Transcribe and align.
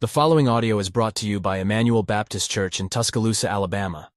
The 0.00 0.06
following 0.06 0.46
audio 0.46 0.78
is 0.78 0.90
brought 0.90 1.16
to 1.16 1.26
you 1.26 1.40
by 1.40 1.58
Emmanuel 1.58 2.04
Baptist 2.04 2.48
Church 2.48 2.78
in 2.78 2.88
Tuscaloosa, 2.88 3.50
Alabama. 3.50 4.12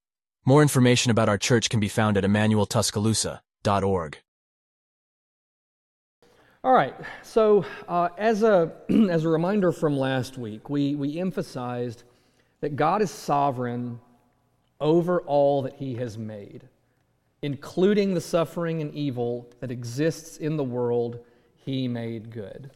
More 0.46 0.61
information 0.61 1.09
about 1.09 1.27
our 1.27 1.39
church 1.39 1.71
can 1.71 1.79
be 1.79 1.88
found 1.88 2.17
at 2.17 2.23
emmanueltuscaloosa.org. 2.23 4.17
All 6.63 6.71
right. 6.71 6.94
So, 7.23 7.65
uh, 7.88 8.09
as 8.20 8.44
a 8.44 8.71
as 9.09 9.25
a 9.25 9.29
reminder 9.29 9.71
from 9.71 9.97
last 9.97 10.38
week, 10.38 10.70
we 10.70 10.94
we 10.94 11.20
emphasized 11.20 12.04
that 12.60 12.76
God 12.76 13.02
is 13.02 13.10
sovereign 13.10 14.00
over 14.79 15.22
all 15.22 15.63
that 15.63 15.74
He 15.74 15.96
has 15.96 16.16
made, 16.16 16.70
including 17.41 18.13
the 18.13 18.22
suffering 18.22 18.82
and 18.82 18.94
evil 18.94 19.50
that 19.62 19.72
exists 19.72 20.38
in 20.38 20.58
the 20.58 20.63
world 20.63 21.22
He 21.55 21.88
made 21.88 22.30
good. 22.30 22.70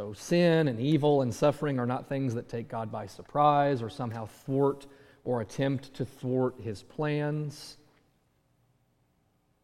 So, 0.00 0.14
sin 0.14 0.68
and 0.68 0.80
evil 0.80 1.20
and 1.20 1.34
suffering 1.34 1.78
are 1.78 1.84
not 1.84 2.08
things 2.08 2.32
that 2.32 2.48
take 2.48 2.70
God 2.70 2.90
by 2.90 3.04
surprise 3.04 3.82
or 3.82 3.90
somehow 3.90 4.24
thwart 4.24 4.86
or 5.24 5.42
attempt 5.42 5.92
to 5.92 6.06
thwart 6.06 6.54
his 6.58 6.82
plans. 6.82 7.76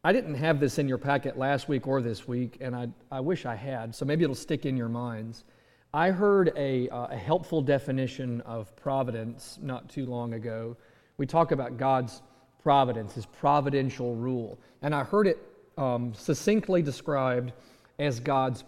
I 0.03 0.13
didn't 0.13 0.35
have 0.35 0.59
this 0.59 0.77
in 0.77 0.87
your 0.87 0.99
packet 0.99 1.39
last 1.39 1.67
week 1.67 1.87
or 1.87 2.03
this 2.03 2.27
week, 2.27 2.59
and 2.61 2.75
I, 2.75 2.87
I 3.11 3.19
wish 3.19 3.47
I 3.47 3.55
had, 3.55 3.95
so 3.95 4.05
maybe 4.05 4.23
it'll 4.23 4.35
stick 4.35 4.67
in 4.67 4.77
your 4.77 4.89
minds. 4.89 5.43
I 5.91 6.11
heard 6.11 6.53
a, 6.55 6.87
uh, 6.89 7.07
a 7.07 7.17
helpful 7.17 7.63
definition 7.63 8.41
of 8.41 8.75
providence 8.75 9.57
not 9.59 9.89
too 9.89 10.05
long 10.05 10.35
ago. 10.35 10.77
We 11.17 11.25
talk 11.25 11.51
about 11.51 11.77
God's 11.77 12.21
providence, 12.61 13.15
his 13.15 13.25
providential 13.25 14.13
rule, 14.13 14.59
and 14.83 14.93
I 14.93 15.03
heard 15.03 15.25
it 15.25 15.39
um, 15.79 16.13
succinctly 16.13 16.83
described 16.83 17.53
as 17.97 18.19
God's 18.19 18.65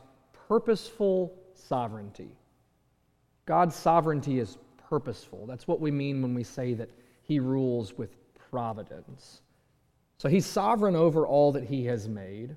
purposeful 0.48 1.39
sovereignty. 1.70 2.32
God's 3.46 3.76
sovereignty 3.76 4.40
is 4.40 4.58
purposeful. 4.90 5.46
That's 5.46 5.68
what 5.68 5.80
we 5.80 5.92
mean 5.92 6.22
when 6.22 6.34
we 6.34 6.44
say 6.44 6.74
that 6.74 6.90
he 7.22 7.40
rules 7.40 7.98
with 7.98 8.16
providence. 8.50 9.42
So 10.18 10.28
he's 10.28 10.48
sovereign 10.48 10.96
over 10.96 11.28
all 11.28 11.52
that 11.52 11.64
he 11.64 11.86
has 11.86 12.10
made, 12.10 12.56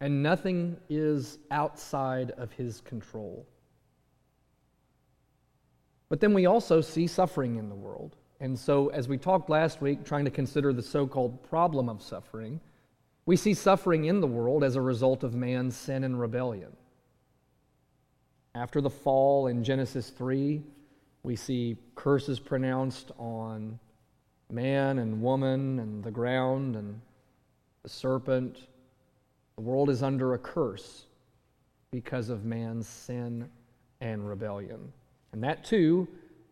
and 0.00 0.22
nothing 0.22 0.76
is 0.90 1.38
outside 1.50 2.32
of 2.32 2.52
his 2.52 2.82
control. 2.82 3.46
But 6.10 6.20
then 6.20 6.34
we 6.34 6.46
also 6.46 6.82
see 6.82 7.06
suffering 7.06 7.56
in 7.56 7.70
the 7.70 7.74
world. 7.74 8.14
And 8.40 8.58
so, 8.58 8.88
as 8.88 9.08
we 9.08 9.16
talked 9.16 9.48
last 9.48 9.80
week, 9.80 10.04
trying 10.04 10.26
to 10.26 10.30
consider 10.30 10.72
the 10.72 10.82
so 10.82 11.06
called 11.06 11.42
problem 11.48 11.88
of 11.88 12.02
suffering, 12.02 12.60
we 13.24 13.36
see 13.36 13.54
suffering 13.54 14.04
in 14.04 14.20
the 14.20 14.26
world 14.26 14.62
as 14.62 14.76
a 14.76 14.82
result 14.82 15.24
of 15.24 15.34
man's 15.34 15.74
sin 15.74 16.04
and 16.04 16.20
rebellion. 16.20 16.76
After 18.54 18.80
the 18.80 18.90
fall 18.90 19.48
in 19.48 19.64
Genesis 19.64 20.10
3, 20.10 20.62
we 21.24 21.34
see 21.34 21.76
curses 21.96 22.38
pronounced 22.38 23.10
on 23.18 23.78
man 24.50 24.98
and 24.98 25.20
woman 25.20 25.80
and 25.80 26.04
the 26.04 26.10
ground 26.10 26.76
and 26.76 27.00
the 27.82 27.88
serpent. 27.88 28.68
The 29.56 29.62
world 29.62 29.90
is 29.90 30.02
under 30.02 30.34
a 30.34 30.38
curse 30.38 31.06
because 31.90 32.28
of 32.28 32.44
man's 32.44 32.86
sin 32.86 33.48
and 34.00 34.28
rebellion. 34.28 34.92
And 35.32 35.42
that 35.42 35.64
too 35.64 36.06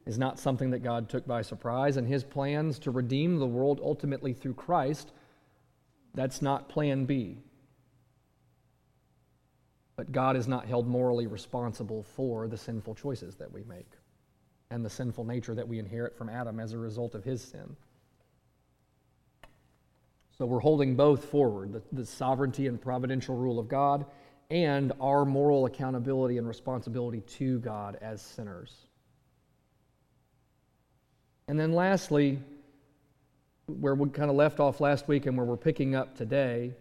is 0.05 0.19
not 0.19 0.41
something 0.41 0.71
that 0.71 0.81
God 0.81 1.09
took 1.09 1.25
by 1.25 1.43
surprise. 1.43 1.97
And 1.99 2.09
his 2.09 2.25
plans 2.25 2.81
to 2.81 2.91
redeem 2.91 3.39
the 3.39 3.47
world 3.47 3.81
ultimately 3.83 4.33
through 4.33 4.55
Christ, 4.55 5.13
that's 6.15 6.43
not 6.43 6.69
plan 6.69 7.05
B. 7.05 7.39
But 10.03 10.11
God 10.11 10.37
is 10.37 10.49
not 10.49 10.67
held 10.67 10.89
morally 10.89 11.29
responsible 11.29 12.03
for 12.03 12.49
the 12.49 12.57
sinful 12.57 12.97
choices 12.97 13.37
that 13.37 13.53
we 13.53 13.63
make 13.63 13.87
and 14.69 14.85
the 14.85 14.91
sinful 14.91 15.23
nature 15.23 15.55
that 15.55 15.69
we 15.69 15.79
inherit 15.79 16.19
from 16.19 16.29
Adam 16.29 16.59
as 16.59 16.73
a 16.73 16.79
result 16.79 17.15
of 17.15 17.23
his 17.23 17.41
sin. 17.41 17.77
So 20.37 20.45
we're 20.45 20.59
holding 20.59 20.97
both 20.97 21.27
forward 21.27 21.73
the, 21.73 21.83
the, 21.93 22.05
sovereignty 22.05 22.67
and 22.67 22.83
providential 22.83 23.37
rule 23.37 23.61
of 23.61 23.69
God 23.69 24.05
and 24.51 24.91
our 25.01 25.25
moral 25.25 25.67
accountability 25.67 26.37
and 26.37 26.49
responsibility 26.49 27.21
to 27.21 27.61
God 27.61 27.97
as 28.03 28.21
sinners. 28.21 28.75
And 31.47 31.61
then 31.61 31.75
lastly, 31.75 32.41
where 33.67 33.95
we 33.95 34.11
kind 34.11 34.31
of 34.31 34.35
left 34.35 34.59
off 34.59 34.81
last 34.81 35.07
week 35.07 35.27
and 35.27 35.37
where 35.37 35.47
we're 35.47 35.57
picking 35.57 35.95
up 35.95 36.17
today, 36.17 36.75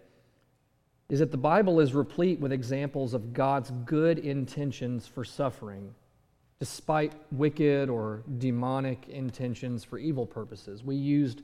is 1.12 1.20
that 1.20 1.30
the 1.30 1.38
Bible 1.38 1.82
is 1.82 1.94
replete 1.94 2.40
with 2.40 2.54
examples 2.54 3.14
of 3.14 3.34
God's 3.34 3.70
good 3.84 4.20
intentions 4.20 5.06
for 5.06 5.26
suffering, 5.26 5.94
despite 6.58 7.12
wicked 7.34 7.90
or 7.90 8.24
demonic 8.38 9.10
intentions 9.10 9.84
for 9.84 9.98
evil 9.98 10.26
purposes. 10.26 10.86
We 10.86 10.96
used 10.96 11.42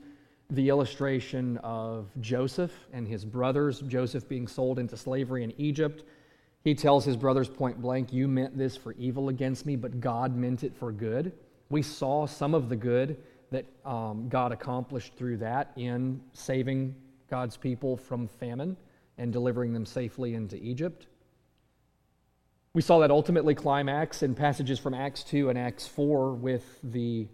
the 0.48 0.70
illustration 0.70 1.58
of 1.58 2.08
Joseph 2.22 2.72
and 2.94 3.06
his 3.06 3.26
brothers, 3.26 3.80
Joseph 3.80 4.26
being 4.26 4.48
sold 4.48 4.78
into 4.78 4.96
slavery 4.96 5.44
in 5.44 5.52
Egypt. 5.60 6.04
He 6.64 6.74
tells 6.74 7.04
his 7.04 7.18
brothers 7.18 7.50
point 7.50 7.78
blank, 7.78 8.10
You 8.10 8.26
meant 8.26 8.56
this 8.56 8.74
for 8.74 8.92
evil 8.92 9.28
against 9.28 9.66
me, 9.66 9.76
but 9.76 10.00
God 10.00 10.34
meant 10.34 10.64
it 10.64 10.74
for 10.74 10.92
good. 10.92 11.30
We 11.68 11.82
saw 11.82 12.26
some 12.26 12.54
of 12.54 12.70
the 12.70 12.76
good 12.76 13.18
that 13.50 13.66
um, 13.84 14.30
God 14.30 14.50
accomplished 14.50 15.12
through 15.12 15.36
that 15.38 15.72
in 15.76 16.22
saving 16.32 16.94
God's 17.28 17.58
people 17.58 17.98
from 17.98 18.28
famine 18.28 18.74
and 19.18 19.32
delivering 19.32 19.72
them 19.72 19.84
safely 19.84 20.34
into 20.34 20.56
Egypt. 20.56 21.06
We 22.72 22.82
saw 22.82 23.00
that 23.00 23.10
ultimately 23.10 23.54
climax 23.54 24.22
in 24.22 24.34
passages 24.34 24.78
from 24.78 24.94
Acts 24.94 25.24
2 25.24 25.50
and 25.50 25.58
Acts 25.58 25.86
4 25.86 26.34
with 26.34 26.64
the 26.82 27.28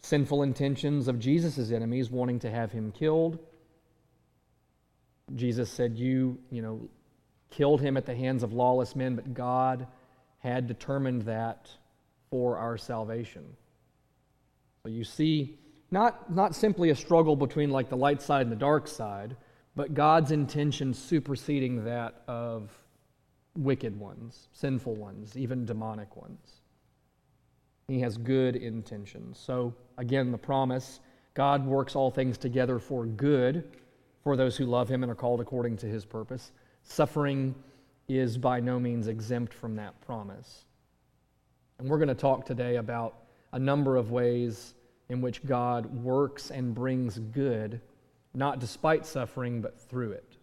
sinful 0.00 0.42
intentions 0.42 1.08
of 1.08 1.18
Jesus' 1.18 1.70
enemies 1.70 2.10
wanting 2.10 2.40
to 2.40 2.50
have 2.50 2.70
him 2.70 2.92
killed. 2.92 3.38
Jesus 5.34 5.70
said, 5.70 5.96
You, 5.96 6.38
you 6.50 6.60
know, 6.60 6.88
killed 7.50 7.80
him 7.80 7.96
at 7.96 8.04
the 8.04 8.14
hands 8.14 8.42
of 8.42 8.52
lawless 8.52 8.94
men, 8.94 9.14
but 9.14 9.32
God 9.32 9.86
had 10.38 10.66
determined 10.66 11.22
that 11.22 11.70
for 12.28 12.58
our 12.58 12.76
salvation. 12.76 13.44
So 14.82 14.90
you 14.90 15.04
see, 15.04 15.58
not, 15.90 16.30
not 16.30 16.54
simply 16.54 16.90
a 16.90 16.94
struggle 16.94 17.36
between 17.36 17.70
like 17.70 17.88
the 17.88 17.96
light 17.96 18.20
side 18.20 18.42
and 18.42 18.52
the 18.52 18.56
dark 18.56 18.86
side, 18.86 19.36
but 19.76 19.94
God's 19.94 20.30
intention 20.30 20.94
superseding 20.94 21.84
that 21.84 22.22
of 22.28 22.70
wicked 23.56 23.98
ones, 23.98 24.48
sinful 24.52 24.94
ones, 24.94 25.36
even 25.36 25.64
demonic 25.64 26.16
ones. 26.16 26.60
He 27.88 28.00
has 28.00 28.16
good 28.16 28.56
intentions. 28.56 29.38
So, 29.38 29.74
again, 29.98 30.32
the 30.32 30.38
promise 30.38 31.00
God 31.34 31.66
works 31.66 31.96
all 31.96 32.10
things 32.10 32.38
together 32.38 32.78
for 32.78 33.06
good 33.06 33.64
for 34.22 34.36
those 34.36 34.56
who 34.56 34.64
love 34.64 34.88
Him 34.88 35.02
and 35.02 35.12
are 35.12 35.16
called 35.16 35.40
according 35.40 35.76
to 35.78 35.86
His 35.86 36.04
purpose. 36.04 36.52
Suffering 36.82 37.54
is 38.08 38.38
by 38.38 38.60
no 38.60 38.78
means 38.78 39.08
exempt 39.08 39.52
from 39.52 39.76
that 39.76 40.00
promise. 40.00 40.64
And 41.78 41.88
we're 41.88 41.98
going 41.98 42.08
to 42.08 42.14
talk 42.14 42.46
today 42.46 42.76
about 42.76 43.16
a 43.52 43.58
number 43.58 43.96
of 43.96 44.10
ways 44.10 44.74
in 45.08 45.20
which 45.20 45.44
God 45.44 45.86
works 46.02 46.50
and 46.50 46.74
brings 46.74 47.18
good 47.18 47.80
not 48.34 48.58
despite 48.58 49.06
suffering, 49.06 49.60
but 49.60 49.78
through 49.78 50.12
it. 50.12 50.36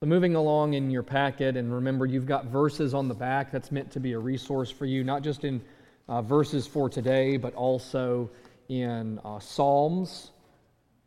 So, 0.00 0.06
moving 0.06 0.36
along 0.36 0.74
in 0.74 0.90
your 0.90 1.02
packet, 1.02 1.56
and 1.56 1.72
remember, 1.72 2.06
you've 2.06 2.26
got 2.26 2.46
verses 2.46 2.94
on 2.94 3.08
the 3.08 3.14
back 3.14 3.50
that's 3.50 3.72
meant 3.72 3.90
to 3.92 4.00
be 4.00 4.12
a 4.12 4.18
resource 4.18 4.70
for 4.70 4.86
you, 4.86 5.02
not 5.02 5.22
just 5.22 5.44
in 5.44 5.60
uh, 6.08 6.22
verses 6.22 6.66
for 6.66 6.88
today, 6.88 7.36
but 7.36 7.54
also 7.54 8.30
in 8.68 9.18
uh, 9.24 9.40
Psalms 9.40 10.30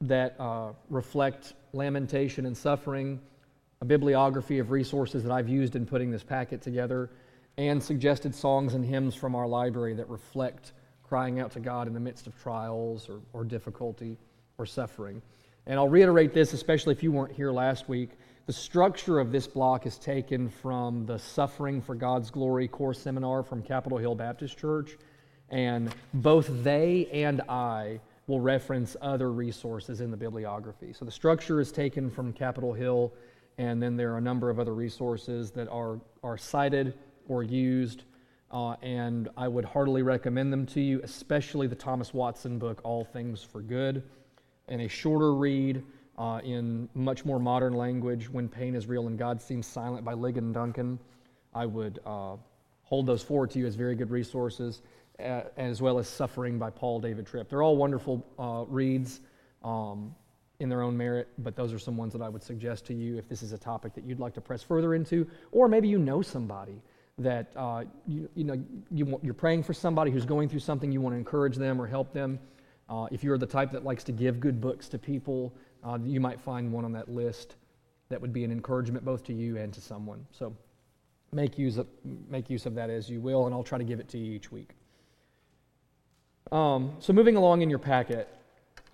that 0.01 0.35
uh, 0.39 0.73
reflect 0.89 1.53
lamentation 1.73 2.45
and 2.47 2.57
suffering, 2.57 3.21
a 3.81 3.85
bibliography 3.85 4.59
of 4.59 4.71
resources 4.71 5.23
that 5.23 5.31
I've 5.31 5.47
used 5.47 5.75
in 5.75 5.85
putting 5.85 6.11
this 6.11 6.23
packet 6.23 6.61
together, 6.61 7.11
and 7.57 7.81
suggested 7.81 8.33
songs 8.33 8.73
and 8.73 8.83
hymns 8.83 9.13
from 9.15 9.35
our 9.35 9.47
library 9.47 9.93
that 9.93 10.09
reflect 10.09 10.73
crying 11.03 11.39
out 11.39 11.51
to 11.51 11.59
God 11.59 11.87
in 11.87 11.93
the 11.93 11.99
midst 11.99 12.27
of 12.27 12.41
trials 12.41 13.07
or, 13.07 13.19
or 13.31 13.43
difficulty 13.43 14.17
or 14.61 14.65
suffering. 14.65 15.21
And 15.65 15.79
I'll 15.79 15.89
reiterate 15.89 16.33
this, 16.33 16.53
especially 16.53 16.93
if 16.93 17.01
you 17.03 17.11
weren't 17.11 17.33
here 17.33 17.51
last 17.51 17.89
week. 17.89 18.11
The 18.45 18.53
structure 18.53 19.19
of 19.19 19.31
this 19.31 19.47
block 19.47 19.85
is 19.85 19.97
taken 19.97 20.49
from 20.49 21.05
the 21.05 21.17
Suffering 21.17 21.81
for 21.81 21.95
God's 21.95 22.29
Glory 22.29 22.67
course 22.67 22.99
seminar 22.99 23.43
from 23.43 23.61
Capitol 23.61 23.97
Hill 23.97 24.15
Baptist 24.15 24.57
Church. 24.57 24.97
And 25.49 25.93
both 26.13 26.47
they 26.63 27.07
and 27.11 27.41
I 27.49 27.99
will 28.27 28.39
reference 28.39 28.95
other 29.01 29.31
resources 29.31 29.99
in 29.99 30.11
the 30.11 30.17
bibliography. 30.17 30.93
So 30.93 31.05
the 31.05 31.11
structure 31.11 31.59
is 31.59 31.71
taken 31.71 32.09
from 32.09 32.33
Capitol 32.33 32.73
Hill, 32.73 33.11
and 33.57 33.81
then 33.81 33.97
there 33.97 34.13
are 34.13 34.17
a 34.17 34.21
number 34.21 34.49
of 34.49 34.59
other 34.59 34.73
resources 34.73 35.51
that 35.51 35.67
are, 35.69 35.99
are 36.23 36.37
cited 36.37 36.93
or 37.27 37.43
used. 37.43 38.03
Uh, 38.51 38.75
and 38.81 39.29
I 39.37 39.47
would 39.47 39.65
heartily 39.65 40.01
recommend 40.01 40.51
them 40.51 40.65
to 40.67 40.81
you, 40.81 41.01
especially 41.03 41.67
the 41.67 41.75
Thomas 41.75 42.13
Watson 42.13 42.59
book, 42.59 42.81
All 42.83 43.03
Things 43.03 43.43
for 43.43 43.61
Good 43.61 44.03
and 44.71 44.81
a 44.81 44.87
shorter 44.87 45.33
read 45.33 45.83
uh, 46.17 46.39
in 46.43 46.87
much 46.95 47.25
more 47.25 47.39
modern 47.39 47.73
language, 47.73 48.29
When 48.29 48.47
Pain 48.47 48.73
is 48.73 48.87
Real 48.87 49.07
and 49.07 49.19
God 49.19 49.41
Seems 49.41 49.67
Silent 49.67 50.05
by 50.05 50.13
Ligon 50.13 50.53
Duncan. 50.53 50.97
I 51.53 51.65
would 51.65 51.99
uh, 52.05 52.37
hold 52.83 53.05
those 53.05 53.21
forward 53.21 53.51
to 53.51 53.59
you 53.59 53.67
as 53.67 53.75
very 53.75 53.95
good 53.95 54.09
resources, 54.09 54.81
uh, 55.19 55.41
as 55.57 55.81
well 55.81 55.99
as 55.99 56.07
Suffering 56.07 56.57
by 56.57 56.69
Paul 56.69 57.01
David 57.01 57.27
Tripp. 57.27 57.49
They're 57.49 57.61
all 57.61 57.75
wonderful 57.75 58.25
uh, 58.39 58.63
reads 58.65 59.19
um, 59.61 60.15
in 60.61 60.69
their 60.69 60.81
own 60.81 60.95
merit, 60.95 61.27
but 61.39 61.55
those 61.57 61.73
are 61.73 61.79
some 61.79 61.97
ones 61.97 62.13
that 62.13 62.21
I 62.21 62.29
would 62.29 62.41
suggest 62.41 62.85
to 62.85 62.93
you 62.93 63.17
if 63.17 63.27
this 63.27 63.43
is 63.43 63.51
a 63.51 63.57
topic 63.57 63.93
that 63.95 64.05
you'd 64.05 64.19
like 64.21 64.33
to 64.35 64.41
press 64.41 64.63
further 64.63 64.95
into, 64.95 65.27
or 65.51 65.67
maybe 65.67 65.89
you 65.89 65.99
know 65.99 66.21
somebody 66.21 66.81
that 67.17 67.51
uh, 67.57 67.83
you, 68.07 68.29
you 68.35 68.45
know 68.45 68.63
you, 68.89 69.19
you're 69.21 69.33
praying 69.33 69.63
for 69.63 69.73
somebody 69.73 70.11
who's 70.11 70.25
going 70.25 70.47
through 70.47 70.59
something, 70.59 70.93
you 70.93 71.01
want 71.01 71.13
to 71.13 71.17
encourage 71.17 71.57
them 71.57 71.81
or 71.81 71.87
help 71.87 72.13
them. 72.13 72.39
Uh, 72.91 73.07
if 73.09 73.23
you're 73.23 73.37
the 73.37 73.45
type 73.45 73.71
that 73.71 73.85
likes 73.85 74.03
to 74.03 74.11
give 74.11 74.41
good 74.41 74.59
books 74.59 74.89
to 74.89 74.99
people, 74.99 75.53
uh, 75.85 75.97
you 76.03 76.19
might 76.19 76.41
find 76.41 76.69
one 76.69 76.83
on 76.83 76.91
that 76.91 77.07
list 77.07 77.55
that 78.09 78.19
would 78.19 78.33
be 78.33 78.43
an 78.43 78.51
encouragement 78.51 79.05
both 79.05 79.23
to 79.23 79.33
you 79.33 79.55
and 79.55 79.73
to 79.73 79.79
someone. 79.79 80.25
So 80.31 80.53
make 81.31 81.57
use 81.57 81.77
of, 81.77 81.87
make 82.29 82.49
use 82.49 82.65
of 82.65 82.75
that 82.75 82.89
as 82.89 83.09
you 83.09 83.21
will, 83.21 83.45
and 83.45 83.55
I'll 83.55 83.63
try 83.63 83.77
to 83.77 83.85
give 83.85 84.01
it 84.01 84.09
to 84.09 84.17
you 84.17 84.33
each 84.33 84.51
week. 84.51 84.71
Um, 86.51 86.97
so, 86.99 87.13
moving 87.13 87.37
along 87.37 87.61
in 87.61 87.69
your 87.69 87.79
packet, 87.79 88.27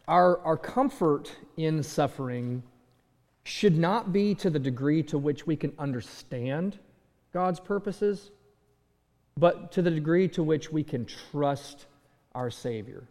our, 0.07 0.37
our 0.41 0.57
comfort 0.57 1.35
in 1.55 1.81
suffering 1.81 2.61
should 3.45 3.75
not 3.75 4.13
be 4.13 4.35
to 4.35 4.51
the 4.51 4.59
degree 4.59 5.01
to 5.03 5.17
which 5.17 5.47
we 5.47 5.55
can 5.55 5.73
understand 5.79 6.77
God's 7.33 7.59
purposes, 7.59 8.29
but 9.37 9.71
to 9.71 9.81
the 9.81 9.89
degree 9.89 10.27
to 10.27 10.43
which 10.43 10.71
we 10.71 10.83
can 10.83 11.07
trust 11.31 11.87
our 12.35 12.51
Savior. 12.51 13.07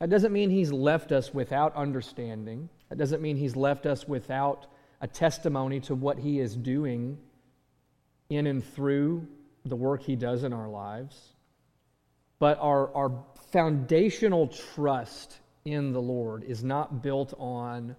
That 0.00 0.10
doesn't 0.10 0.32
mean 0.32 0.50
He's 0.50 0.72
left 0.72 1.12
us 1.12 1.32
without 1.32 1.76
understanding. 1.76 2.68
That 2.88 2.98
doesn't 2.98 3.22
mean 3.22 3.36
He's 3.36 3.54
left 3.54 3.86
us 3.86 4.08
without 4.08 4.66
a 5.00 5.06
testimony 5.06 5.80
to 5.80 5.94
what 5.94 6.18
He 6.18 6.40
is 6.40 6.56
doing 6.56 7.18
in 8.28 8.46
and 8.46 8.64
through 8.64 9.26
the 9.64 9.76
work 9.76 10.02
He 10.02 10.16
does 10.16 10.42
in 10.42 10.52
our 10.52 10.68
lives. 10.68 11.34
But 12.38 12.58
our, 12.60 12.92
our 12.94 13.24
foundational 13.52 14.48
trust 14.48 15.38
in 15.66 15.92
the 15.92 16.00
Lord 16.00 16.44
is 16.44 16.64
not 16.64 17.02
built 17.02 17.34
on 17.38 17.94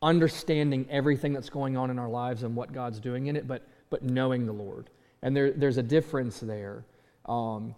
understanding 0.00 0.86
everything 0.90 1.32
that's 1.32 1.50
going 1.50 1.76
on 1.76 1.90
in 1.90 1.98
our 1.98 2.08
lives 2.08 2.44
and 2.44 2.54
what 2.54 2.72
God's 2.72 3.00
doing 3.00 3.26
in 3.26 3.34
it, 3.34 3.48
but, 3.48 3.66
but 3.90 4.04
knowing 4.04 4.46
the 4.46 4.52
Lord. 4.52 4.90
And 5.22 5.34
there, 5.34 5.50
there's 5.50 5.78
a 5.78 5.82
difference 5.82 6.38
there. 6.38 6.84
Um, 7.24 7.74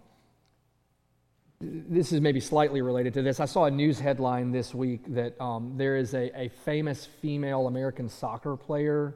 this 1.59 2.11
is 2.11 2.21
maybe 2.21 2.39
slightly 2.39 2.81
related 2.81 3.13
to 3.15 3.21
this. 3.21 3.39
I 3.39 3.45
saw 3.45 3.65
a 3.65 3.71
news 3.71 3.99
headline 3.99 4.51
this 4.51 4.75
week 4.75 5.01
that 5.07 5.39
um, 5.41 5.73
there 5.75 5.97
is 5.97 6.13
a, 6.13 6.31
a, 6.39 6.49
famous 6.49 7.05
female 7.05 7.67
American 7.67 8.07
soccer 8.07 8.55
player 8.55 9.15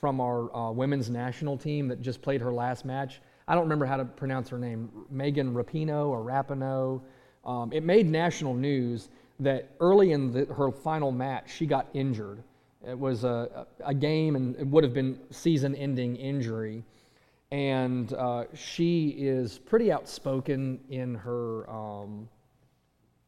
from 0.00 0.20
our 0.20 0.54
uh, 0.56 0.72
women's 0.72 1.10
national 1.10 1.58
team 1.58 1.88
that 1.88 2.00
just 2.00 2.22
played 2.22 2.40
her 2.40 2.52
last 2.52 2.86
match. 2.86 3.20
I 3.46 3.54
don't 3.54 3.64
remember 3.64 3.84
how 3.84 3.98
to 3.98 4.06
pronounce 4.06 4.48
her 4.48 4.58
name, 4.58 4.88
Megan 5.10 5.52
Rapinoe 5.52 6.08
or 6.08 6.24
Rapinoe. 6.24 7.02
Um, 7.44 7.72
it 7.72 7.82
made 7.82 8.06
national 8.06 8.54
news 8.54 9.10
that 9.40 9.68
early 9.78 10.12
in 10.12 10.32
the, 10.32 10.46
her 10.46 10.70
final 10.70 11.12
match, 11.12 11.52
she 11.54 11.66
got 11.66 11.88
injured. 11.92 12.42
It 12.88 12.98
was 12.98 13.24
a, 13.24 13.66
a 13.84 13.92
game 13.92 14.34
and 14.34 14.56
it 14.56 14.66
would 14.66 14.82
have 14.82 14.94
been 14.94 15.20
season 15.30 15.74
ending 15.74 16.16
injury. 16.16 16.84
And 17.52 18.14
uh, 18.14 18.44
she 18.54 19.08
is 19.10 19.58
pretty 19.58 19.92
outspoken 19.92 20.80
in 20.88 21.14
her 21.16 21.68
um, 21.68 22.26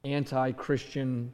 anti 0.03 0.51
Christian 0.53 1.31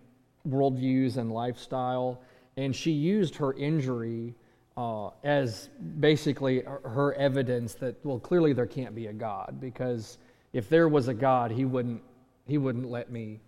worldviews 0.48 1.16
and 1.16 1.30
lifestyle. 1.30 2.20
And 2.56 2.74
she 2.74 2.90
used 2.90 3.36
her 3.36 3.52
injury 3.52 4.34
uh, 4.76 5.10
as 5.22 5.70
basically 6.00 6.64
her 6.66 7.14
evidence 7.14 7.74
that, 7.74 7.94
well, 8.04 8.18
clearly 8.18 8.52
there 8.52 8.66
can't 8.66 8.94
be 8.94 9.06
a 9.06 9.12
God 9.12 9.58
because 9.60 10.18
if 10.52 10.68
there 10.68 10.88
was 10.88 11.06
a 11.06 11.14
God, 11.14 11.52
he 11.52 11.64
wouldn't, 11.64 12.02
he 12.48 12.58
wouldn't 12.58 12.90
let 12.90 13.12
me, 13.12 13.38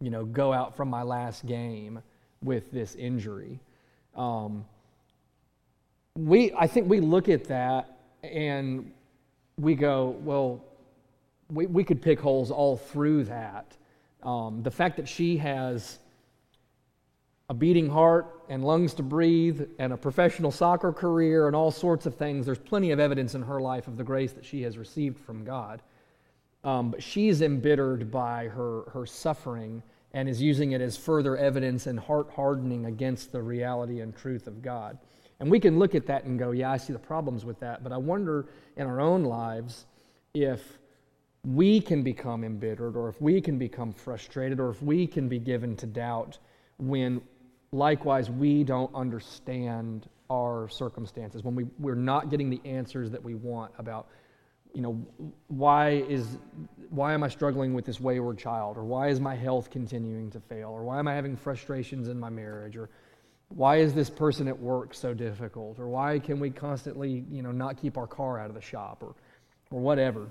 you 0.00 0.08
know, 0.08 0.24
go 0.24 0.54
out 0.54 0.74
from 0.74 0.88
my 0.88 1.02
last 1.02 1.44
game 1.44 2.00
with 2.42 2.70
this 2.70 2.94
injury. 2.94 3.60
Um, 4.14 4.64
we, 6.16 6.54
I 6.54 6.66
think 6.66 6.88
we 6.88 7.00
look 7.00 7.28
at 7.28 7.44
that 7.44 7.95
and 8.32 8.92
we 9.58 9.74
go, 9.74 10.16
well, 10.20 10.64
we, 11.50 11.66
we 11.66 11.84
could 11.84 12.02
pick 12.02 12.20
holes 12.20 12.50
all 12.50 12.76
through 12.76 13.24
that. 13.24 13.76
Um, 14.22 14.62
the 14.62 14.70
fact 14.70 14.96
that 14.96 15.08
she 15.08 15.36
has 15.38 15.98
a 17.48 17.54
beating 17.54 17.88
heart 17.88 18.42
and 18.48 18.64
lungs 18.64 18.94
to 18.94 19.02
breathe 19.02 19.62
and 19.78 19.92
a 19.92 19.96
professional 19.96 20.50
soccer 20.50 20.92
career 20.92 21.46
and 21.46 21.54
all 21.54 21.70
sorts 21.70 22.06
of 22.06 22.16
things. 22.16 22.44
There's 22.44 22.58
plenty 22.58 22.90
of 22.90 22.98
evidence 22.98 23.34
in 23.34 23.42
her 23.42 23.60
life 23.60 23.86
of 23.86 23.96
the 23.96 24.04
grace 24.04 24.32
that 24.32 24.44
she 24.44 24.62
has 24.62 24.76
received 24.76 25.18
from 25.18 25.44
God. 25.44 25.82
Um, 26.64 26.90
but 26.90 27.02
she's 27.02 27.42
embittered 27.42 28.10
by 28.10 28.48
her, 28.48 28.82
her 28.92 29.06
suffering 29.06 29.82
and 30.12 30.28
is 30.28 30.42
using 30.42 30.72
it 30.72 30.80
as 30.80 30.96
further 30.96 31.36
evidence 31.36 31.86
and 31.86 32.00
heart 32.00 32.28
hardening 32.34 32.86
against 32.86 33.30
the 33.30 33.42
reality 33.42 34.00
and 34.00 34.16
truth 34.16 34.46
of 34.46 34.62
God. 34.62 34.98
And 35.40 35.50
we 35.50 35.60
can 35.60 35.78
look 35.78 35.94
at 35.94 36.06
that 36.06 36.24
and 36.24 36.38
go, 36.38 36.52
yeah, 36.52 36.70
I 36.70 36.76
see 36.76 36.92
the 36.92 36.98
problems 36.98 37.44
with 37.44 37.60
that. 37.60 37.82
But 37.82 37.92
I 37.92 37.98
wonder 37.98 38.46
in 38.76 38.86
our 38.86 39.00
own 39.00 39.24
lives 39.24 39.86
if 40.34 40.78
we 41.44 41.80
can 41.80 42.02
become 42.02 42.42
embittered 42.42 42.96
or 42.96 43.08
if 43.08 43.20
we 43.20 43.40
can 43.40 43.58
become 43.58 43.92
frustrated 43.92 44.58
or 44.58 44.70
if 44.70 44.82
we 44.82 45.06
can 45.06 45.28
be 45.28 45.38
given 45.38 45.76
to 45.76 45.86
doubt 45.86 46.38
when 46.78 47.20
likewise 47.72 48.30
we 48.30 48.64
don't 48.64 48.92
understand 48.94 50.08
our 50.30 50.68
circumstances, 50.68 51.44
when 51.44 51.54
we, 51.54 51.64
we're 51.78 51.94
not 51.94 52.30
getting 52.30 52.50
the 52.50 52.60
answers 52.64 53.10
that 53.10 53.22
we 53.22 53.34
want 53.34 53.72
about, 53.78 54.08
you 54.74 54.82
know, 54.82 55.06
why 55.48 55.90
is 56.08 56.38
why 56.90 57.14
am 57.14 57.22
I 57.22 57.28
struggling 57.28 57.74
with 57.74 57.84
this 57.84 58.00
wayward 58.00 58.38
child? 58.38 58.76
Or 58.76 58.84
why 58.84 59.08
is 59.08 59.20
my 59.20 59.34
health 59.34 59.70
continuing 59.70 60.30
to 60.30 60.40
fail? 60.40 60.68
Or 60.68 60.84
why 60.84 60.98
am 60.98 61.08
I 61.08 61.14
having 61.14 61.36
frustrations 61.36 62.08
in 62.08 62.18
my 62.18 62.28
marriage? 62.28 62.76
Or 62.76 62.90
why 63.48 63.76
is 63.76 63.94
this 63.94 64.10
person 64.10 64.48
at 64.48 64.58
work 64.58 64.94
so 64.94 65.14
difficult? 65.14 65.78
Or 65.78 65.88
why 65.88 66.18
can 66.18 66.40
we 66.40 66.50
constantly, 66.50 67.24
you 67.30 67.42
know, 67.42 67.52
not 67.52 67.80
keep 67.80 67.96
our 67.96 68.06
car 68.06 68.38
out 68.38 68.48
of 68.48 68.54
the 68.54 68.60
shop 68.60 69.02
or, 69.02 69.14
or 69.70 69.80
whatever? 69.80 70.28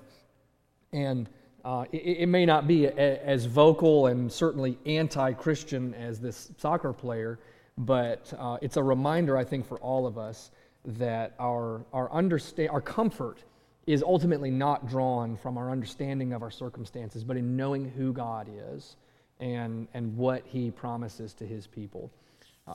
And 0.91 1.29
uh, 1.63 1.85
it, 1.91 1.97
it, 1.97 2.25
may 2.27 2.45
not 2.45 2.67
be 2.67 2.85
a, 2.85 3.23
as 3.23 3.45
vocal 3.45 4.07
and 4.07 4.31
certainly 4.31 4.77
anti 4.85 5.33
Christian 5.33 5.93
as 5.95 6.19
this 6.19 6.51
soccer 6.57 6.93
player, 6.93 7.39
but 7.77 8.31
uh, 8.37 8.57
it's 8.61 8.77
a 8.77 8.83
reminder, 8.83 9.37
I 9.37 9.43
think, 9.43 9.65
for 9.65 9.79
all 9.79 10.05
of 10.05 10.17
us 10.17 10.51
that 10.85 11.33
our, 11.39 11.83
our, 11.91 12.11
understand, 12.11 12.69
our 12.69 12.81
comfort 12.81 13.43
is 13.87 14.03
ultimately 14.03 14.51
not 14.51 14.87
drawn 14.87 15.37
from 15.37 15.57
our 15.57 15.71
understanding 15.71 16.33
of 16.33 16.43
our 16.43 16.51
circumstances, 16.51 17.23
but 17.23 17.37
in 17.37 17.55
knowing 17.55 17.89
who 17.89 18.13
God 18.13 18.47
is 18.49 18.95
and, 19.39 19.87
and 19.93 20.15
what 20.15 20.43
he 20.45 20.71
promises 20.71 21.33
to 21.35 21.45
his 21.45 21.67
people. 21.67 22.11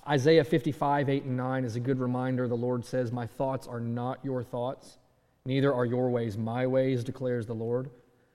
Isaiah 0.09 0.45
55, 0.45 1.09
8 1.09 1.25
and 1.25 1.37
9 1.37 1.65
is 1.65 1.75
a 1.75 1.81
good 1.81 1.99
reminder. 1.99 2.47
The 2.47 2.55
Lord 2.55 2.85
says, 2.85 3.11
My 3.11 3.27
thoughts 3.27 3.67
are 3.67 3.81
not 3.81 4.25
your 4.25 4.45
thoughts, 4.45 4.99
neither 5.45 5.75
are 5.75 5.85
your 5.85 6.11
ways 6.11 6.39
my 6.39 6.67
ways, 6.67 7.03
declares 7.03 7.47
the 7.47 7.55
Lord. 7.55 7.91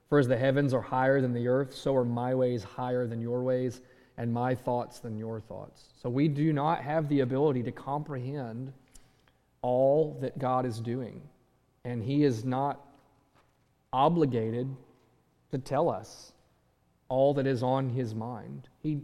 For 0.10 0.20
as 0.20 0.28
the 0.28 0.38
heavens 0.38 0.74
are 0.74 0.82
higher 0.82 1.22
than 1.22 1.34
the 1.34 1.48
earth, 1.48 1.74
so 1.74 1.96
are 1.96 2.06
my 2.06 2.36
ways 2.36 2.64
higher 2.64 3.08
than 3.08 3.22
your 3.22 3.42
ways, 3.42 3.82
and 4.18 4.34
my 4.34 4.54
thoughts 4.54 5.00
than 5.00 5.18
your 5.18 5.40
thoughts. 5.40 5.94
So 6.02 6.10
we 6.10 6.28
do 6.28 6.52
not 6.52 6.82
have 6.82 7.08
the 7.08 7.22
ability 7.22 7.64
to 7.64 7.72
comprehend 7.72 8.74
all 9.62 10.18
that 10.22 10.38
God 10.38 10.66
is 10.66 10.80
doing. 10.80 11.22
And 11.86 12.04
He 12.04 12.24
is 12.24 12.44
not 12.44 12.86
obligated 13.94 14.76
to 15.52 15.58
tell 15.58 15.90
us 15.90 16.34
all 17.08 17.34
that 17.36 17.48
is 17.48 17.64
on 17.64 17.90
His 17.90 18.14
mind. 18.14 18.68
He, 18.84 19.02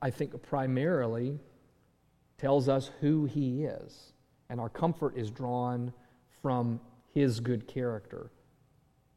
I 0.00 0.10
think, 0.10 0.40
primarily 0.42 1.38
tells 2.38 2.68
us 2.68 2.90
who 3.00 3.26
He 3.26 3.64
is. 3.64 4.12
And 4.48 4.60
our 4.60 4.68
comfort 4.68 5.16
is 5.16 5.30
drawn 5.30 5.92
from 6.40 6.80
His 7.12 7.40
good 7.40 7.66
character. 7.66 8.30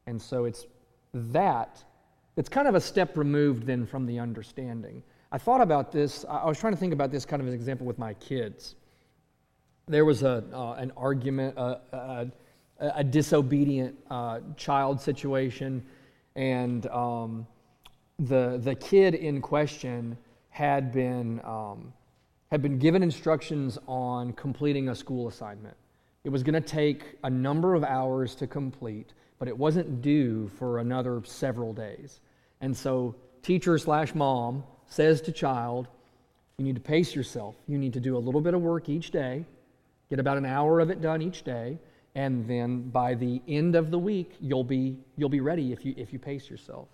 And 0.08 0.22
so 0.22 0.46
it's 0.46 0.66
that, 1.14 1.84
it's 2.36 2.50
kind 2.50 2.68
of 2.68 2.76
a 2.76 2.82
step 2.82 3.18
removed 3.18 3.66
then 3.66 3.86
from 3.86 4.06
the 4.06 4.20
understanding. 4.20 5.04
I 5.32 5.38
thought 5.38 5.62
about 5.62 5.92
this, 5.92 6.26
I 6.28 6.46
was 6.46 6.60
trying 6.60 6.74
to 6.74 6.80
think 6.80 6.94
about 6.94 7.12
this 7.12 7.26
kind 7.26 7.42
of 7.42 7.48
as 7.48 7.54
an 7.54 7.60
example 7.60 7.86
with 7.86 7.98
my 7.98 8.14
kids. 8.16 8.76
There 9.88 10.04
was 10.04 10.24
a, 10.24 10.44
uh, 10.54 10.74
an 10.74 10.92
argument, 10.98 11.58
uh, 11.58 11.78
a, 11.94 12.28
a 12.80 13.04
disobedient 13.04 13.98
uh, 14.10 14.40
child 14.58 15.00
situation, 15.00 15.86
and 16.36 16.88
um, 16.88 17.48
the, 18.20 18.60
the 18.64 18.76
kid 18.76 19.16
in 19.16 19.42
question 19.42 20.18
had 20.50 20.92
been, 20.92 21.40
um, 21.44 21.94
had 22.52 22.62
been 22.62 22.78
given 22.78 23.02
instructions 23.02 23.80
on 23.88 24.34
completing 24.34 24.90
a 24.90 24.96
school 24.96 25.28
assignment. 25.28 25.76
It 26.24 26.30
was 26.30 26.44
going 26.44 26.62
to 26.62 26.62
take 26.62 27.18
a 27.24 27.30
number 27.30 27.74
of 27.74 27.84
hours 27.84 28.36
to 28.36 28.48
complete 28.48 29.14
but 29.42 29.48
it 29.48 29.58
wasn't 29.58 30.04
due 30.04 30.52
for 30.60 30.78
another 30.78 31.20
several 31.26 31.74
days. 31.74 32.20
And 32.62 32.78
so, 32.78 33.16
teacher 33.42 33.76
slash 33.80 34.14
mom 34.14 34.64
says 34.86 35.20
to 35.22 35.32
child, 35.32 35.88
you 36.60 36.66
need 36.66 36.76
to 36.76 36.82
pace 36.82 37.16
yourself. 37.16 37.56
You 37.66 37.80
need 37.80 37.94
to 37.94 38.00
do 38.00 38.16
a 38.16 38.20
little 38.20 38.40
bit 38.40 38.54
of 38.54 38.62
work 38.62 38.88
each 38.88 39.10
day, 39.10 39.48
get 40.12 40.20
about 40.20 40.38
an 40.38 40.46
hour 40.46 40.80
of 40.80 40.92
it 40.92 41.02
done 41.02 41.24
each 41.24 41.42
day, 41.42 41.80
and 42.14 42.48
then 42.48 42.92
by 42.92 43.16
the 43.16 43.42
end 43.48 43.76
of 43.76 43.90
the 43.90 43.98
week, 43.98 44.36
you'll 44.40 44.64
be, 44.64 45.00
you'll 45.18 45.28
be 45.28 45.42
ready 45.42 45.72
if 45.72 45.84
you, 45.84 45.96
if 45.98 46.14
you 46.14 46.20
pace 46.20 46.48
yourself. 46.48 46.88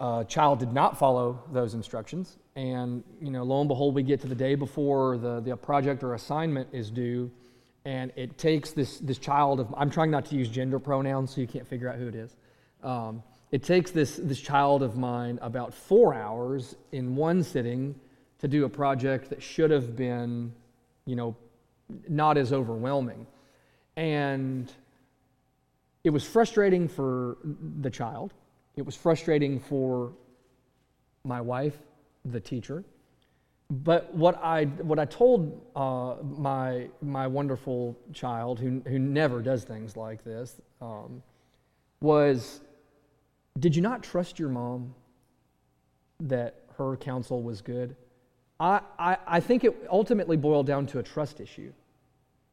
Uh, 0.00 0.24
child 0.24 0.58
did 0.58 0.72
not 0.72 0.98
follow 0.98 1.38
those 1.52 1.74
instructions, 1.74 2.38
and 2.56 3.04
you 3.20 3.30
know, 3.30 3.42
lo 3.42 3.60
and 3.60 3.68
behold, 3.68 3.94
we 3.94 4.02
get 4.02 4.18
to 4.18 4.26
the 4.26 4.34
day 4.34 4.54
before 4.54 5.18
the, 5.18 5.40
the 5.40 5.54
project 5.54 6.02
or 6.02 6.14
assignment 6.14 6.66
is 6.72 6.90
due, 6.90 7.30
and 7.84 8.10
it 8.16 8.38
takes 8.38 8.70
this, 8.70 8.98
this 9.00 9.18
child 9.18 9.60
of 9.60 9.74
I'm 9.76 9.90
trying 9.90 10.10
not 10.10 10.24
to 10.26 10.36
use 10.36 10.48
gender 10.48 10.78
pronouns 10.78 11.34
so 11.34 11.42
you 11.42 11.46
can't 11.46 11.68
figure 11.68 11.86
out 11.86 11.96
who 11.96 12.08
it 12.08 12.14
is. 12.14 12.34
Um, 12.82 13.22
it 13.52 13.62
takes 13.62 13.90
this, 13.90 14.16
this 14.16 14.40
child 14.40 14.82
of 14.82 14.96
mine 14.96 15.38
about 15.42 15.74
four 15.74 16.14
hours 16.14 16.76
in 16.92 17.14
one 17.14 17.42
sitting 17.42 17.94
to 18.38 18.48
do 18.48 18.64
a 18.64 18.70
project 18.70 19.28
that 19.28 19.42
should 19.42 19.70
have 19.70 19.96
been, 19.96 20.50
you 21.04 21.14
know, 21.14 21.36
not 22.08 22.38
as 22.38 22.54
overwhelming. 22.54 23.26
And 23.96 24.72
it 26.04 26.10
was 26.10 26.24
frustrating 26.24 26.88
for 26.88 27.36
the 27.80 27.90
child. 27.90 28.32
It 28.76 28.86
was 28.86 28.96
frustrating 28.96 29.60
for 29.60 30.12
my 31.24 31.40
wife, 31.40 31.78
the 32.24 32.40
teacher. 32.40 32.84
But 33.70 34.12
what 34.14 34.42
I, 34.42 34.64
what 34.64 34.98
I 34.98 35.04
told 35.04 35.60
uh, 35.76 36.16
my, 36.22 36.88
my 37.00 37.26
wonderful 37.26 37.96
child, 38.12 38.58
who, 38.58 38.82
who 38.86 38.98
never 38.98 39.40
does 39.40 39.64
things 39.64 39.96
like 39.96 40.24
this, 40.24 40.60
um, 40.80 41.22
was 42.00 42.60
Did 43.58 43.76
you 43.76 43.82
not 43.82 44.02
trust 44.02 44.38
your 44.38 44.48
mom 44.48 44.94
that 46.20 46.56
her 46.78 46.96
counsel 46.96 47.42
was 47.42 47.60
good? 47.60 47.94
I, 48.58 48.80
I, 48.98 49.16
I 49.26 49.40
think 49.40 49.64
it 49.64 49.86
ultimately 49.90 50.36
boiled 50.36 50.66
down 50.66 50.86
to 50.88 50.98
a 50.98 51.02
trust 51.02 51.40
issue. 51.40 51.72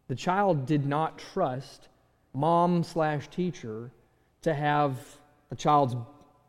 The 0.08 0.16
child 0.16 0.66
did 0.66 0.86
not 0.86 1.18
trust 1.18 1.90
mom 2.34 2.84
slash 2.84 3.28
teacher 3.30 3.92
to 4.44 4.54
have 4.54 4.98
the 5.50 5.56
child's 5.56 5.96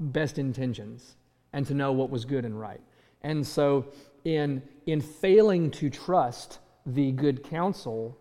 best 0.01 0.39
intentions 0.39 1.17
and 1.53 1.67
to 1.67 1.75
know 1.75 1.93
what 1.93 2.11
was 2.11 2.25
good 2.25 2.45
and 2.45 2.59
right. 2.59 2.81
And 3.23 3.47
so, 3.47 3.87
in, 4.25 4.63
in 4.87 5.01
failing 5.01 5.71
to 5.73 5.91
trust 5.91 6.59
the 6.87 7.13
good 7.13 7.43
counsel, 7.43 8.17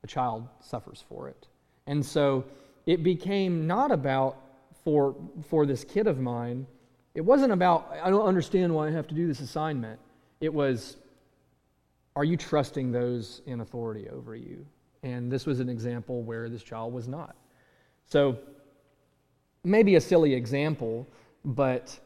the 0.00 0.06
child 0.06 0.48
suffers 0.60 1.04
for 1.08 1.28
it. 1.28 1.46
And 1.86 2.04
so, 2.04 2.44
it 2.86 3.02
became 3.02 3.66
not 3.66 3.90
about, 3.90 4.36
for, 4.84 5.14
for 5.48 5.66
this 5.66 5.84
kid 5.84 6.06
of 6.06 6.18
mine, 6.18 6.66
it 7.14 7.20
wasn't 7.20 7.52
about, 7.52 7.94
I 8.02 8.10
don't 8.10 8.26
understand 8.26 8.74
why 8.74 8.88
I 8.88 8.90
have 8.92 9.06
to 9.08 9.14
do 9.14 9.26
this 9.26 9.40
assignment. 9.40 10.00
It 10.40 10.52
was, 10.52 10.96
are 12.16 12.24
you 12.24 12.36
trusting 12.36 12.92
those 12.92 13.42
in 13.46 13.60
authority 13.60 14.08
over 14.08 14.34
you? 14.34 14.64
And 15.02 15.30
this 15.30 15.46
was 15.46 15.60
an 15.60 15.68
example 15.68 16.22
where 16.22 16.48
this 16.48 16.62
child 16.62 16.92
was 16.92 17.08
not. 17.08 17.36
So, 18.06 18.38
maybe 19.68 19.94
a 19.96 20.00
silly 20.00 20.34
example, 20.34 21.06
but 21.44 21.98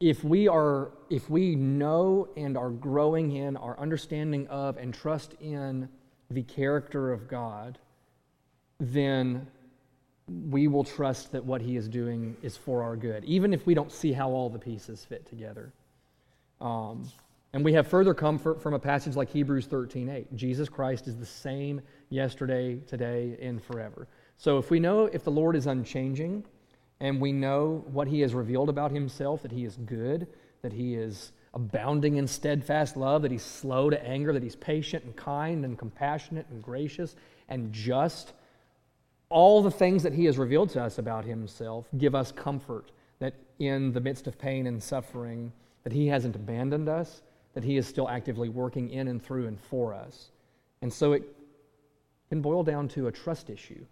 if 0.00 0.22
we 0.22 0.46
are 0.48 0.90
if 1.10 1.28
we 1.30 1.54
know 1.54 2.28
and 2.36 2.56
are 2.56 2.70
growing 2.70 3.32
in 3.32 3.56
our 3.56 3.78
understanding 3.78 4.46
of 4.48 4.76
and 4.76 4.92
trust 4.92 5.34
in 5.40 5.88
the 6.30 6.42
character 6.42 7.12
of 7.12 7.26
God, 7.28 7.78
then 8.78 9.46
we 10.50 10.68
will 10.68 10.84
trust 10.84 11.32
that 11.32 11.44
what 11.44 11.62
he 11.62 11.76
is 11.76 11.88
doing 11.88 12.36
is 12.42 12.56
for 12.56 12.82
our 12.82 12.96
good, 12.96 13.24
even 13.24 13.54
if 13.54 13.66
we 13.66 13.74
don't 13.74 13.90
see 13.90 14.12
how 14.12 14.28
all 14.28 14.50
the 14.50 14.58
pieces 14.58 15.04
fit 15.04 15.26
together. 15.26 15.72
Um, 16.60 17.08
and 17.54 17.64
we 17.64 17.72
have 17.72 17.86
further 17.88 18.12
comfort 18.12 18.60
from 18.60 18.74
a 18.74 18.78
passage 18.78 19.16
like 19.16 19.30
Hebrews 19.30 19.66
13:8. 19.66 20.34
Jesus 20.34 20.68
Christ 20.68 21.08
is 21.08 21.16
the 21.16 21.26
same 21.26 21.80
yesterday, 22.10 22.76
today, 22.86 23.38
and 23.40 23.62
forever. 23.62 24.06
So 24.38 24.58
if 24.58 24.70
we 24.70 24.80
know 24.80 25.04
if 25.04 25.24
the 25.24 25.30
Lord 25.30 25.54
is 25.56 25.66
unchanging, 25.66 26.44
and 27.00 27.20
we 27.20 27.30
know 27.30 27.84
what 27.92 28.08
he 28.08 28.20
has 28.20 28.34
revealed 28.34 28.68
about 28.68 28.90
himself, 28.90 29.42
that 29.42 29.52
he 29.52 29.64
is 29.64 29.76
good, 29.76 30.26
that 30.62 30.72
he 30.72 30.94
is 30.94 31.32
abounding 31.54 32.16
in 32.16 32.26
steadfast 32.26 32.96
love, 32.96 33.22
that 33.22 33.30
he's 33.30 33.44
slow 33.44 33.90
to 33.90 34.04
anger, 34.04 34.32
that 34.32 34.42
he's 34.42 34.56
patient 34.56 35.04
and 35.04 35.14
kind 35.14 35.64
and 35.64 35.78
compassionate 35.78 36.46
and 36.50 36.62
gracious 36.62 37.14
and 37.48 37.72
just, 37.72 38.32
all 39.28 39.62
the 39.62 39.70
things 39.70 40.02
that 40.02 40.12
he 40.12 40.24
has 40.24 40.38
revealed 40.38 40.70
to 40.70 40.82
us 40.82 40.98
about 40.98 41.24
himself 41.24 41.86
give 41.96 42.14
us 42.14 42.32
comfort 42.32 42.90
that 43.18 43.34
in 43.58 43.92
the 43.92 44.00
midst 44.00 44.26
of 44.26 44.38
pain 44.38 44.66
and 44.66 44.82
suffering, 44.82 45.52
that 45.84 45.92
he 45.92 46.06
hasn't 46.06 46.34
abandoned 46.34 46.88
us, 46.88 47.22
that 47.58 47.64
He 47.64 47.76
is 47.76 47.88
still 47.88 48.08
actively 48.08 48.48
working 48.48 48.90
in 48.90 49.08
and 49.08 49.20
through 49.20 49.48
and 49.48 49.60
for 49.60 49.92
us. 49.92 50.30
And 50.80 50.92
so 50.92 51.12
it 51.12 51.24
can 52.28 52.40
boil 52.40 52.62
down 52.62 52.86
to 52.90 53.08
a 53.08 53.12
trust 53.12 53.50
issue. 53.50 53.84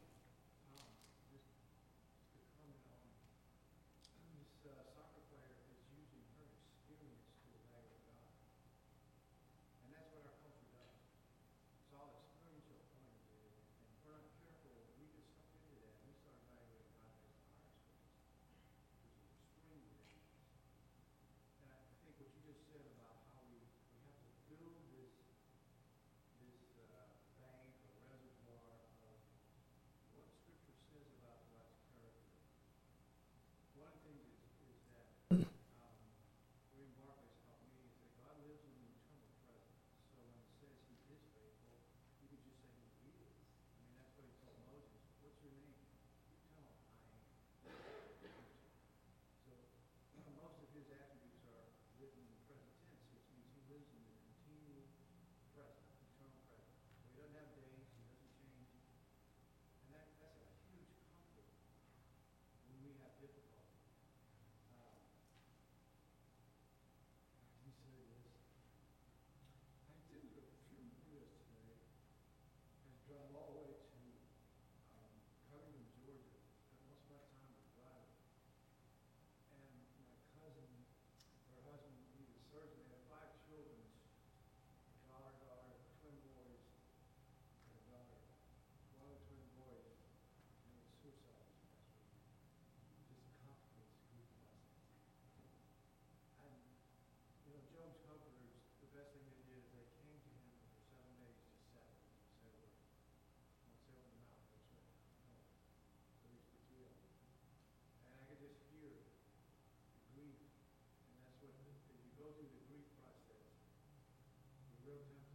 real 114.86 114.98
time. 114.98 115.25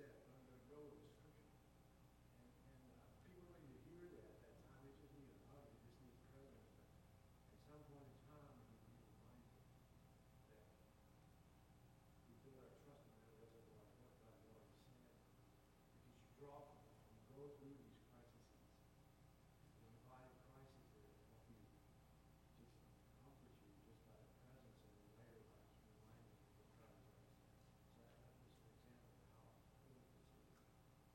death. 0.00 0.29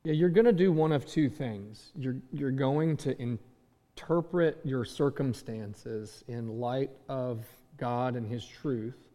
Yeah, 0.05 0.13
you're 0.13 0.29
going 0.29 0.45
to 0.45 0.53
do 0.53 0.71
one 0.71 0.91
of 0.91 1.07
two 1.07 1.29
things. 1.29 1.91
You're, 1.95 2.17
you're 2.31 2.51
going 2.51 2.95
to 2.97 3.19
interpret 3.19 4.59
your 4.63 4.85
circumstances 4.85 6.23
in 6.27 6.59
light 6.59 6.91
of 7.09 7.43
God 7.77 8.15
and 8.15 8.27
His 8.27 8.45
truth, 8.45 9.09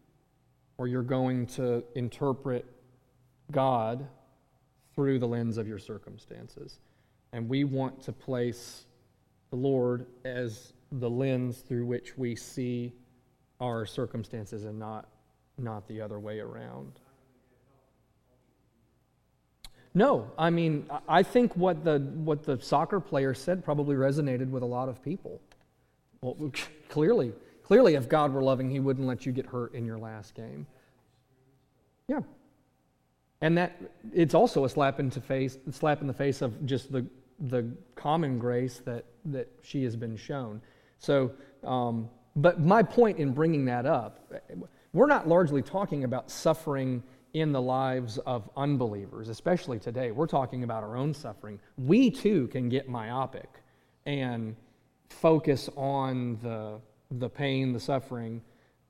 or 0.77 0.89
you're 0.89 1.01
going 1.01 1.45
to 1.47 1.85
interpret 1.95 2.65
God 3.51 4.05
through 4.93 5.19
the 5.19 5.27
lens 5.27 5.57
of 5.57 5.65
your 5.65 5.79
circumstances. 5.79 6.79
And 7.31 7.47
we 7.47 7.63
want 7.63 8.01
to 8.01 8.11
place 8.11 8.83
the 9.49 9.55
Lord 9.55 10.07
as 10.25 10.73
the 10.91 11.09
lens 11.09 11.59
through 11.59 11.85
which 11.85 12.17
we 12.17 12.35
see 12.35 12.91
our 13.61 13.85
circumstances 13.85 14.65
and 14.65 14.77
not, 14.77 15.07
not 15.57 15.87
the 15.87 16.01
other 16.01 16.19
way 16.19 16.41
around. 16.41 16.99
No, 19.93 20.31
I 20.37 20.49
mean, 20.49 20.89
I 21.07 21.21
think 21.23 21.55
what 21.57 21.83
the, 21.83 21.99
what 21.99 22.43
the 22.43 22.59
soccer 22.61 22.99
player 22.99 23.33
said 23.33 23.63
probably 23.63 23.95
resonated 23.95 24.49
with 24.49 24.63
a 24.63 24.67
lot 24.67 24.87
of 24.87 25.03
people. 25.03 25.41
Well, 26.21 26.51
clearly, 26.89 27.33
clearly, 27.63 27.95
if 27.95 28.07
God 28.07 28.31
were 28.31 28.41
loving, 28.41 28.69
He 28.69 28.79
wouldn't 28.79 29.07
let 29.07 29.25
you 29.25 29.31
get 29.31 29.45
hurt 29.45 29.73
in 29.73 29.85
your 29.85 29.97
last 29.97 30.33
game. 30.33 30.65
Yeah, 32.07 32.21
and 33.41 33.57
that 33.57 33.75
it's 34.13 34.33
also 34.33 34.65
a 34.65 34.69
slap 34.69 34.99
into 34.99 35.19
face, 35.19 35.57
slap 35.71 36.01
in 36.01 36.07
the 36.07 36.13
face 36.13 36.41
of 36.41 36.65
just 36.65 36.91
the 36.91 37.05
the 37.39 37.65
common 37.95 38.37
grace 38.37 38.81
that 38.85 39.05
that 39.25 39.49
she 39.61 39.83
has 39.83 39.95
been 39.95 40.15
shown. 40.15 40.61
So, 40.99 41.31
um, 41.63 42.09
but 42.35 42.61
my 42.61 42.83
point 42.83 43.17
in 43.17 43.33
bringing 43.33 43.65
that 43.65 43.85
up, 43.85 44.31
we're 44.93 45.07
not 45.07 45.27
largely 45.27 45.61
talking 45.61 46.03
about 46.03 46.29
suffering 46.29 47.03
in 47.33 47.51
the 47.51 47.61
lives 47.61 48.17
of 48.19 48.49
unbelievers, 48.57 49.29
especially 49.29 49.79
today. 49.79 50.11
We're 50.11 50.27
talking 50.27 50.63
about 50.63 50.83
our 50.83 50.97
own 50.97 51.13
suffering. 51.13 51.59
We 51.77 52.11
too 52.11 52.47
can 52.47 52.69
get 52.69 52.89
myopic 52.89 53.49
and 54.05 54.55
focus 55.09 55.69
on 55.75 56.37
the, 56.41 56.79
the 57.11 57.29
pain, 57.29 57.73
the 57.73 57.79
suffering, 57.79 58.41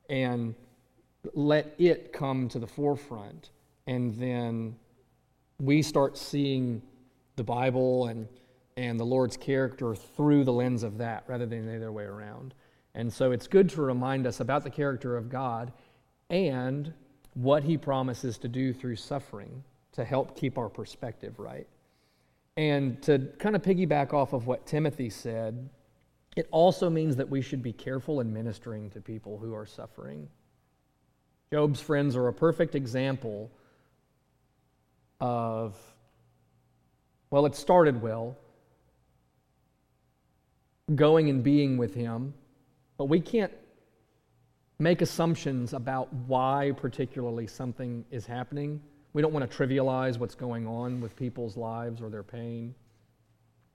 and 0.10 0.56
let 1.34 1.76
it 1.78 2.14
come 2.14 2.48
to 2.50 2.60
the 2.60 2.68
forefront. 2.68 3.52
And 3.88 4.16
then 4.16 4.76
we 5.60 5.82
start 5.82 6.18
seeing 6.18 6.82
the 7.36 7.44
Bible 7.44 8.08
and, 8.08 8.28
and 8.78 9.00
the 9.00 9.06
Lord's 9.06 9.38
character 9.38 9.96
through 9.96 10.44
the 10.44 10.54
lens 10.54 10.84
of 10.84 10.98
that 10.98 11.24
rather 11.28 11.46
than 11.46 11.66
the 11.66 11.76
other 11.76 11.92
way 11.92 12.04
around. 12.04 12.54
And 12.96 13.12
so 13.12 13.32
it's 13.32 13.48
good 13.48 13.70
to 13.70 13.82
remind 13.82 14.28
us 14.28 14.40
about 14.40 14.64
the 14.64 14.70
character 14.70 15.16
of 15.16 15.30
God 15.30 15.72
and 16.30 16.94
what 17.34 17.64
he 17.64 17.78
promises 17.78 18.38
to 18.40 18.48
do 18.48 18.74
through 18.74 18.96
suffering 18.96 19.64
to 19.94 20.04
help 20.04 20.38
keep 20.38 20.58
our 20.58 20.70
perspective 20.70 21.40
right. 21.40 21.68
And 22.58 23.02
to 23.04 23.30
kind 23.40 23.56
of 23.56 23.62
piggyback 23.62 24.14
off 24.14 24.34
of 24.34 24.48
what 24.48 24.66
Timothy 24.66 25.10
said, 25.10 25.70
it 26.36 26.48
also 26.52 26.90
means 26.90 27.16
that 27.18 27.30
we 27.30 27.42
should 27.42 27.62
be 27.62 27.74
careful 27.74 28.20
in 28.20 28.34
ministering 28.34 28.90
to 28.92 29.02
people 29.02 29.38
who 29.38 29.54
are 29.54 29.66
suffering. 29.66 30.28
Job's 31.52 31.82
friends 31.82 32.16
are 32.16 32.28
a 32.28 32.34
perfect 32.34 32.76
example 32.76 33.52
of, 35.20 35.76
well, 37.30 37.46
it 37.46 37.56
started 37.56 38.02
well, 38.02 38.38
going 40.96 41.30
and 41.30 41.44
being 41.44 41.78
with 41.78 41.94
him, 41.94 42.34
but 42.98 43.06
we 43.06 43.20
can't 43.20 43.52
make 44.82 45.04
assumptions 45.04 45.74
about 45.74 46.12
why, 46.26 46.72
particularly, 46.76 47.46
something 47.46 48.04
is 48.10 48.26
happening. 48.26 48.82
We 49.14 49.22
don't 49.22 49.32
want 49.32 49.50
to 49.50 49.58
trivialize 49.58 50.18
what's 50.18 50.34
going 50.34 50.66
on 50.66 51.02
with 51.02 51.16
people's 51.16 51.56
lives 51.56 52.02
or 52.02 52.10
their 52.10 52.24
pain. 52.24 52.74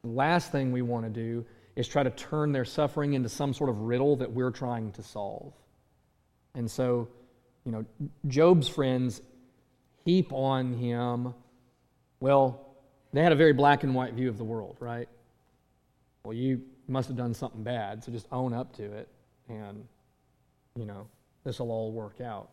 The 0.02 0.10
last 0.10 0.50
thing 0.50 0.72
we 0.72 0.82
want 0.82 1.04
to 1.04 1.10
do 1.10 1.44
is 1.76 1.86
try 1.86 2.02
to 2.02 2.10
turn 2.10 2.50
their 2.50 2.64
suffering 2.64 3.14
into 3.14 3.28
some 3.28 3.54
sort 3.54 3.70
of 3.70 3.82
riddle 3.82 4.16
that 4.16 4.32
we're 4.32 4.50
trying 4.50 4.90
to 4.92 5.02
solve. 5.02 5.52
And 6.56 6.68
so, 6.68 7.06
you 7.64 7.70
know, 7.70 7.84
Job's 8.26 8.68
friends 8.68 9.20
heap 10.04 10.32
on 10.32 10.72
him, 10.72 11.34
well, 12.18 12.76
they 13.12 13.22
had 13.22 13.32
a 13.32 13.36
very 13.36 13.52
black 13.52 13.84
and 13.84 13.94
white 13.94 14.14
view 14.14 14.28
of 14.28 14.38
the 14.38 14.44
world, 14.44 14.76
right? 14.80 15.08
Well, 16.24 16.34
you 16.34 16.62
must 16.88 17.06
have 17.06 17.16
done 17.16 17.32
something 17.32 17.62
bad, 17.62 18.02
so 18.02 18.10
just 18.10 18.26
own 18.32 18.52
up 18.52 18.74
to 18.76 18.84
it 18.84 19.08
and 19.48 19.86
you 20.76 20.84
know, 20.84 21.06
this 21.44 21.58
will 21.58 21.70
all 21.70 21.92
work 21.92 22.20
out. 22.20 22.50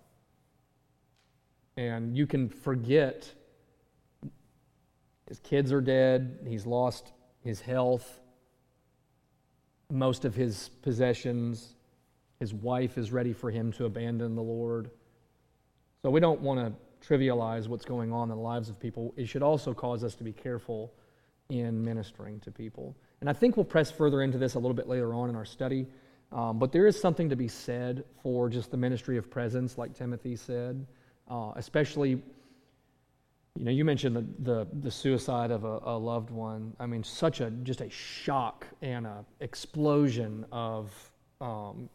And 1.77 2.15
you 2.15 2.27
can 2.27 2.49
forget 2.49 3.31
his 5.27 5.39
kids 5.39 5.71
are 5.71 5.81
dead, 5.81 6.39
he's 6.47 6.65
lost 6.65 7.11
his 7.43 7.59
health, 7.59 8.19
most 9.91 10.25
of 10.25 10.35
his 10.35 10.69
possessions, 10.81 11.75
his 12.39 12.53
wife 12.53 12.97
is 12.97 13.11
ready 13.11 13.33
for 13.33 13.49
him 13.49 13.71
to 13.73 13.85
abandon 13.85 14.35
the 14.35 14.41
Lord. 14.41 14.89
So 16.01 16.09
we 16.09 16.19
don't 16.19 16.41
want 16.41 16.59
to 16.59 17.07
trivialize 17.07 17.67
what's 17.67 17.85
going 17.85 18.11
on 18.11 18.29
in 18.29 18.35
the 18.35 18.41
lives 18.41 18.69
of 18.69 18.79
people. 18.79 19.13
It 19.17 19.27
should 19.27 19.43
also 19.43 19.73
cause 19.73 20.03
us 20.03 20.15
to 20.15 20.23
be 20.23 20.33
careful 20.33 20.93
in 21.49 21.83
ministering 21.83 22.39
to 22.41 22.51
people. 22.51 22.95
And 23.21 23.29
I 23.29 23.33
think 23.33 23.55
we'll 23.55 23.63
press 23.63 23.91
further 23.91 24.21
into 24.21 24.37
this 24.37 24.55
a 24.55 24.59
little 24.59 24.73
bit 24.73 24.87
later 24.87 25.13
on 25.13 25.29
in 25.29 25.35
our 25.35 25.45
study. 25.45 25.87
Um, 26.33 26.57
but 26.57 26.71
there 26.71 26.87
is 26.87 26.99
something 26.99 27.29
to 27.29 27.35
be 27.35 27.47
said 27.47 28.03
for 28.23 28.49
just 28.49 28.71
the 28.71 28.77
ministry 28.77 29.17
of 29.17 29.29
presence, 29.29 29.77
like 29.77 29.93
Timothy 29.93 30.35
said, 30.35 30.85
uh, 31.29 31.51
especially. 31.55 32.21
You 33.55 33.65
know, 33.65 33.71
you 33.71 33.85
mentioned 33.85 34.15
the, 34.15 34.25
the, 34.39 34.67
the 34.81 34.89
suicide 34.89 35.51
of 35.51 35.63
a, 35.63 35.79
a, 35.83 35.95
loved 35.95 36.31
one. 36.31 36.73
I 36.79 36.87
mean, 36.87 37.03
such 37.03 37.39
a 37.39 37.51
just 37.51 37.81
a 37.81 37.89
shock 37.91 38.65
and 38.81 39.05
a 39.05 39.23
explosion 39.41 40.43
of 40.51 40.91
um, 41.39 41.87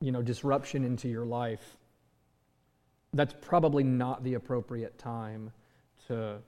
you 0.00 0.12
know 0.12 0.22
disruption 0.22 0.84
into 0.84 1.06
your 1.06 1.26
life. 1.26 1.76
That's 3.12 3.34
probably 3.42 3.84
not 3.84 4.24
the 4.24 4.34
appropriate 4.34 4.98
time 4.98 5.52
to 6.06 6.38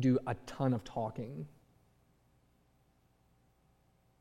do 0.00 0.18
a 0.26 0.34
ton 0.46 0.74
of 0.74 0.82
talking. 0.82 1.46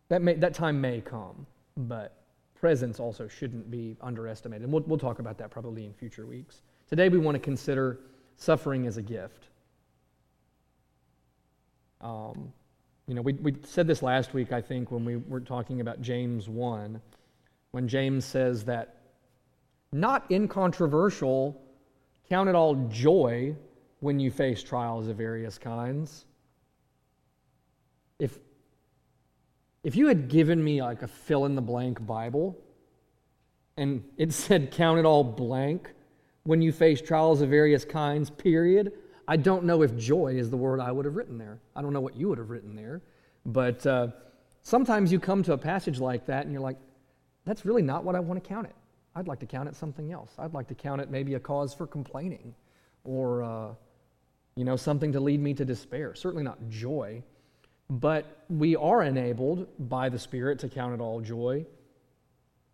That 0.10 0.22
may, 0.22 0.36
that 0.36 0.54
time 0.54 0.80
may 0.80 1.02
come 1.02 1.48
but 1.78 2.22
presence 2.56 3.00
also 3.00 3.28
shouldn't 3.28 3.70
be 3.72 3.98
underestimated. 4.02 4.64
And 4.64 4.72
we'll, 4.72 4.84
we'll 4.84 5.00
talk 5.00 5.20
about 5.20 5.38
that 5.40 5.50
probably 5.50 5.86
in 5.86 5.94
future 5.94 6.26
weeks. 6.26 6.62
Today, 6.88 7.10
we 7.10 7.18
want 7.18 7.36
to 7.36 7.40
consider 7.40 8.00
suffering 8.36 8.86
as 8.88 8.98
a 8.98 9.02
gift. 9.02 9.48
Um, 12.02 12.54
you 13.08 13.16
know, 13.16 13.22
we, 13.22 13.34
we 13.34 13.56
said 13.64 13.88
this 13.88 14.02
last 14.02 14.34
week, 14.34 14.52
I 14.52 14.62
think, 14.62 14.92
when 14.92 15.06
we 15.06 15.18
were 15.18 15.40
talking 15.40 15.82
about 15.82 16.02
James 16.02 16.48
1, 16.48 17.02
when 17.72 17.88
James 17.88 18.26
says 18.26 18.64
that 18.66 18.98
not 19.92 20.26
incontroversial, 20.30 21.62
count 22.30 22.48
it 22.48 22.56
all 22.56 22.76
joy 22.90 23.56
when 24.00 24.20
you 24.20 24.32
face 24.32 24.64
trials 24.64 25.08
of 25.08 25.18
various 25.18 25.58
kinds. 25.58 26.26
If, 28.20 28.40
if 29.84 29.96
you 29.96 30.08
had 30.08 30.30
given 30.30 30.64
me 30.64 30.82
like 30.82 31.02
a 31.02 31.08
fill 31.08 31.46
in 31.46 31.56
the 31.56 31.62
blank 31.62 32.06
Bible 32.06 32.58
and 33.78 34.04
it 34.18 34.34
said 34.34 34.72
count 34.72 35.00
it 35.00 35.06
all 35.06 35.24
blank 35.24 35.92
when 36.44 36.62
you 36.62 36.72
face 36.72 37.02
trials 37.02 37.42
of 37.42 37.50
various 37.50 37.86
kinds, 37.86 38.30
period, 38.30 38.94
I 39.28 39.38
don't 39.38 39.64
know 39.64 39.84
if 39.84 39.96
joy 39.96 40.36
is 40.36 40.50
the 40.50 40.58
word 40.58 40.80
I 40.80 40.92
would 40.92 41.06
have 41.06 41.16
written 41.16 41.38
there. 41.38 41.60
I 41.76 41.82
don't 41.82 41.94
know 41.94 42.02
what 42.02 42.16
you 42.16 42.30
would 42.30 42.40
have 42.40 42.50
written 42.50 42.76
there. 42.76 43.02
But 43.46 43.86
uh, 43.86 44.08
sometimes 44.64 45.12
you 45.12 45.20
come 45.20 45.44
to 45.44 45.54
a 45.54 45.58
passage 45.58 46.00
like 46.00 46.26
that 46.26 46.44
and 46.44 46.52
you're 46.52 46.62
like, 46.62 46.78
that's 47.46 47.66
really 47.66 47.82
not 47.82 48.04
what 48.04 48.16
I 48.16 48.20
want 48.20 48.44
to 48.44 48.48
count 48.48 48.68
it. 48.68 48.76
I'd 49.16 49.28
like 49.28 49.40
to 49.40 49.46
count 49.46 49.68
it 49.68 49.76
something 49.76 50.12
else. 50.12 50.32
I'd 50.40 50.54
like 50.54 50.68
to 50.70 50.76
count 50.76 51.02
it 51.02 51.10
maybe 51.10 51.34
a 51.36 51.40
cause 51.40 51.74
for 51.74 51.86
complaining 51.86 52.56
or, 53.04 53.44
uh, 53.44 53.74
you 54.56 54.64
know, 54.64 54.76
something 54.76 55.12
to 55.12 55.20
lead 55.20 55.40
me 55.40 55.54
to 55.56 55.66
despair. 55.66 56.16
Certainly 56.16 56.44
not 56.44 56.70
joy. 56.70 57.22
But 57.92 58.46
we 58.50 58.78
are 58.78 59.04
enabled 59.04 59.68
by 59.78 60.08
the 60.08 60.18
Spirit 60.18 60.60
to 60.60 60.70
count 60.70 60.94
it 60.94 61.02
all 61.02 61.20
joy, 61.20 61.66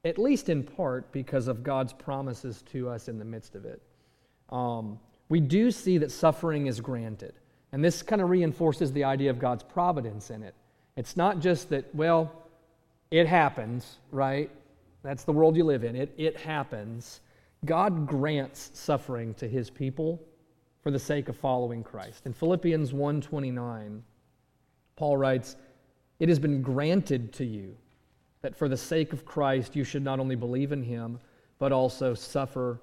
at 0.05 0.19
least 0.19 0.47
in 0.47 0.61
part 0.61 1.11
because 1.11 1.47
of 1.47 1.63
God's 1.63 1.91
promises 1.91 2.61
to 2.71 2.87
us 2.87 3.07
in 3.07 3.17
the 3.17 3.25
midst 3.25 3.55
of 3.55 3.65
it. 3.65 3.81
Um, 4.49 4.99
we 5.27 5.39
do 5.39 5.71
see 5.71 5.97
that 5.97 6.11
suffering 6.11 6.67
is 6.67 6.79
granted. 6.79 7.33
And 7.71 7.83
this 7.83 8.03
kind 8.03 8.21
of 8.21 8.29
reinforces 8.29 8.93
the 8.93 9.05
idea 9.05 9.31
of 9.31 9.39
God's 9.39 9.63
providence 9.63 10.29
in 10.29 10.43
it. 10.43 10.53
It's 10.95 11.17
not 11.17 11.39
just 11.39 11.69
that, 11.71 11.93
well, 11.95 12.31
it 13.09 13.25
happens, 13.25 13.97
right? 14.11 14.51
That's 15.01 15.23
the 15.23 15.33
world 15.33 15.57
you 15.57 15.63
live 15.63 15.83
in. 15.83 15.95
It, 15.95 16.13
it 16.15 16.37
happens. 16.37 17.21
God 17.65 18.05
grants 18.05 18.69
suffering 18.75 19.33
to 19.35 19.47
his 19.47 19.71
people 19.71 20.21
for 20.83 20.91
the 20.91 20.99
sake 20.99 21.27
of 21.27 21.35
following 21.35 21.83
Christ. 21.83 22.27
In 22.27 22.33
Philippians 22.33 22.93
1:29, 22.93 24.01
Paul 24.97 25.15
writes, 25.15 25.55
"It 26.19 26.27
has 26.27 26.39
been 26.39 26.61
granted 26.61 27.31
to 27.33 27.45
you 27.45 27.77
that 28.41 28.55
for 28.55 28.67
the 28.67 28.75
sake 28.75 29.13
of 29.13 29.23
Christ 29.23 29.75
you 29.75 29.85
should 29.85 30.03
not 30.03 30.19
only 30.19 30.35
believe 30.35 30.73
in 30.73 30.83
him, 30.83 31.19
but 31.57 31.71
also 31.71 32.13
suffer 32.13 32.81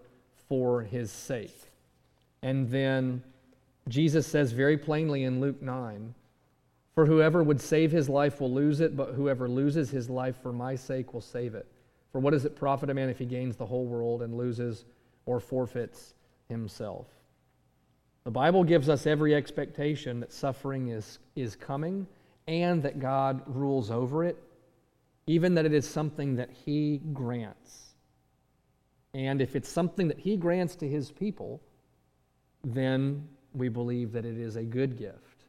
for 0.48 0.83
his 0.83 1.11
sake." 1.11 1.70
And 2.40 2.70
then 2.70 3.22
Jesus 3.88 4.27
says 4.27 4.53
very 4.53 4.79
plainly 4.79 5.24
in 5.24 5.40
Luke 5.40 5.61
9, 5.61 6.14
For 6.94 7.07
whoever 7.07 7.42
would 7.42 7.61
save 7.61 7.90
his 7.90 8.09
life 8.09 8.40
will 8.40 8.53
lose 8.53 8.81
it, 8.81 8.96
but 8.96 9.14
whoever 9.14 9.48
loses 9.48 9.90
his 9.90 10.09
life 10.09 10.37
for 10.37 10.53
my 10.53 10.77
sake 10.77 11.12
will 11.12 11.20
save 11.20 11.55
it. 11.55 11.66
For 12.12 12.20
what 12.20 12.31
does 12.31 12.44
it 12.44 12.55
profit 12.55 12.90
a 12.90 12.94
man 12.94 13.09
if 13.09 13.18
he 13.18 13.27
gains 13.27 13.57
the 13.57 13.66
whole 13.66 13.85
world 13.85 14.22
and 14.22 14.37
loses 14.37 14.85
or 15.27 15.40
forfeits 15.40 16.14
himself? 16.48 17.09
The 18.25 18.31
Bible 18.31 18.65
gives 18.65 18.89
us 18.89 19.07
every 19.07 19.35
expectation 19.35 20.21
that 20.21 20.33
suffering 20.33 20.89
is, 20.89 21.19
is 21.37 21.57
coming 21.57 22.07
and 22.49 22.83
that 22.83 22.99
God 22.99 23.43
rules 23.47 23.91
over 23.91 24.25
it, 24.25 24.43
even 25.27 25.55
that 25.55 25.67
it 25.67 25.75
is 25.75 25.87
something 25.87 26.37
that 26.37 26.51
he 26.51 27.03
grants. 27.13 27.95
And 29.13 29.43
if 29.43 29.55
it's 29.55 29.69
something 29.69 30.09
that 30.09 30.19
he 30.19 30.37
grants 30.37 30.75
to 30.77 30.89
his 30.89 31.11
people, 31.11 31.61
then 32.65 33.29
we 33.53 33.69
believe 33.69 34.13
that 34.13 34.25
it 34.25 34.39
is 34.39 34.57
a 34.57 34.63
good 34.63 34.97
gift, 34.97 35.45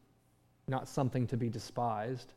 not 0.68 0.88
something 0.88 1.26
to 1.28 1.38
be 1.38 1.50
despised. 1.50 2.34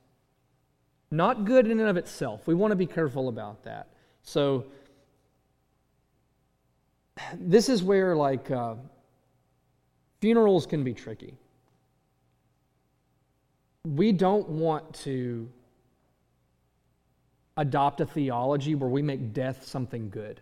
Not 1.10 1.44
good 1.44 1.66
in 1.66 1.80
and 1.80 1.88
of 1.88 1.96
itself. 1.96 2.46
We 2.46 2.54
want 2.54 2.72
to 2.72 2.76
be 2.76 2.86
careful 2.86 3.28
about 3.28 3.64
that. 3.64 3.88
So, 4.22 4.66
this 7.34 7.68
is 7.68 7.82
where, 7.82 8.14
like, 8.14 8.50
uh, 8.50 8.74
funerals 10.20 10.66
can 10.66 10.84
be 10.84 10.94
tricky. 10.94 11.34
We 13.84 14.12
don't 14.12 14.48
want 14.48 14.94
to 15.04 15.48
adopt 17.56 18.00
a 18.00 18.06
theology 18.06 18.74
where 18.74 18.88
we 18.88 19.02
make 19.02 19.32
death 19.32 19.66
something 19.66 20.10
good. 20.10 20.40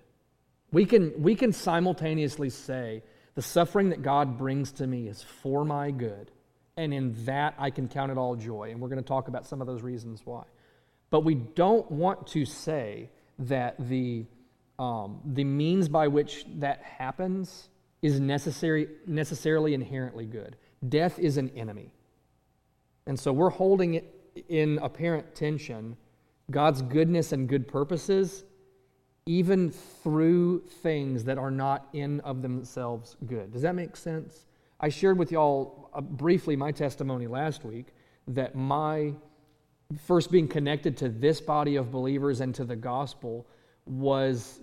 We 0.73 0.85
can, 0.85 1.23
we 1.23 1.35
can 1.35 1.53
simultaneously 1.53 2.51
say, 2.51 3.03
the 3.35 3.43
suffering 3.43 3.91
that 3.91 4.03
God 4.03 4.39
brings 4.39 4.73
to 4.73 4.87
me 4.87 5.09
is 5.09 5.23
for 5.23 5.65
my 5.65 5.91
good. 5.91 6.31
And 6.77 6.93
in 6.93 7.15
that, 7.25 7.55
I 7.59 7.71
can 7.71 7.89
count 7.89 8.11
it 8.11 8.19
all 8.19 8.37
joy. 8.37 8.71
And 8.71 8.81
we're 8.81 8.89
going 8.89 9.03
to 9.03 9.07
talk 9.07 9.29
about 9.29 9.47
some 9.47 9.61
of 9.61 9.67
those 9.67 9.83
reasons 9.83 10.23
why. 10.25 10.45
But 11.11 11.21
we 11.21 11.35
don't 11.35 11.91
want 11.91 12.27
to 12.29 12.45
say 12.45 13.11
that 13.39 13.77
the, 13.79 14.27
um, 14.79 15.21
the 15.25 15.45
means 15.45 15.89
by 15.89 16.09
which 16.09 16.45
that 16.57 16.83
happens 16.83 17.69
is 18.03 18.21
necessary, 18.21 18.89
necessarily 19.07 19.75
inherently 19.75 20.27
good. 20.27 20.57
Death 20.89 21.19
is 21.19 21.37
an 21.37 21.51
enemy. 21.51 21.91
And 23.07 23.19
so 23.19 23.33
we're 23.33 23.51
holding 23.51 23.95
it 23.95 24.13
in 24.49 24.79
apparent 24.79 25.35
tension 25.35 25.97
God's 26.51 26.83
goodness 26.83 27.33
and 27.33 27.49
good 27.49 27.67
purposes 27.67 28.45
even 29.27 29.71
through 29.71 30.61
things 30.83 31.25
that 31.25 31.37
are 31.37 31.51
not 31.51 31.89
in 31.93 32.21
of 32.21 32.43
themselves 32.43 33.17
good. 33.27 33.53
Does 33.53 33.63
that 33.63 33.75
make 33.75 33.97
sense? 33.97 34.47
I 34.79 34.89
shared 34.89 35.19
with 35.19 35.33
y'all 35.33 35.91
uh, 35.93 36.01
briefly 36.01 36.55
my 36.55 36.71
testimony 36.71 37.27
last 37.27 37.65
week 37.65 37.87
that 38.29 38.55
my 38.55 39.13
first 40.07 40.31
being 40.31 40.47
connected 40.47 40.97
to 40.99 41.09
this 41.09 41.41
body 41.41 41.77
of 41.77 41.91
believers 41.91 42.41
and 42.41 42.55
to 42.55 42.65
the 42.65 42.77
gospel 42.77 43.47
was 43.85 44.61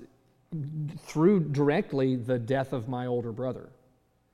through 0.99 1.41
directly 1.51 2.15
the 2.15 2.39
death 2.39 2.73
of 2.73 2.87
my 2.87 3.05
older 3.05 3.31
brother. 3.31 3.69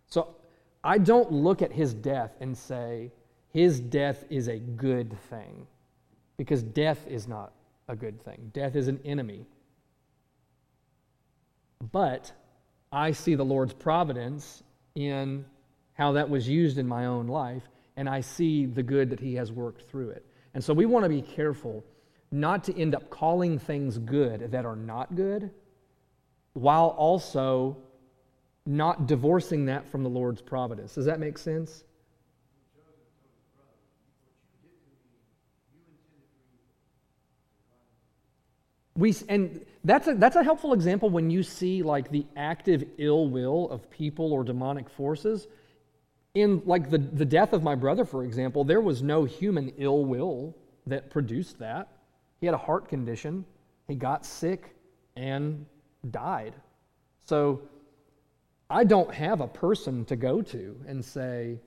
So 0.07 0.35
I 0.83 0.97
don't 0.97 1.31
look 1.31 1.61
at 1.61 1.71
his 1.71 1.93
death 1.93 2.35
and 2.39 2.57
say, 2.57 3.11
his 3.51 3.79
death 3.79 4.25
is 4.29 4.47
a 4.47 4.59
good 4.59 5.17
thing, 5.29 5.65
because 6.37 6.61
death 6.63 7.05
is 7.07 7.27
not 7.27 7.53
a 7.87 7.95
good 7.95 8.21
thing. 8.23 8.51
Death 8.53 8.75
is 8.75 8.87
an 8.87 8.99
enemy 9.03 9.45
but 11.91 12.31
I 12.91 13.11
see 13.11 13.35
the 13.35 13.45
Lord's 13.45 13.73
providence 13.73 14.63
in 14.95 15.45
how 15.93 16.11
that 16.13 16.29
was 16.29 16.47
used 16.47 16.77
in 16.77 16.87
my 16.87 17.05
own 17.05 17.27
life, 17.27 17.63
and 17.97 18.09
I 18.09 18.21
see 18.21 18.65
the 18.65 18.83
good 18.83 19.09
that 19.09 19.19
He 19.19 19.35
has 19.35 19.51
worked 19.51 19.89
through 19.89 20.09
it. 20.11 20.25
And 20.53 20.63
so 20.63 20.73
we 20.73 20.85
want 20.85 21.03
to 21.05 21.09
be 21.09 21.21
careful 21.21 21.83
not 22.31 22.63
to 22.65 22.77
end 22.77 22.95
up 22.95 23.09
calling 23.09 23.57
things 23.59 23.97
good 23.97 24.51
that 24.51 24.65
are 24.65 24.75
not 24.75 25.15
good, 25.15 25.51
while 26.59 26.89
also 26.89 27.77
not 28.65 29.07
divorcing 29.07 29.65
that 29.65 29.87
from 29.87 30.03
the 30.03 30.09
Lord's 30.09 30.41
providence. 30.41 30.95
Does 30.95 31.05
that 31.05 31.19
make 31.19 31.37
sense? 31.37 31.83
we 38.99 39.15
and 39.29 39.65
that's 39.85 40.07
a, 40.07 40.13
that's 40.15 40.35
a 40.35 40.43
helpful 40.43 40.73
example 40.73 41.09
when 41.09 41.29
you 41.29 41.41
see 41.41 41.81
like 41.81 42.11
the 42.11 42.25
active 42.35 42.83
ill 42.97 43.29
will 43.29 43.69
of 43.69 43.89
people 43.89 44.33
or 44.33 44.43
demonic 44.43 44.89
forces 44.89 45.47
in 46.35 46.61
like 46.65 46.89
the, 46.89 46.97
the 46.97 47.25
death 47.25 47.53
of 47.53 47.63
my 47.63 47.75
brother 47.75 48.03
for 48.03 48.25
example 48.25 48.63
there 48.63 48.81
was 48.81 49.01
no 49.01 49.23
human 49.23 49.71
ill 49.77 50.03
will 50.03 50.53
that 50.85 51.09
produced 51.09 51.57
that 51.59 51.87
he 52.41 52.45
had 52.45 52.53
a 52.53 52.57
heart 52.57 52.89
condition 52.89 53.45
he 53.87 53.95
got 53.95 54.25
sick 54.25 54.75
and 55.15 55.65
died 56.11 56.53
so 57.25 57.61
i 58.69 58.83
don't 58.83 59.13
have 59.13 59.41
a 59.41 59.47
person 59.47 60.05
to 60.05 60.15
go 60.15 60.41
to 60.41 60.79
and 60.87 61.03
say 61.03 61.59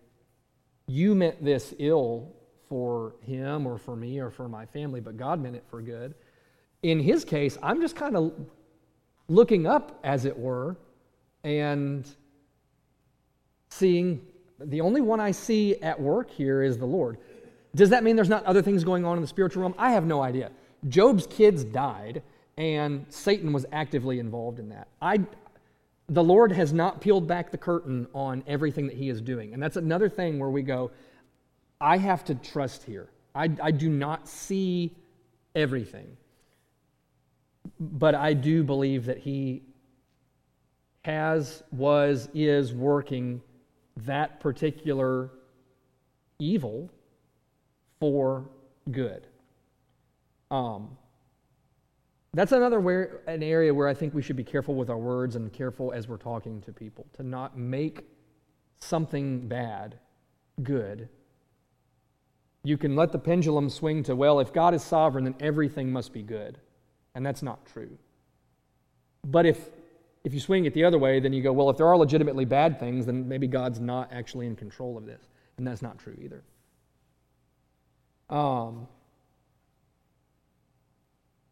you 0.87 1.15
meant 1.15 1.45
this 1.45 1.75
ill 1.79 2.33
for 2.69 3.15
him 3.23 3.67
or 3.67 3.79
for 3.79 3.95
me 3.97 4.19
or 4.19 4.31
for 4.31 4.49
my 4.49 4.65
family 4.67 5.01
but 5.01 5.17
god 5.17 5.41
meant 5.41 5.57
it 5.57 5.65
for 5.69 5.83
good 5.83 6.15
in 6.83 6.99
his 6.99 7.25
case, 7.25 7.57
I'm 7.63 7.81
just 7.81 7.97
kind 7.97 8.17
of 8.17 8.33
looking 9.29 9.67
up, 9.67 10.01
as 10.03 10.25
it 10.25 10.37
were, 10.37 10.77
and 11.45 12.09
seeing 13.71 14.21
the 14.59 14.81
only 14.81 15.01
one 15.01 15.21
I 15.21 15.31
see 15.31 15.77
at 15.81 16.01
work 16.01 16.31
here 16.31 16.63
is 16.63 16.79
the 16.79 16.87
Lord. 16.87 17.19
Does 17.75 17.91
that 17.91 18.05
mean 18.05 18.17
there's 18.17 18.29
not 18.29 18.45
other 18.45 18.63
things 18.63 18.85
going 18.85 19.05
on 19.05 19.17
in 19.17 19.23
the 19.23 19.29
spiritual 19.29 19.63
realm? 19.63 19.75
I 19.79 19.93
have 19.93 20.05
no 20.05 20.23
idea. 20.23 20.51
Job's 20.89 21.27
kids 21.29 21.65
died, 21.65 22.23
and 22.57 23.07
Satan 23.09 23.53
was 23.53 23.67
actively 23.73 24.19
involved 24.19 24.59
in 24.59 24.69
that. 24.71 24.89
I, 25.01 25.21
the 26.09 26.25
Lord 26.25 26.53
has 26.53 26.73
not 26.73 27.01
peeled 27.01 27.27
back 27.27 27.51
the 27.51 27.59
curtain 27.59 28.07
on 28.15 28.45
everything 28.47 28.87
that 28.87 28.97
He 28.97 29.09
is 29.09 29.21
doing. 29.21 29.55
And 29.55 29.63
that's 29.63 29.77
another 29.77 30.09
thing 30.09 30.39
where 30.39 30.51
we 30.51 30.63
go, 30.63 30.91
I 31.81 31.97
have 31.97 32.25
to 32.27 32.35
trust 32.35 32.85
here. 32.85 33.09
I, 33.35 33.51
I 33.63 33.71
do 33.71 33.89
not 33.89 34.29
see 34.29 34.95
everything 35.55 36.17
but 37.81 38.15
I 38.15 38.35
do 38.35 38.63
believe 38.63 39.07
that 39.07 39.19
he 39.19 39.63
has, 41.05 41.63
was, 41.73 42.29
is 42.33 42.73
working 42.73 43.43
that 43.97 44.41
particular 44.41 45.31
evil 46.39 46.91
for 47.99 48.49
good. 48.91 49.27
Um, 50.51 50.97
that's 52.35 52.53
another 52.53 52.81
where, 52.81 53.21
an 53.27 53.43
area 53.43 53.75
where 53.75 53.89
I 53.89 53.95
think 53.95 54.15
we 54.15 54.23
should 54.23 54.37
be 54.37 54.45
careful 54.45 54.75
with 54.75 54.89
our 54.89 54.99
words 54.99 55.37
and 55.37 55.53
careful 55.53 55.93
as 55.93 56.09
we're 56.09 56.17
talking 56.17 56.63
to 56.63 56.73
people 56.73 57.07
to 57.15 57.23
not 57.23 57.59
make 57.59 58.07
something 58.79 59.47
bad 59.49 59.99
good. 60.63 61.09
You 62.65 62.79
can 62.79 62.97
let 62.97 63.13
the 63.13 63.19
pendulum 63.19 63.69
swing 63.69 64.03
to, 64.05 64.17
well, 64.17 64.41
if 64.41 64.53
God 64.53 64.73
is 64.73 64.83
sovereign, 64.83 65.25
then 65.25 65.35
everything 65.41 65.93
must 65.93 66.13
be 66.13 66.23
good. 66.23 66.59
And 67.15 67.27
that's 67.27 67.43
not 67.43 67.67
true. 67.67 67.99
But 69.27 69.45
if, 69.45 69.69
if 70.25 70.33
you 70.33 70.41
swing 70.41 70.65
it 70.65 70.73
the 70.73 70.85
other 70.85 70.99
way, 70.99 71.21
then 71.21 71.33
you 71.33 71.43
go, 71.43 71.53
well, 71.53 71.69
if 71.69 71.77
there 71.77 71.87
are 71.87 71.99
legitimately 71.99 72.47
bad 72.47 72.81
things, 72.81 73.05
then 73.05 73.29
maybe 73.29 73.47
God's 73.47 73.79
not 73.79 74.11
actually 74.11 74.47
in 74.47 74.57
control 74.57 74.97
of 74.97 75.05
this. 75.05 75.29
And 75.59 75.67
that's 75.67 75.83
not 75.83 75.99
true 75.99 76.17
either. 76.23 76.43
Um, 78.31 78.89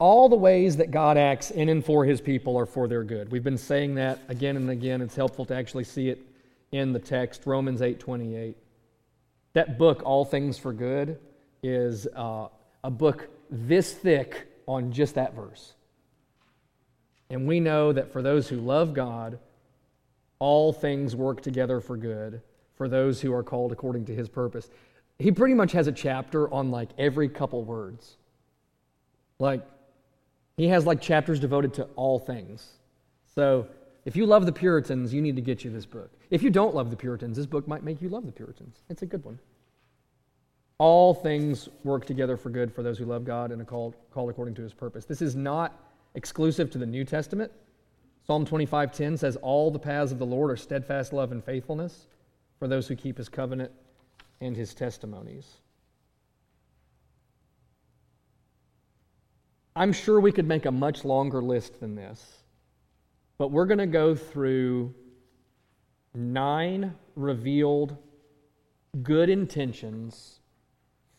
all 0.01 0.29
the 0.29 0.37
ways 0.37 0.79
that 0.79 0.91
God 0.91 1.17
acts 1.17 1.51
in 1.51 1.69
and 1.69 1.85
for 1.85 2.05
his 2.05 2.21
people 2.21 2.59
are 2.59 2.67
for 2.67 2.89
their 2.89 3.05
good. 3.05 3.31
We've 3.31 3.45
been 3.45 3.59
saying 3.59 3.95
that 3.97 4.19
again 4.29 4.57
and 4.57 4.71
again. 4.71 5.03
It's 5.03 5.15
helpful 5.15 5.45
to 5.45 5.55
actually 5.55 5.85
see 5.85 6.09
it 6.09 6.19
in 6.73 6.93
the 6.93 6.99
text, 6.99 7.47
Romans 7.47 7.83
8:28. 7.83 8.57
That 9.53 9.79
book, 9.79 10.03
All 10.05 10.25
Things 10.25 10.59
for 10.59 10.73
Good, 10.73 11.19
is 11.63 12.07
uh, 12.17 12.49
a 12.83 12.91
book 12.91 13.29
this 13.51 13.93
thick 13.93 14.49
on 14.67 14.91
just 14.91 15.17
that 15.17 15.35
verse. 15.35 15.75
And 17.29 17.47
we 17.47 17.61
know 17.61 17.93
that 17.93 18.13
for 18.13 18.23
those 18.23 18.49
who 18.49 18.57
love 18.57 18.95
God, 18.95 19.39
all 20.39 20.73
things 20.73 21.15
work 21.15 21.43
together 21.43 21.81
for 21.81 21.97
good 21.97 22.41
for 22.75 22.89
those 22.89 23.21
who 23.21 23.35
are 23.35 23.43
called 23.43 23.73
according 23.73 24.07
to 24.07 24.15
his 24.15 24.29
purpose. 24.29 24.71
He 25.19 25.31
pretty 25.31 25.53
much 25.53 25.73
has 25.73 25.87
a 25.87 25.93
chapter 25.93 26.51
on 26.51 26.71
like 26.71 26.89
every 26.97 27.29
couple 27.29 27.63
words. 27.63 28.17
Like, 29.39 29.67
he 30.61 30.69
has 30.69 30.85
like 30.85 31.01
chapters 31.01 31.41
devoted 31.41 31.73
to 31.75 31.85
all 31.97 32.19
things. 32.19 32.79
So, 33.35 33.67
if 34.05 34.15
you 34.15 34.27
love 34.27 34.45
the 34.45 34.53
Puritans, 34.53 35.13
you 35.13 35.23
need 35.23 35.37
to 35.37 35.43
get 35.43 35.65
you 35.65 35.71
this 35.71 35.87
book. 35.87 36.11
If 36.31 36.43
you 36.43 36.51
don't 36.51 36.75
love 36.75 36.91
the 36.91 36.97
Puritans, 36.97 37.37
this 37.37 37.47
book 37.47 37.67
might 37.67 37.83
make 37.83 38.03
you 38.03 38.11
love 38.11 38.27
the 38.27 38.33
Puritans. 38.33 38.83
It's 38.91 39.01
a 39.01 39.07
good 39.07 39.25
one. 39.25 39.39
All 40.77 41.15
things 41.15 41.69
work 41.83 42.05
together 42.05 42.37
for 42.37 42.51
good 42.51 42.73
for 42.73 42.83
those 42.83 42.99
who 42.99 43.07
love 43.07 43.25
God 43.25 43.53
and 43.53 43.63
are 43.63 43.65
called, 43.65 43.95
called 44.11 44.29
according 44.29 44.55
to 44.57 44.63
his 44.63 44.75
purpose. 44.75 45.07
This 45.07 45.23
is 45.23 45.35
not 45.35 45.79
exclusive 46.15 46.71
to 46.73 46.79
the 46.79 46.87
New 46.87 47.05
Testament. 47.05 47.51
Psalm 48.27 48.45
25:10 48.45 49.17
says 49.17 49.37
all 49.37 49.71
the 49.71 49.79
paths 49.79 50.13
of 50.13 50.19
the 50.19 50.27
Lord 50.27 50.51
are 50.51 50.57
steadfast 50.57 51.15
love 51.15 51.33
and 51.33 51.43
faithfulness 51.43 52.07
for 52.59 52.69
those 52.69 52.87
who 52.87 52.97
keep 52.97 53.17
his 53.17 53.31
covenant 53.31 53.73
and 54.43 54.55
his 54.57 54.75
testimonies. 54.75 55.61
I'm 59.77 59.93
sure 59.93 60.21
we 60.21 60.33
could 60.33 60.49
make 60.49 60.67
a 60.67 60.71
much 60.71 61.05
longer 61.05 61.41
list 61.41 61.81
than 61.81 61.95
this, 61.95 62.43
but 63.39 63.51
we're 63.51 63.67
going 63.67 63.79
to 63.79 63.87
go 63.87 64.15
through 64.15 64.95
nine 66.15 66.95
revealed 67.15 67.97
good 69.03 69.29
intentions 69.29 70.41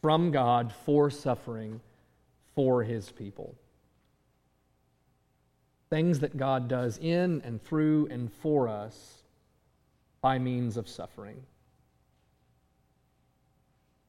from 0.01 0.31
God 0.31 0.73
for 0.85 1.09
suffering 1.09 1.79
for 2.55 2.83
his 2.83 3.09
people. 3.11 3.55
Things 5.89 6.19
that 6.19 6.37
God 6.37 6.67
does 6.67 6.97
in 6.97 7.41
and 7.43 7.61
through 7.63 8.07
and 8.11 8.31
for 8.31 8.67
us 8.67 9.23
by 10.21 10.37
means 10.39 10.77
of 10.77 10.87
suffering. 10.87 11.41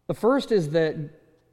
The 0.08 0.14
first 0.14 0.52
is 0.52 0.70
that, 0.70 0.96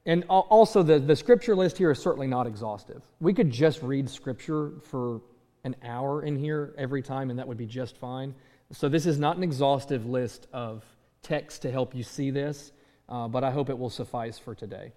and 0.05 0.23
also 0.27 0.81
the, 0.81 0.99
the 0.99 1.15
scripture 1.15 1.55
list 1.55 1.77
here 1.77 1.91
is 1.91 1.99
certainly 1.99 2.27
not 2.27 2.47
exhaustive. 2.47 3.03
We 3.19 3.33
could 3.33 3.51
just 3.51 3.81
read 3.81 4.09
scripture 4.09 4.71
for 4.83 5.21
an 5.63 5.75
hour 5.83 6.23
in 6.23 6.35
here 6.35 6.73
every 6.77 7.01
time, 7.01 7.29
and 7.29 7.37
that 7.37 7.47
would 7.47 7.57
be 7.57 7.65
just 7.65 7.97
fine. 7.97 8.33
So, 8.71 8.87
this 8.87 9.05
is 9.05 9.19
not 9.19 9.37
an 9.37 9.43
exhaustive 9.43 10.05
list 10.05 10.47
of 10.53 10.83
texts 11.21 11.59
to 11.59 11.71
help 11.71 11.93
you 11.93 12.03
see 12.03 12.31
this 12.31 12.71
uh, 13.09 13.27
but 13.27 13.43
I 13.43 13.51
hope 13.51 13.69
it 13.69 13.77
will 13.77 13.89
suffice 13.89 14.37
for 14.37 14.53
today. 14.53 14.93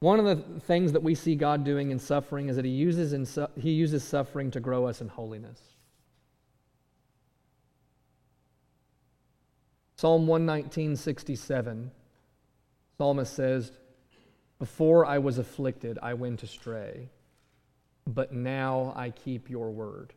One 0.00 0.20
of 0.20 0.26
the 0.26 0.60
things 0.60 0.92
that 0.92 1.02
we 1.02 1.14
see 1.14 1.34
God 1.34 1.64
doing 1.64 1.90
in 1.90 1.98
suffering 1.98 2.48
is 2.48 2.56
that 2.56 2.64
He 2.64 2.70
uses, 2.70 3.28
su- 3.28 3.48
he 3.56 3.72
uses 3.72 4.04
suffering 4.04 4.50
to 4.52 4.60
grow 4.60 4.86
us 4.86 5.00
in 5.00 5.08
holiness. 5.08 5.60
Psalm 9.96 10.28
119, 10.28 10.94
67, 10.94 11.90
Psalmist 12.98 13.32
says, 13.34 13.70
Before 14.58 15.06
I 15.06 15.18
was 15.18 15.38
afflicted, 15.38 15.98
I 16.02 16.14
went 16.14 16.42
astray, 16.42 17.08
but 18.06 18.32
now 18.32 18.92
I 18.96 19.10
keep 19.10 19.48
your 19.48 19.70
word. 19.70 20.12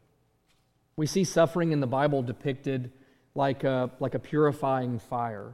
We 0.96 1.06
see 1.06 1.24
suffering 1.24 1.72
in 1.72 1.80
the 1.80 1.88
Bible 1.88 2.24
depicted 2.24 2.92
like 3.36 3.64
a, 3.64 3.92
like 4.00 4.16
a 4.16 4.20
purifying 4.20 4.98
fire 4.98 5.54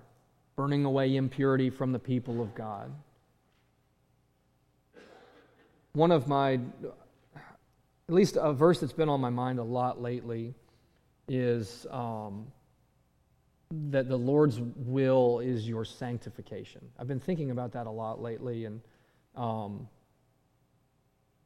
burning 0.55 0.85
away 0.85 1.15
impurity 1.15 1.69
from 1.69 1.91
the 1.91 1.99
people 1.99 2.41
of 2.41 2.55
God. 2.55 2.91
One 5.93 6.11
of 6.11 6.27
my, 6.27 6.53
at 6.53 6.61
least 8.07 8.37
a 8.41 8.53
verse 8.53 8.79
that's 8.79 8.93
been 8.93 9.09
on 9.09 9.21
my 9.21 9.29
mind 9.29 9.59
a 9.59 9.63
lot 9.63 10.01
lately, 10.01 10.55
is 11.27 11.85
um, 11.91 12.47
that 13.71 14.07
the 14.07 14.17
Lord's 14.17 14.59
will 14.59 15.39
is 15.39 15.67
your 15.67 15.83
sanctification. 15.83 16.81
I've 16.97 17.07
been 17.07 17.19
thinking 17.19 17.51
about 17.51 17.73
that 17.73 17.87
a 17.87 17.91
lot 17.91 18.21
lately, 18.21 18.65
and 18.65 18.81
um, 19.35 19.87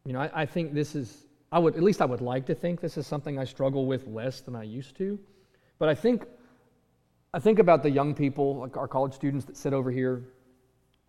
you 0.06 0.14
know, 0.14 0.20
I, 0.20 0.42
I 0.42 0.46
think 0.46 0.74
this 0.74 0.96
is. 0.96 1.26
I 1.54 1.60
would 1.60 1.76
at 1.76 1.84
least 1.84 2.02
I 2.02 2.06
would 2.06 2.22
like 2.22 2.46
to 2.46 2.56
think 2.56 2.80
this 2.80 2.98
is 2.98 3.06
something 3.06 3.38
I 3.38 3.44
struggle 3.44 3.86
with 3.86 4.08
less 4.08 4.40
than 4.42 4.56
I 4.56 4.64
used 4.64 4.96
to, 4.98 5.20
but 5.80 5.90
I 5.90 5.96
think 5.96 6.26
I 7.34 7.40
think 7.40 7.60
about 7.60 7.84
the 7.84 7.90
young 7.90 8.14
people, 8.14 8.58
like 8.58 8.78
our 8.78 8.88
college 8.88 9.14
students 9.14 9.46
that 9.46 9.58
sit 9.58 9.74
over 9.74 9.92
here 9.92 10.24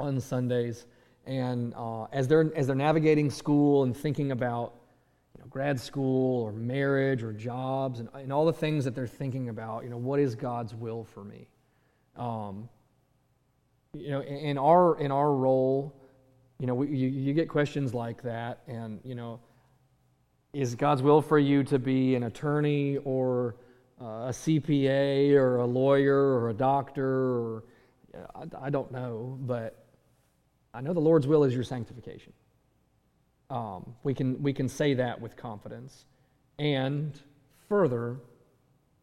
on 0.00 0.18
Sundays, 0.20 0.86
and 1.26 1.74
uh, 1.76 2.04
as 2.04 2.26
they're 2.26 2.50
as 2.56 2.66
they're 2.66 2.74
navigating 2.76 3.30
school 3.30 3.84
and 3.84 3.96
thinking 3.96 4.32
about 4.32 4.74
you 5.34 5.40
know, 5.40 5.46
grad 5.48 5.80
school 5.80 6.42
or 6.42 6.52
marriage 6.52 7.22
or 7.22 7.32
jobs 7.32 8.00
and, 8.00 8.08
and 8.14 8.32
all 8.32 8.44
the 8.44 8.52
things 8.52 8.84
that 8.84 8.94
they're 8.94 9.06
thinking 9.06 9.48
about, 9.48 9.84
you 9.84 9.90
know, 9.90 9.96
what 9.96 10.20
is 10.20 10.34
God's 10.34 10.74
will 10.74 11.04
for 11.04 11.24
me? 11.24 11.48
Um, 12.16 12.68
you 13.94 14.10
know, 14.10 14.22
in, 14.22 14.58
our 14.58 14.98
in 14.98 15.10
our 15.10 15.32
role, 15.32 15.94
you 16.58 16.66
know, 16.66 16.74
we, 16.74 16.88
you, 16.88 17.08
you 17.08 17.32
get 17.34 17.48
questions 17.48 17.92
like 17.92 18.22
that, 18.22 18.60
and 18.66 19.00
you 19.04 19.14
know, 19.14 19.40
is 20.52 20.74
God's 20.74 21.02
will 21.02 21.20
for 21.20 21.38
you 21.38 21.62
to 21.64 21.78
be 21.78 22.14
an 22.14 22.24
attorney 22.24 22.98
or 22.98 23.56
uh, 24.00 24.04
a 24.04 24.30
CPA 24.30 25.34
or 25.34 25.56
a 25.56 25.66
lawyer 25.66 26.16
or 26.16 26.50
a 26.50 26.54
doctor 26.54 27.06
or 27.06 27.64
I, 28.34 28.66
I, 28.66 28.70
don't 28.70 28.90
know, 28.92 29.38
but 29.40 29.86
I 30.74 30.80
know 30.80 30.92
the 30.92 31.00
Lord's 31.00 31.26
will 31.26 31.44
is 31.44 31.54
your 31.54 31.64
sanctification. 31.64 32.32
Um, 33.52 33.94
we, 34.02 34.14
can, 34.14 34.42
we 34.42 34.54
can 34.54 34.66
say 34.66 34.94
that 34.94 35.20
with 35.20 35.36
confidence. 35.36 36.06
And 36.58 37.20
further, 37.68 38.16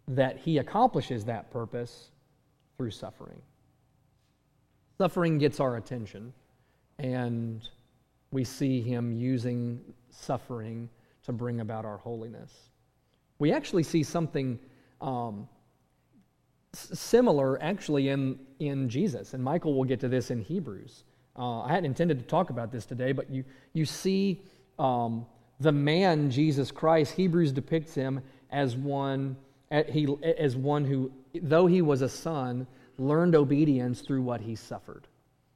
that 0.08 0.40
He 0.40 0.58
accomplishes 0.58 1.24
that 1.26 1.52
purpose 1.52 2.10
through 2.76 2.92
suffering. 2.92 3.40
Suffering 4.98 5.38
gets 5.38 5.60
our 5.60 5.78
attention, 5.78 6.34
and 6.98 7.70
we 8.32 8.44
see 8.44 8.82
Him 8.82 9.14
using 9.14 9.80
suffering 10.10 10.90
to 11.24 11.32
bring 11.32 11.60
about 11.60 11.86
our 11.86 11.98
holiness. 11.98 12.70
We 13.38 13.54
actually 13.54 13.84
see 13.84 14.02
something 14.02 14.60
um, 15.00 15.48
similar 16.74 17.62
actually 17.62 18.10
in, 18.10 18.40
in 18.60 18.90
Jesus. 18.90 19.36
And 19.36 19.44
Michael 19.44 19.76
will 19.76 19.84
get 19.84 20.00
to 20.00 20.08
this 20.08 20.32
in 20.32 20.42
Hebrews. 20.42 21.04
Uh, 21.38 21.62
I 21.62 21.70
hadn't 21.70 21.86
intended 21.86 22.20
to 22.20 22.26
talk 22.26 22.50
about 22.50 22.72
this 22.72 22.86
today, 22.86 23.12
but 23.12 23.30
you, 23.30 23.44
you 23.74 23.86
see 23.86 24.42
um, 24.78 25.26
the 25.60 25.72
man, 25.72 26.32
Jesus 26.32 26.72
Christ, 26.72 27.14
Hebrews 27.14 27.52
depicts 27.52 27.94
him 27.94 28.22
as 28.52 28.76
one, 28.76 29.36
as 29.72 30.56
one 30.56 30.86
who, 30.86 31.12
though 31.42 31.68
he 31.68 31.82
was 31.82 32.02
a 32.02 32.10
son, 32.10 32.68
learned 32.98 33.36
obedience 33.36 34.02
through 34.02 34.22
what 34.22 34.42
he 34.42 34.56
suffered. 34.56 35.08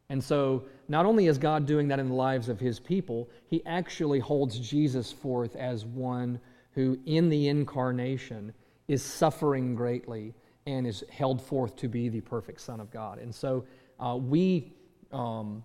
And 0.09 0.23
so, 0.23 0.65
not 0.89 1.05
only 1.05 1.27
is 1.27 1.37
God 1.37 1.65
doing 1.65 1.87
that 1.87 1.99
in 1.99 2.09
the 2.09 2.13
lives 2.13 2.49
of 2.49 2.59
his 2.59 2.79
people, 2.79 3.29
he 3.47 3.65
actually 3.65 4.19
holds 4.19 4.59
Jesus 4.59 5.11
forth 5.11 5.55
as 5.55 5.85
one 5.85 6.39
who, 6.73 6.99
in 7.05 7.29
the 7.29 7.47
incarnation, 7.47 8.53
is 8.87 9.01
suffering 9.01 9.75
greatly 9.75 10.33
and 10.65 10.85
is 10.85 11.03
held 11.09 11.41
forth 11.41 11.75
to 11.77 11.87
be 11.87 12.09
the 12.09 12.21
perfect 12.21 12.61
Son 12.61 12.79
of 12.79 12.91
God. 12.91 13.19
And 13.19 13.33
so 13.33 13.65
uh, 13.99 14.17
we 14.17 14.73
um, 15.13 15.63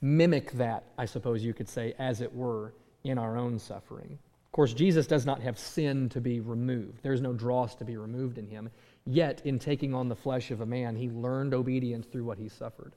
mimic 0.00 0.52
that, 0.52 0.84
I 0.96 1.04
suppose 1.04 1.44
you 1.44 1.54
could 1.54 1.68
say, 1.68 1.94
as 1.98 2.20
it 2.20 2.34
were, 2.34 2.74
in 3.04 3.18
our 3.18 3.36
own 3.36 3.58
suffering. 3.58 4.18
Of 4.46 4.52
course, 4.52 4.72
Jesus 4.72 5.06
does 5.06 5.24
not 5.24 5.40
have 5.40 5.58
sin 5.58 6.08
to 6.10 6.20
be 6.20 6.40
removed, 6.40 7.00
there's 7.02 7.20
no 7.20 7.32
dross 7.32 7.74
to 7.76 7.84
be 7.84 7.96
removed 7.96 8.38
in 8.38 8.46
him. 8.46 8.70
Yet, 9.06 9.40
in 9.44 9.58
taking 9.58 9.94
on 9.94 10.08
the 10.08 10.16
flesh 10.16 10.50
of 10.50 10.60
a 10.60 10.66
man, 10.66 10.94
he 10.94 11.08
learned 11.08 11.54
obedience 11.54 12.06
through 12.06 12.24
what 12.24 12.38
he 12.38 12.48
suffered. 12.48 12.94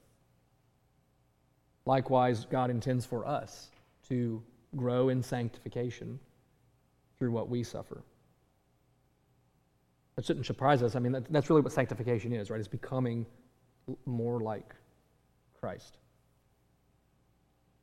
Likewise, 1.85 2.45
God 2.45 2.69
intends 2.69 3.05
for 3.05 3.25
us 3.25 3.69
to 4.09 4.43
grow 4.75 5.09
in 5.09 5.21
sanctification 5.23 6.19
through 7.17 7.31
what 7.31 7.49
we 7.49 7.63
suffer. 7.63 8.03
That 10.15 10.25
shouldn't 10.25 10.45
surprise 10.45 10.83
us. 10.83 10.95
I 10.95 10.99
mean, 10.99 11.13
that, 11.13 11.31
that's 11.31 11.49
really 11.49 11.61
what 11.61 11.71
sanctification 11.71 12.33
is, 12.33 12.49
right? 12.49 12.59
It's 12.59 12.67
becoming 12.67 13.25
more 14.05 14.41
like 14.41 14.75
Christ. 15.61 15.99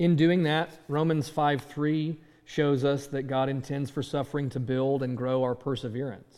In 0.01 0.17
doing 0.17 0.43
that, 0.43 0.71
Romans 0.89 1.29
5 1.29 1.63
3 1.63 2.19
shows 2.45 2.85
us 2.85 3.07
that 3.09 3.29
God 3.29 3.49
intends 3.49 3.89
for 3.89 4.03
suffering 4.03 4.51
to 4.51 4.59
build 4.59 5.05
and 5.05 5.17
grow 5.17 5.45
our 5.45 5.55
perseverance. 5.55 6.37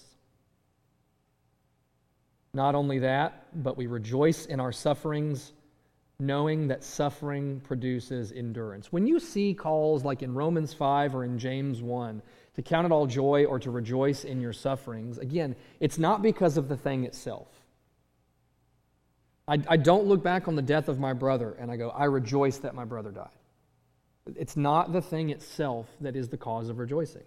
Not 2.52 2.74
only 2.74 2.98
that, 2.98 3.46
but 3.62 3.78
we 3.78 3.86
rejoice 3.86 4.44
in 4.44 4.60
our 4.60 4.70
sufferings, 4.72 5.52
knowing 6.18 6.68
that 6.68 6.84
suffering 6.84 7.60
produces 7.60 8.32
endurance. 8.32 8.92
When 8.92 9.06
you 9.06 9.18
see 9.18 9.54
calls 9.54 10.04
like 10.04 10.22
in 10.22 10.34
Romans 10.34 10.74
5 10.74 11.14
or 11.14 11.24
in 11.24 11.38
James 11.38 11.80
1 11.80 12.20
to 12.56 12.62
count 12.62 12.84
it 12.84 12.92
all 12.92 13.06
joy 13.06 13.46
or 13.46 13.58
to 13.60 13.70
rejoice 13.70 14.24
in 14.24 14.42
your 14.42 14.52
sufferings, 14.52 15.16
again, 15.16 15.56
it's 15.78 15.96
not 15.96 16.20
because 16.20 16.58
of 16.58 16.68
the 16.68 16.76
thing 16.76 17.04
itself. 17.04 17.59
I, 19.50 19.58
I 19.68 19.76
don't 19.76 20.06
look 20.06 20.22
back 20.22 20.46
on 20.46 20.54
the 20.54 20.62
death 20.62 20.88
of 20.88 21.00
my 21.00 21.12
brother 21.12 21.56
and 21.58 21.72
I 21.72 21.76
go, 21.76 21.90
I 21.90 22.04
rejoice 22.04 22.58
that 22.58 22.72
my 22.72 22.84
brother 22.84 23.10
died. 23.10 23.28
It's 24.36 24.56
not 24.56 24.92
the 24.92 25.02
thing 25.02 25.30
itself 25.30 25.88
that 26.00 26.14
is 26.14 26.28
the 26.28 26.36
cause 26.36 26.68
of 26.68 26.78
rejoicing. 26.78 27.24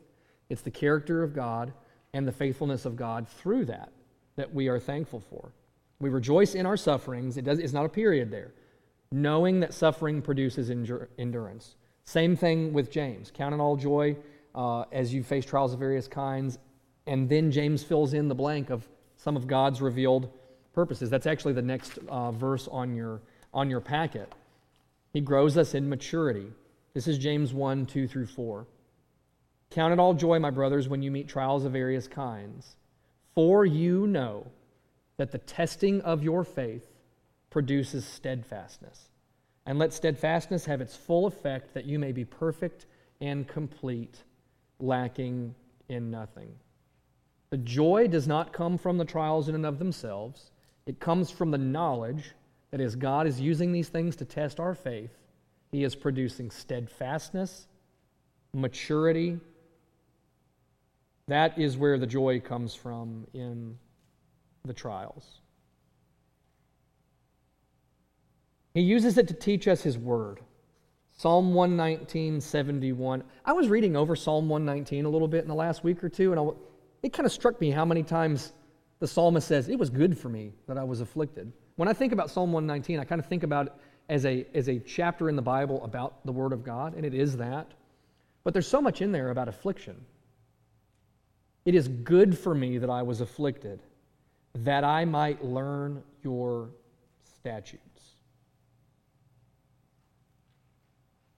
It's 0.50 0.62
the 0.62 0.72
character 0.72 1.22
of 1.22 1.34
God 1.34 1.74
and 2.14 2.26
the 2.26 2.32
faithfulness 2.32 2.86
of 2.86 2.96
God 2.96 3.28
through 3.28 3.66
that 3.66 3.92
that 4.38 4.54
we 4.54 4.70
are 4.70 4.80
thankful 4.80 5.20
for. 5.20 5.52
We 6.00 6.10
rejoice 6.10 6.56
in 6.56 6.66
our 6.66 6.78
sufferings. 6.78 7.36
It 7.36 7.44
does, 7.44 7.60
it's 7.60 7.74
not 7.74 7.86
a 7.86 7.90
period 7.90 8.32
there. 8.32 8.54
Knowing 9.12 9.60
that 9.60 9.74
suffering 9.74 10.22
produces 10.22 10.70
endurance. 10.70 11.76
Same 12.06 12.38
thing 12.38 12.72
with 12.72 12.90
James. 12.90 13.32
Count 13.32 13.54
it 13.54 13.60
all 13.60 13.76
joy 13.76 14.16
uh, 14.56 14.86
as 14.94 15.14
you 15.14 15.24
face 15.24 15.46
trials 15.46 15.74
of 15.74 15.80
various 15.80 16.08
kinds. 16.08 16.58
And 17.06 17.28
then 17.28 17.52
James 17.52 17.84
fills 17.84 18.14
in 18.14 18.30
the 18.30 18.36
blank 18.36 18.70
of 18.70 18.88
some 19.18 19.36
of 19.36 19.46
God's 19.46 19.82
revealed 19.82 20.30
purposes. 20.74 21.10
That's 21.10 21.28
actually 21.28 21.54
the 21.54 21.62
next 21.62 22.00
uh, 22.10 22.32
verse 22.32 22.68
on 22.68 22.96
your, 22.96 23.22
on 23.54 23.70
your 23.70 23.80
packet. 23.80 24.32
He 25.14 25.22
grows 25.22 25.58
us 25.58 25.76
in 25.76 25.88
maturity. 25.88 26.48
This 26.94 27.08
is 27.08 27.18
James 27.18 27.54
1 27.54 27.86
2 27.86 28.08
through 28.08 28.28
4. 28.28 28.66
Count 29.70 29.94
it 29.94 30.00
all 30.00 30.14
joy, 30.14 30.40
my 30.40 30.52
brothers, 30.52 30.88
when 30.88 31.02
you 31.02 31.10
meet 31.10 31.28
trials 31.28 31.66
of 31.66 31.72
various 31.72 32.08
kinds, 32.08 32.76
for 33.34 33.66
you 33.66 34.06
know 34.06 34.46
that 35.18 35.32
the 35.32 35.40
testing 35.40 36.02
of 36.02 36.24
your 36.24 36.44
faith 36.44 36.88
produces 37.50 38.06
steadfastness. 38.06 39.10
And 39.66 39.80
let 39.80 39.94
steadfastness 39.94 40.66
have 40.66 40.82
its 40.82 40.96
full 40.96 41.26
effect, 41.26 41.74
that 41.74 41.86
you 41.86 41.98
may 41.98 42.12
be 42.12 42.26
perfect 42.26 42.86
and 43.22 43.48
complete, 43.48 44.24
lacking 44.80 45.56
in 45.90 46.12
nothing. 46.12 46.54
The 47.50 47.58
joy 47.58 48.08
does 48.08 48.28
not 48.28 48.52
come 48.52 48.78
from 48.78 48.98
the 48.98 49.06
trials 49.06 49.48
in 49.48 49.56
and 49.56 49.66
of 49.66 49.80
themselves, 49.80 50.52
it 50.86 51.00
comes 51.00 51.32
from 51.32 51.52
the 51.52 51.58
knowledge 51.58 52.32
that 52.72 52.82
as 52.82 52.96
God 52.96 53.28
is 53.28 53.40
using 53.40 53.72
these 53.72 53.90
things 53.90 54.16
to 54.18 54.26
test 54.26 54.60
our 54.60 54.76
faith, 54.76 55.12
He 55.72 55.84
is 55.84 55.96
producing 55.96 56.52
steadfastness, 56.52 57.68
maturity. 58.54 59.40
That 61.28 61.58
is 61.58 61.78
where 61.78 61.98
the 61.98 62.08
joy 62.08 62.40
comes 62.40 62.76
from 62.76 63.28
in 63.34 63.78
the 64.66 64.74
trials. 64.74 65.40
He 68.74 68.82
uses 68.82 69.18
it 69.18 69.28
to 69.28 69.34
teach 69.34 69.68
us 69.68 69.84
His 69.84 69.98
Word. 69.98 70.40
Psalm 71.16 71.54
119, 71.54 72.42
71. 72.42 73.24
I 73.46 73.54
was 73.54 73.70
reading 73.70 73.96
over 73.96 74.16
Psalm 74.16 74.50
119 74.50 75.06
a 75.06 75.10
little 75.10 75.28
bit 75.28 75.44
in 75.44 75.48
the 75.48 75.56
last 75.56 75.84
week 75.84 76.04
or 76.04 76.10
two, 76.10 76.32
and 76.32 76.40
I, 76.40 76.44
it 77.04 77.14
kind 77.14 77.26
of 77.26 77.32
struck 77.32 77.62
me 77.62 77.70
how 77.70 77.86
many 77.86 78.02
times 78.02 78.52
the 79.04 79.08
psalmist 79.10 79.50
says, 79.50 79.68
It 79.68 79.78
was 79.78 79.90
good 79.90 80.18
for 80.18 80.30
me 80.30 80.54
that 80.66 80.78
I 80.78 80.86
was 80.86 81.02
afflicted. 81.02 81.52
When 81.76 81.90
I 81.90 81.94
think 81.94 82.14
about 82.14 82.32
Psalm 82.32 82.54
119, 82.54 83.02
I 83.02 83.04
kind 83.04 83.20
of 83.20 83.26
think 83.26 83.44
about 83.44 83.68
it 83.68 83.74
as 84.08 84.26
a, 84.26 84.46
as 84.54 84.70
a 84.70 84.80
chapter 84.80 85.28
in 85.28 85.36
the 85.36 85.42
Bible 85.42 85.84
about 85.84 86.26
the 86.26 86.32
Word 86.32 86.54
of 86.54 86.64
God, 86.64 86.94
and 86.96 87.06
it 87.06 87.14
is 87.14 87.36
that. 87.36 87.70
But 88.46 88.54
there's 88.54 88.66
so 88.66 88.82
much 88.82 89.02
in 89.02 89.12
there 89.12 89.30
about 89.30 89.50
affliction. 89.50 90.06
It 91.66 91.76
is 91.76 91.90
good 91.90 92.38
for 92.38 92.56
me 92.56 92.78
that 92.78 92.90
I 92.90 93.02
was 93.02 93.20
afflicted, 93.20 93.82
that 94.60 94.86
I 94.86 95.04
might 95.04 95.44
learn 95.44 96.02
your 96.24 96.70
statutes. 97.36 97.82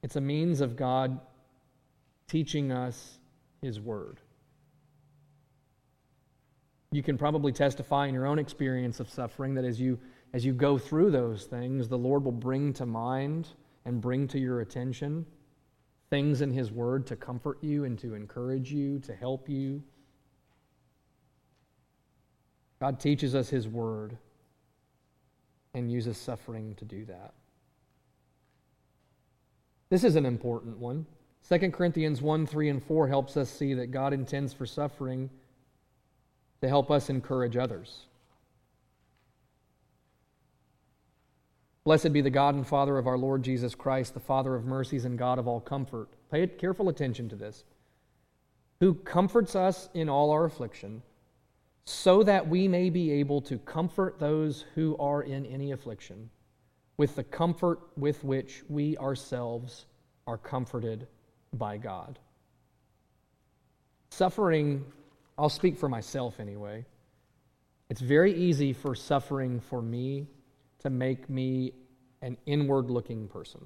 It's 0.03 0.17
a 0.17 0.21
means 0.21 0.61
of 0.61 0.75
God 0.75 1.19
teaching 2.27 2.71
us 2.71 3.17
His 3.63 3.81
Word. 3.81 4.19
You 6.91 7.03
can 7.03 7.17
probably 7.17 7.51
testify 7.51 8.07
in 8.07 8.13
your 8.13 8.25
own 8.25 8.39
experience 8.39 8.99
of 8.99 9.09
suffering 9.09 9.53
that 9.55 9.65
as 9.65 9.79
you, 9.79 9.99
as 10.33 10.45
you 10.45 10.53
go 10.53 10.77
through 10.77 11.11
those 11.11 11.45
things, 11.45 11.87
the 11.87 11.97
Lord 11.97 12.23
will 12.23 12.31
bring 12.31 12.73
to 12.73 12.85
mind 12.85 13.49
and 13.85 14.01
bring 14.01 14.27
to 14.29 14.39
your 14.39 14.61
attention 14.61 15.25
things 16.09 16.41
in 16.41 16.51
His 16.51 16.71
Word 16.71 17.05
to 17.07 17.15
comfort 17.15 17.57
you 17.61 17.83
and 17.83 17.97
to 17.99 18.13
encourage 18.13 18.71
you, 18.71 18.99
to 18.99 19.15
help 19.15 19.49
you. 19.49 19.81
God 22.79 22.99
teaches 22.99 23.35
us 23.35 23.49
His 23.49 23.67
Word 23.67 24.17
and 25.73 25.91
uses 25.91 26.17
suffering 26.17 26.75
to 26.75 26.85
do 26.85 27.05
that. 27.05 27.33
This 29.89 30.03
is 30.03 30.15
an 30.15 30.25
important 30.25 30.77
one. 30.77 31.05
2 31.47 31.71
Corinthians 31.71 32.21
1 32.21 32.47
3 32.47 32.69
and 32.69 32.83
4 32.83 33.07
helps 33.07 33.37
us 33.37 33.49
see 33.49 33.73
that 33.75 33.91
God 33.91 34.13
intends 34.13 34.53
for 34.53 34.65
suffering 34.65 35.29
to 36.61 36.67
help 36.67 36.91
us 36.91 37.09
encourage 37.09 37.57
others. 37.57 38.05
Blessed 41.83 42.13
be 42.13 42.21
the 42.21 42.31
God 42.31 42.55
and 42.55 42.65
Father 42.65 42.97
of 42.97 43.05
our 43.05 43.17
Lord 43.17 43.43
Jesus 43.43 43.75
Christ, 43.75 44.15
the 44.15 44.19
Father 44.19 44.55
of 44.55 44.65
mercies 44.65 45.05
and 45.05 45.19
God 45.19 45.37
of 45.37 45.47
all 45.47 45.59
comfort. 45.59 46.09
Pay 46.31 46.47
careful 46.47 46.89
attention 46.89 47.29
to 47.29 47.35
this. 47.35 47.63
Who 48.79 48.95
comforts 48.95 49.55
us 49.55 49.89
in 49.93 50.09
all 50.09 50.31
our 50.31 50.45
affliction, 50.45 51.03
so 51.85 52.23
that 52.23 52.47
we 52.47 52.67
may 52.67 52.89
be 52.89 53.11
able 53.11 53.39
to 53.41 53.59
comfort 53.59 54.19
those 54.19 54.65
who 54.73 54.97
are 54.97 55.21
in 55.21 55.45
any 55.45 55.71
affliction 55.71 56.29
with 56.97 57.15
the 57.15 57.23
comfort 57.23 57.79
with 57.97 58.23
which 58.23 58.63
we 58.67 58.97
ourselves 58.97 59.85
are 60.25 60.37
comforted 60.37 61.07
by 61.53 61.77
God. 61.77 62.17
Suffering, 64.09 64.83
I'll 65.37 65.49
speak 65.49 65.77
for 65.77 65.89
myself 65.89 66.39
anyway. 66.39 66.85
It's 67.89 68.01
very 68.01 68.33
easy 68.33 68.73
for 68.73 68.95
suffering 68.95 69.59
for 69.59 69.81
me 69.81 70.27
to 70.79 70.89
make 70.89 71.29
me 71.29 71.73
an 72.21 72.37
inward 72.45 72.89
looking 72.89 73.27
person. 73.27 73.61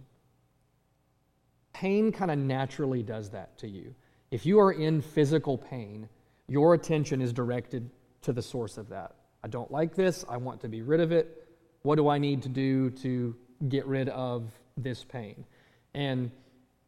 Pain 1.73 2.11
kind 2.11 2.31
of 2.31 2.37
naturally 2.37 3.03
does 3.03 3.29
that 3.29 3.57
to 3.59 3.67
you. 3.67 3.93
If 4.31 4.45
you 4.45 4.59
are 4.59 4.71
in 4.71 5.01
physical 5.01 5.57
pain, 5.57 6.09
your 6.47 6.73
attention 6.73 7.21
is 7.21 7.31
directed 7.31 7.89
to 8.23 8.33
the 8.33 8.41
source 8.41 8.77
of 8.77 8.89
that. 8.89 9.15
I 9.43 9.47
don't 9.47 9.71
like 9.71 9.95
this. 9.95 10.25
I 10.27 10.37
want 10.37 10.59
to 10.61 10.67
be 10.67 10.81
rid 10.81 10.99
of 10.99 11.11
it. 11.11 11.47
What 11.83 11.95
do 11.95 12.09
I 12.09 12.17
need 12.17 12.41
to 12.43 12.49
do 12.49 12.89
to 12.89 13.35
get 13.69 13.85
rid 13.85 14.09
of 14.09 14.51
this 14.75 15.03
pain? 15.03 15.45
And 15.93 16.31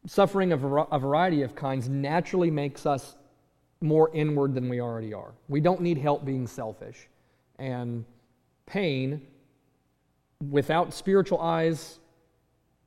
suffering 0.06 0.52
of 0.52 0.64
a 0.64 0.98
variety 0.98 1.42
of 1.42 1.54
kinds 1.54 1.88
naturally 1.88 2.50
makes 2.50 2.84
us 2.84 3.16
more 3.82 4.10
inward 4.14 4.54
than 4.54 4.68
we 4.68 4.80
already 4.80 5.12
are. 5.12 5.32
We 5.48 5.60
don't 5.60 5.80
need 5.80 5.98
help 5.98 6.24
being 6.24 6.46
selfish. 6.46 7.08
And 7.58 8.04
pain, 8.66 9.22
without 10.50 10.94
spiritual 10.94 11.40
eyes 11.40 11.98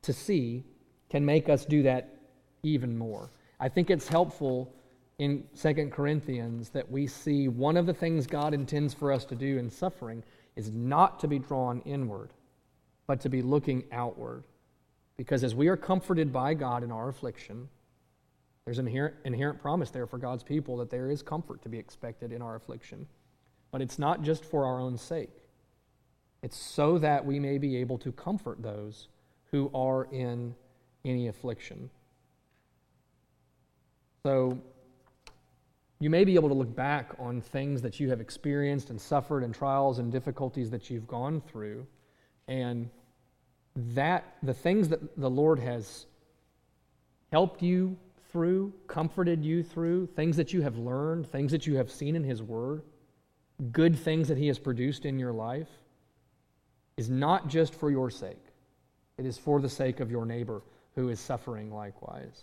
to 0.02 0.14
see, 0.14 0.64
can 1.10 1.26
make 1.26 1.50
us 1.50 1.66
do 1.66 1.84
that 1.84 2.18
even 2.64 2.98
more. 2.98 3.30
I 3.60 3.70
think 3.70 3.90
it's 3.90 4.08
helpful 4.08 4.74
in 5.20 5.46
Second 5.54 5.92
Corinthians 5.92 6.70
that 6.70 6.90
we 6.90 7.08
see 7.08 7.48
one 7.48 7.78
of 7.78 7.86
the 7.86 7.94
things 7.94 8.28
God 8.28 8.54
intends 8.54 8.94
for 8.94 9.12
us 9.12 9.24
to 9.26 9.36
do 9.36 9.58
in 9.58 9.70
suffering 9.70 10.24
is 10.56 10.72
not 10.72 11.20
to 11.20 11.28
be 11.28 11.40
drawn 11.40 11.82
inward, 11.86 12.32
but 13.08 13.22
to 13.22 13.30
be 13.30 13.42
looking 13.42 13.84
outward. 13.92 14.44
Because 15.18 15.44
as 15.44 15.56
we 15.56 15.68
are 15.68 15.78
comforted 15.78 16.34
by 16.34 16.54
God 16.54 16.84
in 16.84 16.92
our 16.92 17.08
affliction, 17.08 17.70
there's 18.66 18.80
an 18.80 18.88
inherent, 18.88 19.16
inherent 19.26 19.62
promise 19.62 19.92
there 19.92 20.08
for 20.08 20.18
God's 20.18 20.44
people 20.44 20.78
that 20.78 20.90
there 20.90 21.10
is 21.10 21.22
comfort 21.22 21.62
to 21.62 21.70
be 21.70 21.78
expected 21.78 22.32
in 22.32 22.42
our 22.42 22.56
affliction. 22.56 23.06
But 23.72 23.82
it's 23.82 24.00
not 24.00 24.24
just 24.24 24.44
for 24.44 24.66
our 24.66 24.80
own 24.80 24.98
sake, 24.98 25.32
it's 26.42 26.58
so 26.58 26.98
that 27.00 27.26
we 27.26 27.40
may 27.40 27.58
be 27.58 27.78
able 27.78 27.98
to 28.00 28.12
comfort 28.12 28.62
those 28.62 29.08
who 29.52 29.70
are 29.74 30.06
in 30.12 30.56
any 31.04 31.28
affliction. 31.28 31.90
So, 34.24 34.60
you 36.00 36.10
may 36.10 36.26
be 36.26 36.36
able 36.36 36.50
to 36.50 36.56
look 36.56 36.76
back 36.76 37.16
on 37.20 37.42
things 37.42 37.82
that 37.84 38.00
you 38.00 38.10
have 38.10 38.20
experienced 38.20 38.90
and 38.90 39.00
suffered 39.00 39.44
and 39.44 39.54
trials 39.54 40.00
and 40.00 40.12
difficulties 40.12 40.70
that 40.72 40.90
you've 40.90 41.08
gone 41.08 41.42
through. 41.42 41.88
And 42.48 42.90
that 43.76 44.36
the 44.44 44.54
things 44.54 44.90
that 44.90 45.18
the 45.20 45.30
Lord 45.30 45.60
has 45.60 46.06
helped 47.32 47.62
you 47.62 47.98
through, 48.32 48.74
comforted 48.88 49.44
you 49.44 49.64
through, 49.64 50.08
things 50.08 50.38
that 50.38 50.54
you 50.54 50.62
have 50.62 50.78
learned, 50.78 51.28
things 51.28 51.52
that 51.52 51.66
you 51.66 51.78
have 51.78 51.92
seen 51.92 52.16
in 52.16 52.24
His 52.24 52.42
Word, 52.42 52.84
good 53.72 53.98
things 53.98 54.28
that 54.28 54.38
He 54.38 54.48
has 54.48 54.60
produced 54.60 55.06
in 55.06 55.20
your 55.20 55.34
life, 55.34 55.70
is 56.98 57.10
not 57.10 57.48
just 57.48 57.76
for 57.76 57.92
your 57.92 58.10
sake. 58.10 58.44
It 59.18 59.26
is 59.26 59.38
for 59.38 59.60
the 59.60 59.70
sake 59.70 60.00
of 60.00 60.12
your 60.12 60.26
neighbor 60.26 60.62
who 60.96 61.10
is 61.10 61.20
suffering 61.20 61.72
likewise. 61.72 62.42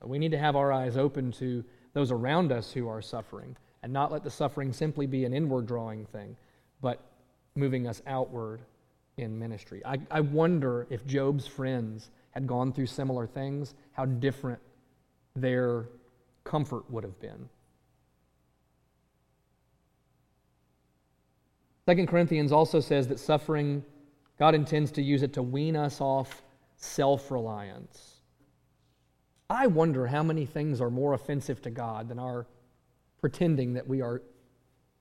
So 0.00 0.06
we 0.06 0.18
need 0.18 0.32
to 0.32 0.38
have 0.38 0.56
our 0.56 0.72
eyes 0.72 0.96
open 0.96 1.32
to 1.32 1.64
those 1.92 2.10
around 2.10 2.52
us 2.52 2.72
who 2.72 2.88
are 2.88 3.00
suffering 3.00 3.56
and 3.82 3.92
not 3.92 4.10
let 4.10 4.24
the 4.24 4.30
suffering 4.30 4.72
simply 4.72 5.06
be 5.06 5.24
an 5.24 5.34
inward 5.34 5.66
drawing 5.66 6.06
thing, 6.06 6.36
but 6.80 7.00
moving 7.54 7.86
us 7.86 8.02
outward 8.06 8.60
in 9.16 9.38
ministry. 9.38 9.82
I, 9.84 9.98
I 10.10 10.20
wonder 10.20 10.86
if 10.90 11.06
Job's 11.06 11.46
friends 11.46 12.10
had 12.30 12.46
gone 12.46 12.72
through 12.72 12.86
similar 12.86 13.26
things, 13.26 13.74
how 13.92 14.06
different 14.06 14.60
their 15.34 15.86
comfort 16.44 16.88
would 16.90 17.04
have 17.04 17.18
been. 17.20 17.48
Second 21.86 22.08
Corinthians 22.08 22.52
also 22.52 22.80
says 22.80 23.08
that 23.08 23.18
suffering, 23.18 23.84
God 24.38 24.54
intends 24.54 24.90
to 24.92 25.02
use 25.02 25.22
it 25.22 25.32
to 25.34 25.42
wean 25.42 25.76
us 25.76 26.00
off 26.00 26.42
self 26.76 27.30
reliance. 27.30 28.20
I 29.50 29.66
wonder 29.66 30.06
how 30.06 30.22
many 30.22 30.46
things 30.46 30.80
are 30.80 30.90
more 30.90 31.12
offensive 31.12 31.60
to 31.62 31.70
God 31.70 32.08
than 32.08 32.18
our 32.18 32.46
pretending 33.20 33.74
that 33.74 33.86
we 33.86 34.00
are 34.00 34.22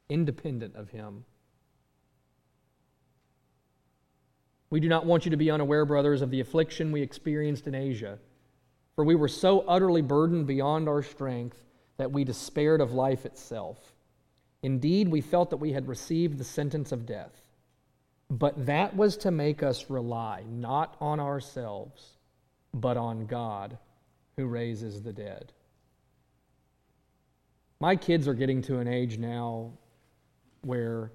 independent 0.10 0.76
of 0.76 0.90
Him. 0.90 1.24
We 4.70 4.80
do 4.80 4.90
not 4.90 5.06
want 5.06 5.26
you 5.26 5.32
to 5.32 5.38
be 5.38 5.52
unaware, 5.52 5.86
brothers, 5.86 6.22
of 6.22 6.32
the 6.32 6.40
affliction 6.40 6.92
we 6.92 7.02
experienced 7.02 7.68
in 7.68 7.76
Asia, 7.76 8.18
for 8.96 9.04
we 9.04 9.16
were 9.16 9.28
so 9.28 9.62
utterly 9.62 10.02
burdened 10.02 10.48
beyond 10.48 10.88
our 10.88 11.04
strength 11.04 11.58
that 11.98 12.12
we 12.12 12.24
despaired 12.24 12.82
of 12.82 12.92
life 12.92 13.26
itself. 13.26 13.94
Indeed, 14.62 15.10
we 15.10 15.22
felt 15.22 15.50
that 15.50 15.58
we 15.58 15.74
had 15.74 15.88
received 15.88 16.38
the 16.38 16.44
sentence 16.44 16.92
of 16.92 17.06
death. 17.06 17.42
But 18.30 18.66
that 18.66 18.96
was 18.96 19.18
to 19.18 19.32
make 19.32 19.62
us 19.62 19.90
rely 19.90 20.44
not 20.50 20.96
on 21.00 21.20
ourselves, 21.20 22.18
but 22.74 22.98
on 22.98 23.26
God 23.26 23.78
who 24.38 24.46
raises 24.48 25.02
the 25.02 25.14
dead. 25.14 25.52
My 27.80 27.96
kids 27.96 28.28
are 28.28 28.34
getting 28.34 28.62
to 28.64 28.80
an 28.80 28.88
age 28.88 29.18
now 29.18 29.72
where, 30.62 31.12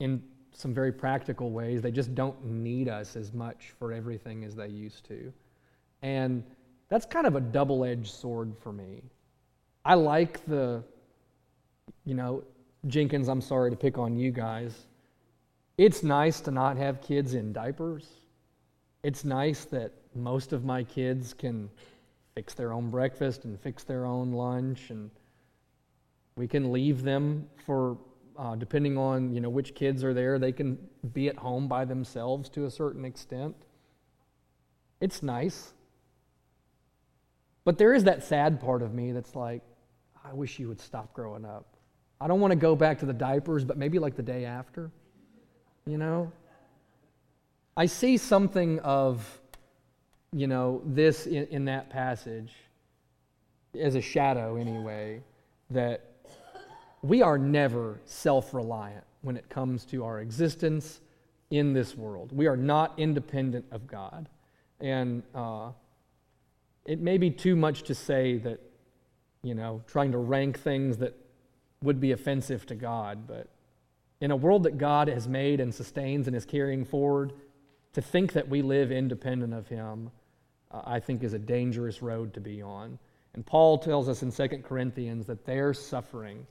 in 0.00 0.22
some 0.52 0.74
very 0.74 0.92
practical 0.92 1.52
ways, 1.52 1.80
they 1.80 1.92
just 1.92 2.14
don't 2.14 2.44
need 2.44 2.88
us 2.88 3.16
as 3.16 3.32
much 3.32 3.72
for 3.78 3.92
everything 3.92 4.44
as 4.44 4.56
they 4.56 4.68
used 4.68 5.04
to. 5.06 5.32
And 6.02 6.44
that's 6.88 7.06
kind 7.06 7.26
of 7.26 7.36
a 7.36 7.40
double 7.40 7.84
edged 7.84 8.12
sword 8.12 8.54
for 8.60 8.72
me. 8.72 9.02
I 9.84 9.94
like 9.94 10.44
the, 10.46 10.82
you 12.04 12.14
know, 12.14 12.44
Jenkins, 12.86 13.28
I'm 13.28 13.40
sorry 13.40 13.70
to 13.70 13.76
pick 13.76 13.98
on 13.98 14.16
you 14.16 14.30
guys. 14.30 14.86
It's 15.78 16.02
nice 16.02 16.40
to 16.42 16.50
not 16.50 16.76
have 16.76 17.00
kids 17.00 17.34
in 17.34 17.52
diapers. 17.52 18.06
It's 19.02 19.24
nice 19.24 19.64
that 19.66 19.92
most 20.14 20.52
of 20.52 20.64
my 20.64 20.82
kids 20.84 21.32
can 21.32 21.70
fix 22.34 22.54
their 22.54 22.72
own 22.72 22.90
breakfast 22.90 23.44
and 23.44 23.58
fix 23.60 23.84
their 23.84 24.04
own 24.06 24.32
lunch 24.32 24.90
and 24.90 25.10
we 26.36 26.46
can 26.46 26.72
leave 26.72 27.02
them 27.02 27.48
for 27.66 27.98
uh, 28.38 28.54
depending 28.56 28.96
on 28.96 29.32
you 29.32 29.40
know 29.40 29.50
which 29.50 29.74
kids 29.74 30.02
are 30.02 30.14
there 30.14 30.38
they 30.38 30.52
can 30.52 30.78
be 31.12 31.28
at 31.28 31.36
home 31.36 31.68
by 31.68 31.84
themselves 31.84 32.48
to 32.48 32.64
a 32.64 32.70
certain 32.70 33.04
extent 33.04 33.54
it's 35.00 35.22
nice 35.22 35.74
but 37.64 37.78
there 37.78 37.94
is 37.94 38.04
that 38.04 38.22
sad 38.22 38.60
part 38.60 38.82
of 38.82 38.94
me 38.94 39.12
that's 39.12 39.34
like 39.34 39.62
i 40.24 40.32
wish 40.32 40.58
you 40.58 40.68
would 40.68 40.80
stop 40.80 41.12
growing 41.12 41.44
up 41.44 41.76
i 42.20 42.26
don't 42.26 42.40
want 42.40 42.50
to 42.50 42.56
go 42.56 42.74
back 42.74 42.98
to 42.98 43.06
the 43.06 43.12
diapers 43.12 43.64
but 43.64 43.76
maybe 43.76 43.98
like 43.98 44.16
the 44.16 44.22
day 44.22 44.44
after 44.44 44.90
you 45.86 45.98
know 45.98 46.30
i 47.76 47.86
see 47.86 48.16
something 48.16 48.78
of 48.80 49.40
you 50.32 50.46
know, 50.46 50.80
this 50.84 51.26
in, 51.26 51.46
in 51.50 51.64
that 51.66 51.90
passage 51.90 52.52
as 53.78 53.94
a 53.94 54.00
shadow, 54.00 54.56
anyway, 54.56 55.22
that 55.70 56.04
we 57.02 57.22
are 57.22 57.38
never 57.38 58.00
self 58.04 58.54
reliant 58.54 59.04
when 59.22 59.36
it 59.36 59.48
comes 59.48 59.84
to 59.86 60.04
our 60.04 60.20
existence 60.20 61.00
in 61.50 61.72
this 61.72 61.96
world. 61.96 62.30
We 62.32 62.46
are 62.46 62.56
not 62.56 62.94
independent 62.96 63.64
of 63.70 63.86
God. 63.86 64.28
And 64.80 65.22
uh, 65.34 65.70
it 66.84 67.00
may 67.00 67.18
be 67.18 67.30
too 67.30 67.56
much 67.56 67.82
to 67.84 67.94
say 67.94 68.38
that, 68.38 68.60
you 69.42 69.54
know, 69.54 69.82
trying 69.86 70.12
to 70.12 70.18
rank 70.18 70.58
things 70.58 70.98
that 70.98 71.14
would 71.82 72.00
be 72.00 72.12
offensive 72.12 72.66
to 72.66 72.74
God, 72.74 73.26
but 73.26 73.48
in 74.20 74.30
a 74.30 74.36
world 74.36 74.64
that 74.64 74.76
God 74.76 75.08
has 75.08 75.26
made 75.26 75.60
and 75.60 75.74
sustains 75.74 76.26
and 76.26 76.36
is 76.36 76.44
carrying 76.44 76.84
forward, 76.84 77.32
to 77.94 78.02
think 78.02 78.34
that 78.34 78.48
we 78.48 78.62
live 78.62 78.92
independent 78.92 79.54
of 79.54 79.66
Him 79.68 80.10
uh, 80.70 80.82
I 80.84 81.00
think 81.00 81.22
is 81.22 81.32
a 81.32 81.38
dangerous 81.38 82.02
road 82.02 82.34
to 82.34 82.40
be 82.40 82.62
on. 82.62 82.98
And 83.34 83.44
Paul 83.44 83.78
tells 83.78 84.08
us 84.08 84.22
in 84.22 84.32
2 84.32 84.48
Corinthians 84.58 85.26
that 85.26 85.44
they're 85.44 85.74
suffering. 85.74 86.46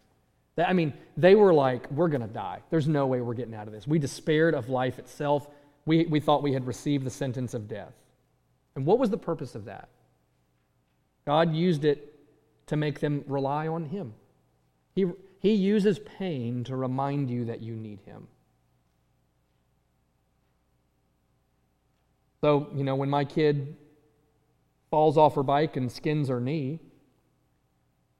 I 0.57 0.73
mean, 0.73 0.93
they 1.15 1.35
were 1.35 1.53
like, 1.53 1.89
we're 1.91 2.09
going 2.09 2.21
to 2.21 2.27
die. 2.27 2.59
There's 2.69 2.87
no 2.87 3.07
way 3.07 3.21
we're 3.21 3.33
getting 3.33 3.55
out 3.55 3.67
of 3.67 3.73
this. 3.73 3.87
We 3.87 3.99
despaired 3.99 4.55
of 4.55 4.69
life 4.69 4.99
itself. 4.99 5.47
We, 5.85 6.05
we 6.05 6.19
thought 6.19 6.43
we 6.43 6.53
had 6.53 6.67
received 6.67 7.05
the 7.05 7.11
sentence 7.11 7.53
of 7.53 7.67
death. 7.67 7.93
And 8.75 8.85
what 8.85 8.99
was 8.99 9.09
the 9.09 9.17
purpose 9.17 9.55
of 9.55 9.65
that? 9.65 9.89
God 11.29 11.53
used 11.53 11.85
it 11.85 12.11
to 12.65 12.75
make 12.75 13.01
them 13.01 13.23
rely 13.27 13.67
on 13.67 13.85
Him. 13.85 14.15
He, 14.95 15.05
he 15.37 15.53
uses 15.53 15.99
pain 15.99 16.63
to 16.63 16.75
remind 16.75 17.29
you 17.29 17.45
that 17.45 17.61
you 17.61 17.75
need 17.75 17.99
Him. 18.03 18.27
So, 22.41 22.69
you 22.73 22.83
know, 22.83 22.95
when 22.95 23.11
my 23.11 23.25
kid 23.25 23.75
falls 24.89 25.19
off 25.19 25.35
her 25.35 25.43
bike 25.43 25.77
and 25.77 25.91
skins 25.91 26.29
her 26.29 26.41
knee, 26.41 26.79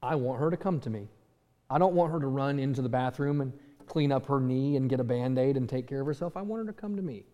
I 0.00 0.14
want 0.14 0.38
her 0.38 0.48
to 0.48 0.56
come 0.56 0.78
to 0.78 0.88
me. 0.88 1.08
I 1.68 1.78
don't 1.78 1.96
want 1.96 2.12
her 2.12 2.20
to 2.20 2.28
run 2.28 2.60
into 2.60 2.80
the 2.80 2.88
bathroom 2.88 3.40
and 3.40 3.52
clean 3.88 4.12
up 4.12 4.26
her 4.26 4.38
knee 4.38 4.76
and 4.76 4.88
get 4.88 5.00
a 5.00 5.04
band 5.04 5.36
aid 5.36 5.56
and 5.56 5.68
take 5.68 5.88
care 5.88 6.00
of 6.00 6.06
herself. 6.06 6.36
I 6.36 6.42
want 6.42 6.64
her 6.64 6.72
to 6.72 6.80
come 6.80 6.94
to 6.94 7.02
me. 7.02 7.24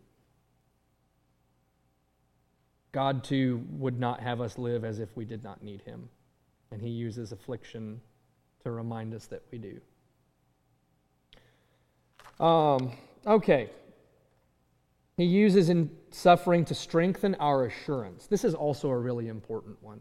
God, 2.97 3.25
too, 3.25 3.63
would 3.73 4.01
not 4.01 4.21
have 4.21 4.41
us 4.41 4.57
live 4.57 4.83
as 4.83 5.01
if 5.01 5.15
we 5.15 5.27
did 5.27 5.45
not 5.45 5.63
need 5.63 5.83
Him. 5.83 6.09
And 6.71 6.81
He 6.81 6.89
uses 6.89 7.31
affliction 7.31 8.01
to 8.65 8.71
remind 8.71 9.13
us 9.13 9.27
that 9.27 9.43
we 9.53 9.59
do. 12.39 12.43
Um, 12.43 12.93
okay. 13.27 13.69
He 15.19 15.25
uses 15.25 15.69
in 15.69 15.91
suffering 16.11 16.65
to 16.65 16.75
strengthen 16.75 17.35
our 17.35 17.67
assurance. 17.67 18.29
This 18.29 18.47
is 18.47 18.55
also 18.55 18.89
a 18.89 18.97
really 18.97 19.29
important 19.29 19.77
one. 19.83 20.01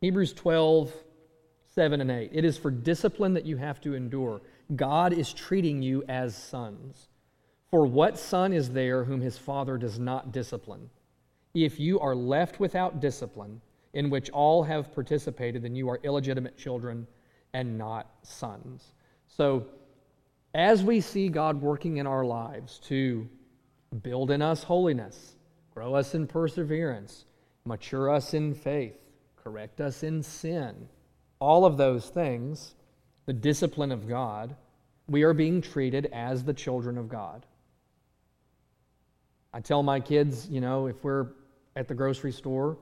Hebrews 0.00 0.32
12, 0.32 0.92
7 1.76 2.00
and 2.00 2.10
8. 2.10 2.30
It 2.32 2.44
is 2.44 2.58
for 2.58 2.72
discipline 2.72 3.34
that 3.34 3.46
you 3.46 3.56
have 3.56 3.80
to 3.82 3.94
endure. 3.94 4.42
God 4.74 5.12
is 5.12 5.32
treating 5.32 5.80
you 5.80 6.02
as 6.08 6.36
sons. 6.36 7.06
For 7.72 7.86
what 7.86 8.18
son 8.18 8.52
is 8.52 8.68
there 8.70 9.02
whom 9.02 9.22
his 9.22 9.38
father 9.38 9.78
does 9.78 9.98
not 9.98 10.30
discipline? 10.30 10.90
If 11.54 11.80
you 11.80 11.98
are 12.00 12.14
left 12.14 12.60
without 12.60 13.00
discipline, 13.00 13.62
in 13.94 14.10
which 14.10 14.28
all 14.28 14.62
have 14.62 14.92
participated, 14.94 15.62
then 15.62 15.74
you 15.74 15.88
are 15.88 15.98
illegitimate 16.02 16.58
children 16.58 17.06
and 17.54 17.78
not 17.78 18.10
sons. 18.22 18.92
So, 19.26 19.66
as 20.54 20.82
we 20.82 21.00
see 21.00 21.30
God 21.30 21.62
working 21.62 21.96
in 21.96 22.06
our 22.06 22.26
lives 22.26 22.78
to 22.80 23.26
build 24.02 24.30
in 24.30 24.42
us 24.42 24.62
holiness, 24.62 25.36
grow 25.74 25.94
us 25.94 26.14
in 26.14 26.26
perseverance, 26.26 27.24
mature 27.64 28.10
us 28.10 28.34
in 28.34 28.54
faith, 28.54 28.98
correct 29.42 29.80
us 29.80 30.02
in 30.02 30.22
sin, 30.22 30.88
all 31.38 31.64
of 31.64 31.78
those 31.78 32.10
things, 32.10 32.74
the 33.24 33.32
discipline 33.32 33.92
of 33.92 34.06
God, 34.06 34.54
we 35.08 35.22
are 35.22 35.32
being 35.32 35.62
treated 35.62 36.10
as 36.12 36.44
the 36.44 36.52
children 36.52 36.98
of 36.98 37.08
God. 37.08 37.46
I 39.54 39.60
tell 39.60 39.82
my 39.82 40.00
kids, 40.00 40.48
you 40.48 40.60
know, 40.60 40.86
if 40.86 41.02
we're 41.04 41.28
at 41.76 41.88
the 41.88 41.94
grocery 41.94 42.32
store 42.32 42.78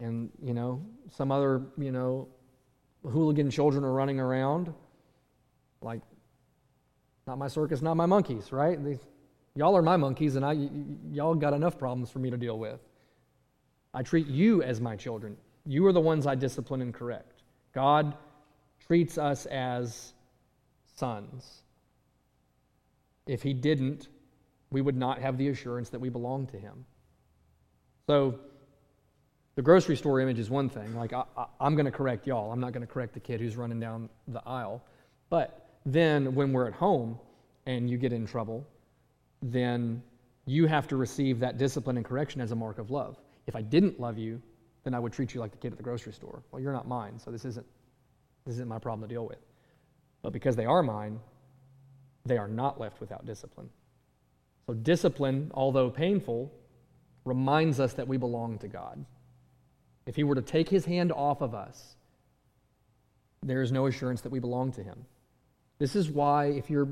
and, 0.00 0.30
you 0.42 0.54
know, 0.54 0.84
some 1.10 1.30
other, 1.30 1.62
you 1.76 1.92
know, 1.92 2.28
hooligan 3.04 3.50
children 3.50 3.84
are 3.84 3.92
running 3.92 4.18
around, 4.18 4.72
like 5.80 6.00
not 7.26 7.38
my 7.38 7.48
circus, 7.48 7.82
not 7.82 7.94
my 7.94 8.06
monkeys, 8.06 8.52
right? 8.52 8.82
They, 8.82 8.98
y'all 9.54 9.76
are 9.76 9.82
my 9.82 9.96
monkeys, 9.96 10.36
and 10.36 10.44
I, 10.44 10.54
y- 10.54 10.70
y'all 11.10 11.34
got 11.34 11.52
enough 11.52 11.78
problems 11.78 12.10
for 12.10 12.18
me 12.18 12.30
to 12.30 12.36
deal 12.36 12.58
with. 12.58 12.80
I 13.94 14.02
treat 14.02 14.26
you 14.26 14.62
as 14.62 14.80
my 14.80 14.96
children. 14.96 15.36
You 15.64 15.86
are 15.86 15.92
the 15.92 16.00
ones 16.00 16.26
I 16.26 16.34
discipline 16.34 16.82
and 16.82 16.92
correct. 16.92 17.42
God 17.74 18.16
treats 18.86 19.18
us 19.18 19.46
as 19.46 20.12
sons. 20.96 21.62
If 23.26 23.42
He 23.42 23.52
didn't, 23.52 24.08
we 24.70 24.80
would 24.80 24.96
not 24.96 25.20
have 25.20 25.38
the 25.38 25.48
assurance 25.48 25.90
that 25.90 26.00
we 26.00 26.08
belong 26.08 26.46
to 26.48 26.58
Him. 26.58 26.84
So, 28.06 28.38
the 29.54 29.62
grocery 29.62 29.96
store 29.96 30.20
image 30.20 30.38
is 30.38 30.48
one 30.48 30.68
thing. 30.68 30.94
Like, 30.94 31.12
I, 31.12 31.24
am 31.60 31.74
going 31.74 31.86
to 31.86 31.90
correct 31.90 32.26
y'all. 32.26 32.52
I'm 32.52 32.60
not 32.60 32.72
going 32.72 32.86
to 32.86 32.92
correct 32.92 33.12
the 33.14 33.20
kid 33.20 33.40
who's 33.40 33.56
running 33.56 33.80
down 33.80 34.08
the 34.28 34.40
aisle. 34.46 34.84
But 35.30 35.68
then 35.84 36.34
when 36.34 36.52
we're 36.52 36.68
at 36.68 36.74
home 36.74 37.18
and 37.66 37.90
you 37.90 37.98
get 37.98 38.12
in 38.12 38.24
trouble, 38.24 38.64
then 39.42 40.02
you 40.46 40.66
have 40.66 40.86
to 40.88 40.96
receive 40.96 41.40
that 41.40 41.58
discipline 41.58 41.96
and 41.96 42.06
correction 42.06 42.40
as 42.40 42.52
a 42.52 42.56
mark 42.56 42.78
of 42.78 42.90
love. 42.90 43.18
If 43.46 43.56
I 43.56 43.62
didn't 43.62 43.98
love 43.98 44.16
you, 44.16 44.40
then 44.84 44.94
I 44.94 44.98
would 44.98 45.12
treat 45.12 45.34
you 45.34 45.40
like 45.40 45.50
the 45.50 45.58
kid 45.58 45.72
at 45.72 45.76
the 45.76 45.82
grocery 45.82 46.12
store. 46.12 46.42
Well, 46.50 46.62
you're 46.62 46.72
not 46.72 46.86
mine, 46.86 47.18
so 47.18 47.30
this 47.30 47.44
isn't 47.44 47.66
this 48.46 48.54
isn't 48.54 48.68
my 48.68 48.78
problem 48.78 49.06
to 49.06 49.12
deal 49.12 49.26
with. 49.26 49.38
But 50.22 50.32
because 50.32 50.56
they 50.56 50.64
are 50.64 50.82
mine, 50.82 51.20
they 52.24 52.38
are 52.38 52.48
not 52.48 52.80
left 52.80 53.00
without 53.00 53.26
discipline. 53.26 53.68
So 54.68 54.74
discipline, 54.74 55.50
although 55.54 55.88
painful, 55.88 56.52
reminds 57.24 57.80
us 57.80 57.94
that 57.94 58.06
we 58.06 58.18
belong 58.18 58.58
to 58.58 58.68
God. 58.68 59.02
If 60.04 60.14
he 60.14 60.24
were 60.24 60.34
to 60.34 60.42
take 60.42 60.68
his 60.68 60.84
hand 60.84 61.10
off 61.10 61.40
of 61.40 61.54
us, 61.54 61.96
there 63.42 63.62
is 63.62 63.72
no 63.72 63.86
assurance 63.86 64.20
that 64.20 64.30
we 64.30 64.40
belong 64.40 64.72
to 64.72 64.82
him. 64.82 65.06
This 65.78 65.96
is 65.96 66.10
why, 66.10 66.48
if 66.48 66.68
you're, 66.68 66.88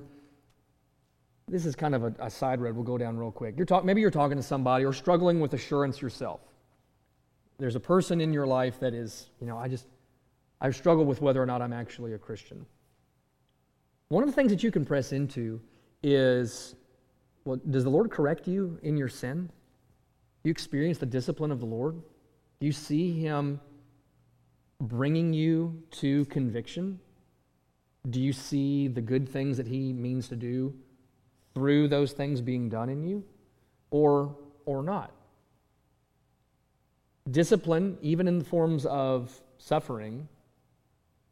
this 1.48 1.66
is 1.66 1.76
kind 1.76 1.94
of 1.94 2.04
a, 2.04 2.14
a 2.18 2.30
side 2.30 2.62
road 2.62 2.76
we'll 2.76 2.84
go 2.84 2.96
down 2.96 3.18
real 3.18 3.30
quick. 3.30 3.58
You're 3.58 3.66
talk, 3.66 3.84
maybe 3.84 4.00
you're 4.00 4.10
talking 4.10 4.38
to 4.38 4.42
somebody 4.42 4.86
or 4.86 4.94
struggling 4.94 5.38
with 5.38 5.52
assurance 5.52 6.00
yourself. 6.00 6.40
There's 7.58 7.76
a 7.76 7.80
person 7.80 8.22
in 8.22 8.32
your 8.32 8.46
life 8.46 8.80
that 8.80 8.94
is, 8.94 9.28
you 9.38 9.46
know, 9.46 9.58
I 9.58 9.68
just, 9.68 9.86
I've 10.62 10.76
struggled 10.76 11.08
with 11.08 11.20
whether 11.20 11.42
or 11.42 11.46
not 11.46 11.60
I'm 11.60 11.74
actually 11.74 12.14
a 12.14 12.18
Christian. 12.18 12.64
One 14.08 14.22
of 14.22 14.30
the 14.30 14.34
things 14.34 14.50
that 14.50 14.62
you 14.62 14.70
can 14.70 14.86
press 14.86 15.12
into 15.12 15.60
is 16.02 16.74
well, 17.46 17.60
does 17.70 17.84
the 17.84 17.90
Lord 17.90 18.10
correct 18.10 18.48
you 18.48 18.78
in 18.82 18.96
your 18.96 19.08
sin? 19.08 19.48
You 20.42 20.50
experience 20.50 20.98
the 20.98 21.06
discipline 21.06 21.52
of 21.52 21.60
the 21.60 21.66
Lord? 21.66 21.94
Do 22.58 22.66
you 22.66 22.72
see 22.72 23.12
Him 23.20 23.60
bringing 24.80 25.32
you 25.32 25.80
to 25.92 26.24
conviction? 26.26 26.98
Do 28.10 28.20
you 28.20 28.32
see 28.32 28.88
the 28.88 29.00
good 29.00 29.28
things 29.28 29.56
that 29.58 29.66
He 29.68 29.92
means 29.92 30.28
to 30.28 30.36
do 30.36 30.74
through 31.54 31.86
those 31.88 32.12
things 32.12 32.40
being 32.40 32.68
done 32.68 32.88
in 32.88 33.04
you? 33.04 33.24
Or, 33.90 34.36
or 34.64 34.82
not? 34.82 35.12
Discipline, 37.30 37.96
even 38.02 38.26
in 38.26 38.40
the 38.40 38.44
forms 38.44 38.86
of 38.86 39.40
suffering, 39.58 40.28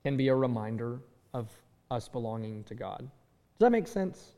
can 0.05 0.17
be 0.17 0.29
a 0.29 0.35
reminder 0.35 1.01
of 1.33 1.49
us 1.91 2.09
belonging 2.09 2.63
to 2.65 2.77
God. 2.77 3.01
Does 3.01 3.59
that 3.59 3.73
make 3.73 3.89
sense? 3.89 4.34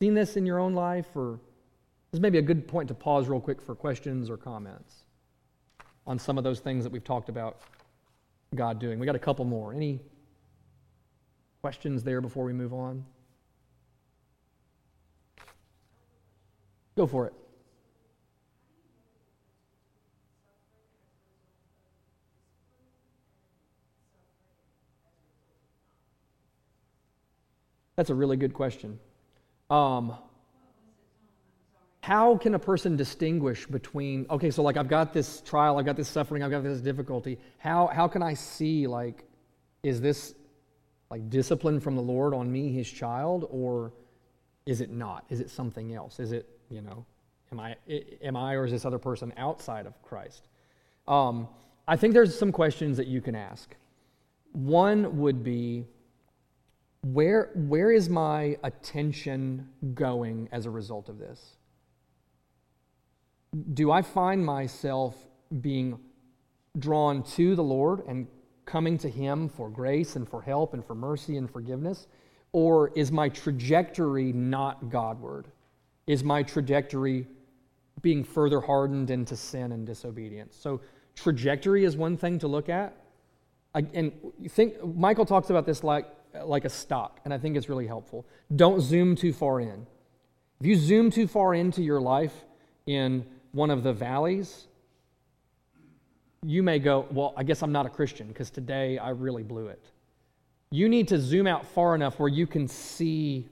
Seen 0.00 0.14
this 0.14 0.36
in 0.36 0.46
your 0.46 0.58
own 0.58 0.74
life? 0.74 1.06
Or 1.14 1.40
this 2.12 2.20
may 2.20 2.30
be 2.30 2.38
a 2.38 2.42
good 2.42 2.68
point 2.68 2.88
to 2.88 2.94
pause 2.94 3.28
real 3.28 3.40
quick 3.40 3.60
for 3.60 3.74
questions 3.74 4.30
or 4.30 4.36
comments 4.36 5.04
on 6.06 6.18
some 6.18 6.38
of 6.38 6.44
those 6.44 6.60
things 6.60 6.84
that 6.84 6.92
we've 6.92 7.04
talked 7.04 7.28
about 7.28 7.58
God 8.54 8.78
doing. 8.78 8.98
We 8.98 9.06
got 9.06 9.16
a 9.16 9.18
couple 9.18 9.44
more. 9.44 9.74
Any 9.74 10.00
questions 11.60 12.02
there 12.02 12.20
before 12.20 12.44
we 12.44 12.52
move 12.52 12.72
on? 12.72 13.04
Go 16.96 17.06
for 17.06 17.26
it. 17.26 17.34
That's 27.96 28.10
a 28.10 28.14
really 28.14 28.36
good 28.36 28.54
question. 28.54 28.98
Um, 29.70 30.14
how 32.00 32.38
can 32.38 32.54
a 32.54 32.58
person 32.58 32.96
distinguish 32.96 33.66
between 33.66 34.24
okay 34.30 34.50
so 34.50 34.62
like 34.62 34.78
i've 34.78 34.88
got 34.88 35.12
this 35.12 35.42
trial 35.42 35.76
i've 35.76 35.84
got 35.84 35.94
this 35.94 36.08
suffering 36.08 36.42
i've 36.42 36.50
got 36.50 36.62
this 36.62 36.80
difficulty. 36.80 37.38
How, 37.58 37.88
how 37.88 38.08
can 38.08 38.22
i 38.22 38.32
see 38.32 38.86
like 38.86 39.24
is 39.82 40.00
this 40.00 40.34
like 41.10 41.28
discipline 41.28 41.80
from 41.80 41.96
the 41.96 42.02
lord 42.02 42.32
on 42.32 42.50
me 42.50 42.72
his 42.72 42.90
child 42.90 43.46
or 43.50 43.92
is 44.64 44.82
it 44.82 44.90
not? 44.90 45.24
Is 45.30 45.40
it 45.40 45.48
something 45.48 45.94
else? 45.94 46.20
Is 46.20 46.32
it 46.32 46.46
you 46.70 46.82
know 46.82 47.04
am 47.52 47.60
i 47.60 47.76
am 48.22 48.36
i 48.36 48.54
or 48.54 48.64
is 48.64 48.72
this 48.72 48.84
other 48.84 48.98
person 48.98 49.32
outside 49.36 49.86
of 49.86 50.00
christ? 50.02 50.48
Um, 51.06 51.48
i 51.86 51.96
think 51.96 52.14
there's 52.14 52.38
some 52.38 52.52
questions 52.52 52.96
that 52.96 53.06
you 53.06 53.20
can 53.20 53.34
ask. 53.34 53.74
One 54.52 55.18
would 55.18 55.42
be 55.44 55.86
where, 57.02 57.50
where 57.54 57.90
is 57.92 58.08
my 58.08 58.56
attention 58.62 59.68
going 59.94 60.48
as 60.50 60.66
a 60.66 60.70
result 60.70 61.08
of 61.08 61.18
this? 61.18 61.56
Do 63.74 63.90
I 63.90 64.02
find 64.02 64.44
myself 64.44 65.16
being 65.60 65.98
drawn 66.78 67.22
to 67.22 67.54
the 67.54 67.62
Lord 67.62 68.02
and 68.06 68.26
coming 68.66 68.98
to 68.98 69.08
Him 69.08 69.48
for 69.48 69.70
grace 69.70 70.16
and 70.16 70.28
for 70.28 70.42
help 70.42 70.74
and 70.74 70.84
for 70.84 70.94
mercy 70.94 71.36
and 71.36 71.50
forgiveness? 71.50 72.08
Or 72.52 72.90
is 72.94 73.12
my 73.12 73.28
trajectory 73.28 74.32
not 74.32 74.90
Godward? 74.90 75.46
Is 76.06 76.24
my 76.24 76.42
trajectory 76.42 77.26
being 78.02 78.24
further 78.24 78.60
hardened 78.60 79.10
into 79.10 79.36
sin 79.36 79.72
and 79.72 79.86
disobedience? 79.86 80.56
So, 80.56 80.80
trajectory 81.14 81.84
is 81.84 81.96
one 81.96 82.16
thing 82.16 82.38
to 82.40 82.48
look 82.48 82.68
at. 82.68 82.96
And 83.74 84.12
think, 84.48 84.82
Michael 84.96 85.26
talks 85.26 85.50
about 85.50 85.66
this 85.66 85.84
like 85.84 86.06
like 86.44 86.64
a 86.64 86.68
stock, 86.68 87.20
and 87.24 87.32
I 87.32 87.38
think 87.38 87.56
it's 87.56 87.68
really 87.68 87.86
helpful. 87.86 88.26
Don't 88.54 88.80
zoom 88.80 89.16
too 89.16 89.32
far 89.32 89.60
in. 89.60 89.86
If 90.60 90.66
you 90.66 90.76
zoom 90.76 91.10
too 91.10 91.26
far 91.26 91.54
into 91.54 91.82
your 91.82 92.00
life 92.00 92.34
in 92.86 93.24
one 93.52 93.70
of 93.70 93.82
the 93.82 93.92
valleys, 93.92 94.66
you 96.42 96.62
may 96.62 96.78
go, 96.78 97.06
Well, 97.10 97.34
I 97.36 97.42
guess 97.42 97.62
I'm 97.62 97.72
not 97.72 97.86
a 97.86 97.90
Christian 97.90 98.28
because 98.28 98.50
today 98.50 98.98
I 98.98 99.10
really 99.10 99.42
blew 99.42 99.68
it. 99.68 99.82
You 100.70 100.88
need 100.88 101.08
to 101.08 101.18
zoom 101.18 101.46
out 101.46 101.66
far 101.66 101.94
enough 101.94 102.18
where 102.18 102.28
you 102.28 102.46
can 102.46 102.68
see 102.68 103.48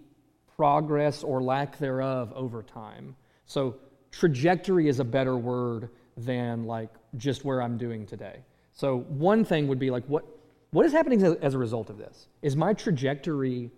progress 0.57 1.23
or 1.23 1.43
lack 1.43 1.79
thereof 1.79 2.33
over 2.35 2.63
time. 2.63 3.17
So, 3.47 3.77
trajectory 4.11 4.89
is 4.89 5.01
a 5.01 5.05
better 5.05 5.37
word 5.37 5.91
than 6.17 6.65
like 6.65 6.91
just 7.17 7.45
where 7.45 7.63
I'm 7.63 7.77
doing 7.77 8.07
today. 8.07 8.41
So, 8.73 9.01
one 9.09 9.45
thing 9.45 9.69
would 9.69 9.79
be 9.79 9.91
like, 9.91 10.05
what, 10.07 10.25
what 10.71 10.85
is 10.87 10.93
happening 10.93 11.23
as 11.23 11.55
a 11.55 11.59
result 11.59 11.91
of 11.91 11.99
this? 11.99 12.29
Is 12.43 12.57
my 12.57 12.73
trajectory 12.73 13.71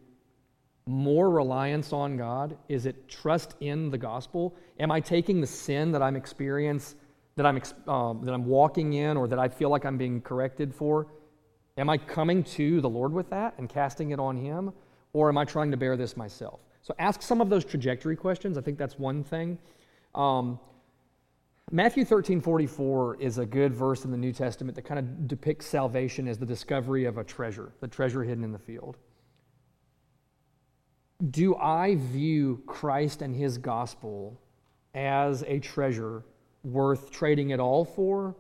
more 0.87 1.31
reliance 1.31 1.93
on 1.93 2.17
God? 2.17 2.57
Is 2.69 2.87
it 2.87 3.09
trust 3.09 3.55
in 3.61 3.91
the 3.91 3.99
gospel? 3.99 4.57
Am 4.81 4.91
I 4.91 5.01
taking 5.01 5.41
the 5.41 5.47
sin 5.47 5.93
that 5.93 6.03
I'm 6.03 6.17
experiencing, 6.17 6.99
that 7.37 7.47
I'm, 7.47 7.61
um, 7.87 8.25
that 8.25 8.33
I'm 8.33 8.47
walking 8.47 8.95
in, 8.95 9.17
or 9.17 9.29
that 9.29 9.39
I 9.39 9.49
feel 9.49 9.69
like 9.69 9.85
I'm 9.85 9.99
being 9.99 10.21
corrected 10.23 10.75
for? 10.75 11.07
Am 11.77 11.89
I 11.89 11.99
coming 11.99 12.43
to 12.45 12.81
the 12.81 12.89
Lord 12.89 13.13
with 13.13 13.31
that 13.31 13.55
and 13.59 13.69
casting 13.69 14.11
it 14.11 14.19
on 14.19 14.37
Him? 14.37 14.73
Or 15.13 15.29
am 15.29 15.39
I 15.39 15.45
trying 15.45 15.71
to 15.71 15.77
bear 15.77 15.97
this 15.97 16.17
myself? 16.17 16.61
So 16.83 16.95
ask 16.99 17.23
some 17.23 17.41
of 17.41 17.51
those 17.51 17.65
trajectory 17.65 18.17
questions. 18.17 18.57
I 18.59 18.63
think 18.63 18.79
that's 18.79 18.99
one 18.99 19.23
thing. 19.23 19.59
Um, 20.15 20.59
Matthew 21.71 22.07
13 22.07 22.41
44 22.41 23.17
is 23.17 23.37
a 23.37 23.45
good 23.45 23.75
verse 23.75 24.07
in 24.07 24.11
the 24.11 24.17
New 24.17 24.33
Testament 24.33 24.75
that 24.77 24.83
kind 24.83 24.99
of 24.99 25.29
depicts 25.29 25.67
salvation 25.67 26.27
as 26.27 26.39
the 26.39 26.47
discovery 26.47 27.05
of 27.05 27.19
a 27.19 27.25
treasure, 27.25 27.73
the 27.81 27.89
treasure 27.89 28.23
hidden 28.23 28.43
in 28.43 28.53
the 28.53 28.59
field. 28.59 28.97
Do 31.31 31.57
I 31.57 31.97
view 31.97 32.63
Christ 32.67 33.21
and 33.21 33.35
his 33.37 33.59
gospel 33.59 34.41
as 34.95 35.45
a 35.47 35.59
treasure 35.59 36.25
worth 36.65 37.11
trading 37.11 37.51
it 37.51 37.61
all 37.61 37.85
for, 37.85 38.35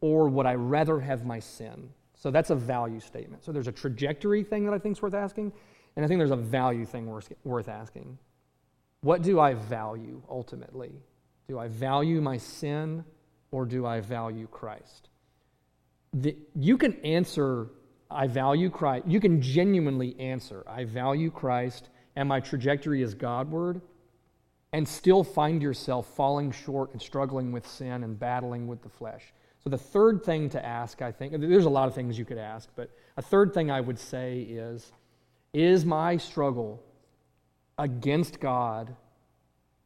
or 0.00 0.28
would 0.28 0.46
I 0.46 0.54
rather 0.54 0.98
have 0.98 1.24
my 1.24 1.38
sin? 1.38 1.88
So 2.14 2.32
that's 2.32 2.50
a 2.50 2.56
value 2.56 3.00
statement. 3.00 3.44
So 3.44 3.52
there's 3.52 3.68
a 3.68 3.72
trajectory 3.72 4.42
thing 4.42 4.64
that 4.64 4.74
I 4.74 4.78
think 4.78 4.96
is 4.96 5.02
worth 5.02 5.14
asking, 5.14 5.52
and 5.94 6.04
I 6.04 6.08
think 6.08 6.18
there's 6.18 6.30
a 6.32 6.36
value 6.36 6.84
thing 6.84 7.06
worth 7.44 7.68
asking. 7.68 8.18
What 9.02 9.22
do 9.22 9.38
I 9.38 9.54
value 9.54 10.22
ultimately? 10.28 11.02
Do 11.52 11.58
I 11.58 11.68
value 11.68 12.22
my 12.22 12.38
sin 12.38 13.04
or 13.50 13.66
do 13.66 13.84
I 13.84 14.00
value 14.00 14.46
Christ? 14.46 15.10
The, 16.14 16.34
you 16.54 16.78
can 16.78 16.94
answer, 17.04 17.66
I 18.10 18.26
value 18.26 18.70
Christ. 18.70 19.06
You 19.06 19.20
can 19.20 19.42
genuinely 19.42 20.18
answer, 20.18 20.64
I 20.66 20.84
value 20.84 21.30
Christ 21.30 21.90
and 22.16 22.26
my 22.26 22.40
trajectory 22.40 23.02
is 23.02 23.12
Godward, 23.12 23.82
and 24.72 24.88
still 24.88 25.22
find 25.22 25.60
yourself 25.60 26.06
falling 26.16 26.52
short 26.52 26.92
and 26.92 27.02
struggling 27.02 27.52
with 27.52 27.66
sin 27.66 28.02
and 28.02 28.18
battling 28.18 28.66
with 28.66 28.80
the 28.80 28.88
flesh. 28.88 29.34
So, 29.62 29.68
the 29.68 29.76
third 29.76 30.24
thing 30.24 30.48
to 30.48 30.64
ask, 30.64 31.02
I 31.02 31.12
think, 31.12 31.38
there's 31.38 31.66
a 31.66 31.70
lot 31.70 31.86
of 31.86 31.94
things 31.94 32.18
you 32.18 32.24
could 32.24 32.38
ask, 32.38 32.70
but 32.76 32.88
a 33.18 33.22
third 33.22 33.52
thing 33.52 33.70
I 33.70 33.82
would 33.82 33.98
say 33.98 34.40
is 34.40 34.90
Is 35.52 35.84
my 35.84 36.16
struggle 36.16 36.82
against 37.76 38.40
God 38.40 38.96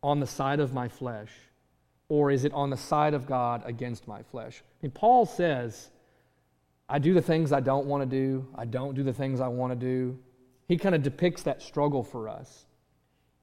on 0.07 0.21
the 0.21 0.27
side 0.27 0.61
of 0.61 0.73
my 0.73 0.87
flesh, 0.87 1.33
or 2.09 2.31
is 2.31 2.45
it 2.45 2.53
on 2.53 2.71
the 2.71 2.77
side 2.77 3.15
of 3.15 3.27
God 3.27 3.63
against 3.67 4.07
my 4.07 4.23
flesh? 4.23 4.63
I 4.63 4.87
mean, 4.87 4.93
Paul 4.93 5.27
says, 5.27 5.91
I 6.89 6.99
do 6.99 7.15
the 7.15 7.23
things 7.23 7.53
I 7.53 7.61
don't 7.61 7.87
want 7.87 8.03
to 8.03 8.07
do, 8.07 8.47
I 8.55 8.65
don't 8.65 8.95
do 8.95 9.03
the 9.03 9.13
things 9.13 9.41
I 9.41 9.49
want 9.49 9.73
to 9.73 9.77
do. 9.77 10.19
He 10.69 10.77
kind 10.77 10.95
of 10.95 11.03
depicts 11.03 11.43
that 11.43 11.63
struggle 11.63 12.03
for 12.03 12.29
us. 12.29 12.67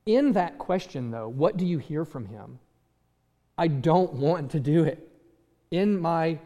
In 0.06 0.34
that 0.34 0.58
question, 0.58 1.12
though, 1.12 1.30
what 1.30 1.58
do 1.58 1.66
you 1.66 1.78
hear 1.78 2.04
from 2.04 2.26
him? 2.26 2.60
I 3.58 3.68
don't 3.68 4.14
want 4.14 4.52
to 4.52 4.60
do 4.60 4.84
it. 4.84 5.10
In 5.72 6.00
my, 6.00 6.40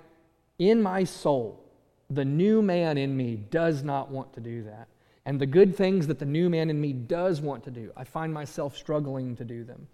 in 0.60 0.82
my 0.82 1.04
soul, 1.04 1.64
the 2.10 2.26
new 2.26 2.62
man 2.62 2.98
in 2.98 3.16
me 3.16 3.36
does 3.36 3.84
not 3.84 4.10
want 4.10 4.34
to 4.34 4.40
do 4.40 4.64
that. 4.64 4.88
And 5.26 5.40
the 5.42 5.46
good 5.46 5.76
things 5.76 6.08
that 6.08 6.20
the 6.20 6.26
new 6.26 6.50
man 6.50 6.70
in 6.70 6.80
me 6.80 6.94
does 6.94 7.42
want 7.42 7.64
to 7.66 7.72
do, 7.72 7.92
I 7.98 8.04
find 8.04 8.34
myself 8.34 8.78
struggling 8.78 9.36
to 9.36 9.44
do 9.44 9.64
them. 9.64 9.88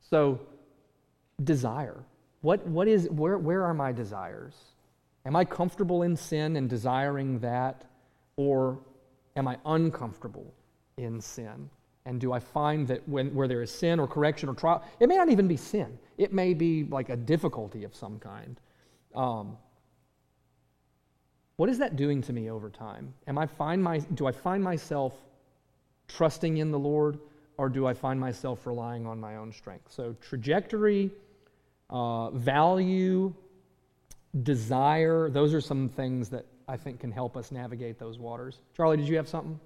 So, 0.00 0.40
desire. 1.44 2.04
What, 2.42 2.66
what 2.66 2.88
is, 2.88 3.08
where, 3.10 3.38
where 3.38 3.64
are 3.64 3.74
my 3.74 3.92
desires? 3.92 4.54
Am 5.26 5.36
I 5.36 5.44
comfortable 5.44 6.02
in 6.02 6.16
sin 6.16 6.56
and 6.56 6.68
desiring 6.68 7.38
that? 7.40 7.84
Or 8.36 8.78
am 9.36 9.46
I 9.48 9.58
uncomfortable 9.66 10.54
in 10.96 11.20
sin? 11.20 11.68
And 12.06 12.20
do 12.20 12.32
I 12.32 12.38
find 12.38 12.88
that 12.88 13.06
when, 13.06 13.34
where 13.34 13.46
there 13.46 13.62
is 13.62 13.70
sin 13.70 14.00
or 14.00 14.06
correction 14.06 14.48
or 14.48 14.54
trial, 14.54 14.82
it 14.98 15.08
may 15.08 15.16
not 15.16 15.28
even 15.28 15.46
be 15.46 15.56
sin. 15.56 15.98
It 16.16 16.32
may 16.32 16.54
be 16.54 16.84
like 16.84 17.10
a 17.10 17.16
difficulty 17.16 17.84
of 17.84 17.94
some 17.94 18.18
kind. 18.18 18.58
Um, 19.14 19.58
what 21.56 21.68
is 21.68 21.76
that 21.78 21.96
doing 21.96 22.22
to 22.22 22.32
me 22.32 22.50
over 22.50 22.70
time? 22.70 23.12
Am 23.26 23.36
I 23.36 23.46
find 23.46 23.82
my, 23.82 23.98
do 23.98 24.26
I 24.26 24.32
find 24.32 24.64
myself 24.64 25.12
trusting 26.08 26.56
in 26.56 26.70
the 26.70 26.78
Lord 26.78 27.18
or 27.58 27.68
do 27.68 27.86
I 27.86 27.92
find 27.92 28.18
myself 28.18 28.66
relying 28.66 29.06
on 29.06 29.20
my 29.20 29.36
own 29.36 29.52
strength? 29.52 29.92
So, 29.92 30.16
trajectory, 30.22 31.10
uh, 31.90 32.30
value, 32.30 33.34
desire, 34.42 35.28
those 35.28 35.52
are 35.52 35.60
some 35.60 35.88
things 35.88 36.28
that 36.30 36.46
I 36.68 36.76
think 36.76 37.00
can 37.00 37.10
help 37.10 37.36
us 37.36 37.50
navigate 37.50 37.98
those 37.98 38.18
waters. 38.18 38.60
Charlie, 38.76 38.96
did 38.96 39.08
you 39.08 39.16
have 39.16 39.28
something? 39.28 39.58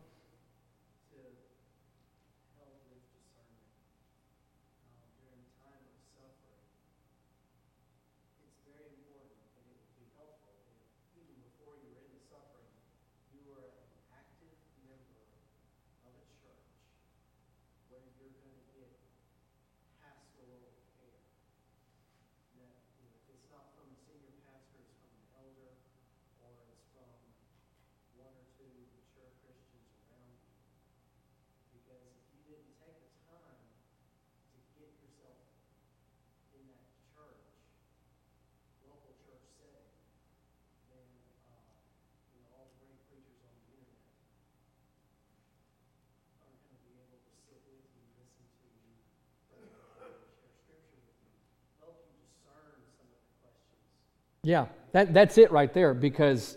Yeah, 54.44 54.66
that, 54.92 55.12
that's 55.12 55.38
it 55.38 55.50
right 55.50 55.72
there 55.72 55.94
because 55.94 56.56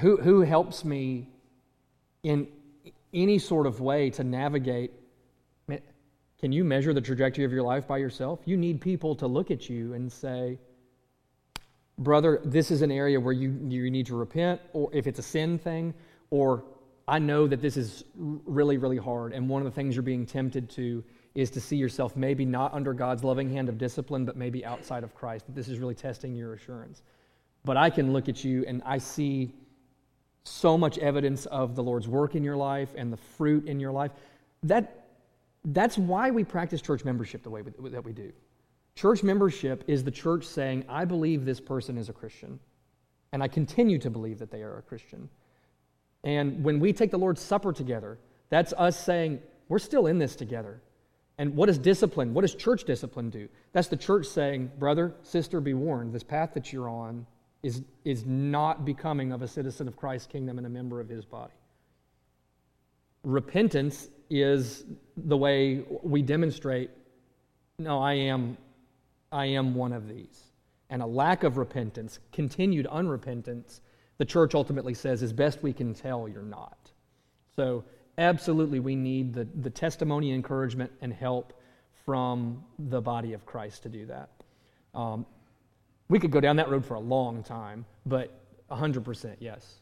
who, 0.00 0.16
who 0.18 0.42
helps 0.42 0.84
me 0.84 1.30
in 2.22 2.48
any 3.14 3.38
sort 3.38 3.66
of 3.66 3.80
way 3.80 4.10
to 4.10 4.24
navigate? 4.24 4.92
Can 6.40 6.52
you 6.52 6.62
measure 6.62 6.92
the 6.92 7.00
trajectory 7.00 7.44
of 7.44 7.52
your 7.52 7.62
life 7.62 7.88
by 7.88 7.96
yourself? 7.96 8.40
You 8.44 8.58
need 8.58 8.78
people 8.78 9.14
to 9.14 9.26
look 9.26 9.50
at 9.50 9.70
you 9.70 9.94
and 9.94 10.12
say, 10.12 10.58
brother, 11.96 12.40
this 12.44 12.70
is 12.70 12.82
an 12.82 12.90
area 12.90 13.18
where 13.18 13.32
you, 13.32 13.58
you 13.66 13.90
need 13.90 14.04
to 14.06 14.16
repent, 14.16 14.60
or 14.74 14.90
if 14.92 15.06
it's 15.06 15.18
a 15.18 15.22
sin 15.22 15.58
thing, 15.58 15.94
or 16.28 16.64
I 17.08 17.18
know 17.18 17.46
that 17.46 17.62
this 17.62 17.78
is 17.78 18.04
really, 18.14 18.76
really 18.76 18.98
hard, 18.98 19.32
and 19.32 19.48
one 19.48 19.62
of 19.62 19.66
the 19.66 19.74
things 19.74 19.96
you're 19.96 20.02
being 20.02 20.26
tempted 20.26 20.68
to 20.70 21.02
is 21.34 21.50
to 21.50 21.60
see 21.60 21.76
yourself 21.76 22.16
maybe 22.16 22.44
not 22.44 22.72
under 22.72 22.92
God's 22.92 23.24
loving 23.24 23.50
hand 23.50 23.68
of 23.68 23.76
discipline, 23.78 24.24
but 24.24 24.36
maybe 24.36 24.64
outside 24.64 25.02
of 25.02 25.14
Christ. 25.14 25.46
That 25.46 25.54
this 25.54 25.68
is 25.68 25.78
really 25.78 25.94
testing 25.94 26.34
your 26.34 26.54
assurance. 26.54 27.02
But 27.64 27.76
I 27.76 27.90
can 27.90 28.12
look 28.12 28.28
at 28.28 28.44
you 28.44 28.64
and 28.66 28.82
I 28.84 28.98
see 28.98 29.52
so 30.44 30.76
much 30.76 30.98
evidence 30.98 31.46
of 31.46 31.74
the 31.74 31.82
Lord's 31.82 32.06
work 32.06 32.34
in 32.34 32.44
your 32.44 32.56
life 32.56 32.90
and 32.96 33.12
the 33.12 33.16
fruit 33.16 33.66
in 33.66 33.80
your 33.80 33.92
life. 33.92 34.12
That, 34.62 35.06
that's 35.64 35.96
why 35.96 36.30
we 36.30 36.44
practice 36.44 36.82
church 36.82 37.04
membership 37.04 37.42
the 37.42 37.50
way 37.50 37.62
we, 37.62 37.88
that 37.90 38.04
we 38.04 38.12
do. 38.12 38.32
Church 38.94 39.22
membership 39.22 39.82
is 39.88 40.04
the 40.04 40.10
church 40.10 40.44
saying, 40.44 40.84
I 40.88 41.04
believe 41.04 41.44
this 41.44 41.60
person 41.60 41.98
is 41.98 42.08
a 42.08 42.12
Christian, 42.12 42.60
and 43.32 43.42
I 43.42 43.48
continue 43.48 43.98
to 43.98 44.10
believe 44.10 44.38
that 44.38 44.50
they 44.50 44.62
are 44.62 44.78
a 44.78 44.82
Christian. 44.82 45.28
And 46.22 46.62
when 46.62 46.78
we 46.78 46.92
take 46.92 47.10
the 47.10 47.18
Lord's 47.18 47.40
Supper 47.42 47.72
together, 47.72 48.18
that's 48.50 48.72
us 48.74 48.98
saying, 49.02 49.40
we're 49.68 49.80
still 49.80 50.06
in 50.06 50.18
this 50.18 50.36
together. 50.36 50.80
And 51.38 51.56
what 51.56 51.66
does 51.66 51.78
discipline, 51.78 52.32
what 52.32 52.42
does 52.42 52.54
church 52.54 52.84
discipline 52.84 53.30
do? 53.30 53.48
That's 53.72 53.88
the 53.88 53.96
church 53.96 54.26
saying, 54.26 54.70
brother, 54.78 55.14
sister, 55.22 55.60
be 55.60 55.74
warned. 55.74 56.12
This 56.12 56.22
path 56.22 56.54
that 56.54 56.72
you're 56.72 56.88
on 56.88 57.26
is, 57.62 57.82
is 58.04 58.24
not 58.24 58.84
becoming 58.84 59.32
of 59.32 59.42
a 59.42 59.48
citizen 59.48 59.88
of 59.88 59.96
Christ's 59.96 60.28
kingdom 60.28 60.58
and 60.58 60.66
a 60.66 60.70
member 60.70 61.00
of 61.00 61.08
his 61.08 61.24
body. 61.24 61.54
Repentance 63.24 64.08
is 64.30 64.84
the 65.16 65.36
way 65.36 65.84
we 66.02 66.22
demonstrate, 66.22 66.90
no, 67.78 68.00
I 68.00 68.14
am, 68.14 68.56
I 69.32 69.46
am 69.46 69.74
one 69.74 69.92
of 69.92 70.08
these. 70.08 70.40
And 70.90 71.02
a 71.02 71.06
lack 71.06 71.42
of 71.42 71.56
repentance, 71.56 72.20
continued 72.32 72.86
unrepentance, 72.86 73.80
the 74.18 74.24
church 74.24 74.54
ultimately 74.54 74.94
says, 74.94 75.22
as 75.22 75.32
best 75.32 75.62
we 75.62 75.72
can 75.72 75.94
tell, 75.94 76.28
you're 76.28 76.42
not. 76.42 76.92
So 77.56 77.84
absolutely 78.18 78.80
we 78.80 78.94
need 78.94 79.34
the, 79.34 79.46
the 79.60 79.70
testimony, 79.70 80.32
encouragement, 80.32 80.92
and 81.00 81.12
help 81.12 81.52
from 82.04 82.64
the 82.78 83.00
body 83.00 83.32
of 83.32 83.46
Christ 83.46 83.82
to 83.84 83.88
do 83.88 84.06
that. 84.06 84.30
Um, 84.94 85.26
we 86.08 86.18
could 86.18 86.30
go 86.30 86.40
down 86.40 86.56
that 86.56 86.68
road 86.68 86.84
for 86.84 86.94
a 86.94 87.00
long 87.00 87.42
time, 87.42 87.84
but 88.04 88.30
100% 88.70 89.36
yes. 89.40 89.80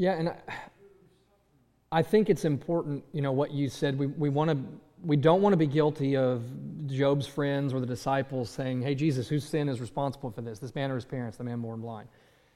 Yeah, 0.00 0.14
and 0.14 0.30
I, 0.30 0.36
I 1.92 2.02
think 2.02 2.30
it's 2.30 2.46
important, 2.46 3.04
you 3.12 3.20
know, 3.20 3.32
what 3.32 3.50
you 3.50 3.68
said. 3.68 3.98
We, 3.98 4.06
we 4.06 4.30
want 4.30 4.50
to 4.50 4.56
we 5.04 5.14
don't 5.14 5.42
want 5.42 5.52
to 5.52 5.58
be 5.58 5.66
guilty 5.66 6.16
of 6.16 6.42
Job's 6.86 7.26
friends 7.26 7.74
or 7.74 7.80
the 7.80 7.86
disciples 7.86 8.48
saying, 8.48 8.80
Hey, 8.80 8.94
Jesus, 8.94 9.28
whose 9.28 9.44
sin 9.44 9.68
is 9.68 9.78
responsible 9.78 10.30
for 10.30 10.40
this? 10.40 10.58
This 10.58 10.74
man 10.74 10.90
or 10.90 10.94
his 10.94 11.04
parents, 11.04 11.36
the 11.36 11.44
man 11.44 11.60
born 11.60 11.82
blind. 11.82 12.08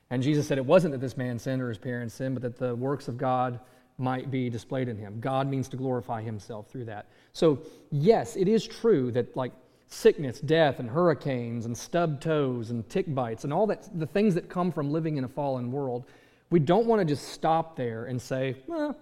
And 0.09 0.22
Jesus 0.22 0.49
said 0.49 0.57
it 0.57 0.64
wasn't 0.64 0.92
that 0.92 1.03
this 1.03 1.18
man 1.18 1.38
sinned 1.38 1.61
or 1.61 1.68
his 1.68 1.76
parents 1.76 2.14
sinned, 2.14 2.34
but 2.34 2.40
that 2.42 2.59
the 2.59 2.74
works 2.74 3.09
of 3.09 3.18
God 3.18 3.61
might 3.99 4.30
be 4.30 4.49
displayed 4.49 4.88
in 4.88 4.97
him. 4.97 5.20
God 5.20 5.47
means 5.47 5.68
to 5.68 5.76
glorify 5.76 6.22
himself 6.22 6.70
through 6.70 6.86
that. 6.86 7.11
So, 7.34 7.61
yes, 7.90 8.36
it 8.36 8.49
is 8.49 8.66
true 8.66 9.11
that, 9.12 9.36
like, 9.36 9.53
sickness, 9.86 10.40
death, 10.40 10.80
and 10.80 10.88
hurricanes, 10.88 11.66
and 11.66 11.76
stubbed 11.76 12.22
toes, 12.22 12.70
and 12.70 12.88
tick 12.88 13.14
bites, 13.14 13.45
and 13.45 13.53
all 13.53 13.66
that, 13.66 13.86
the 13.99 14.07
things 14.07 14.34
that 14.34 14.49
come 14.49 14.72
from 14.72 14.90
living 14.90 15.18
in 15.18 15.24
a 15.24 15.28
fallen 15.28 15.70
world, 15.70 16.05
we 16.51 16.59
don't 16.61 16.86
want 16.86 17.01
to 17.01 17.05
just 17.05 17.28
stop 17.28 17.76
there 17.76 18.05
and 18.05 18.20
say, 18.20 18.57
well, 18.66 18.97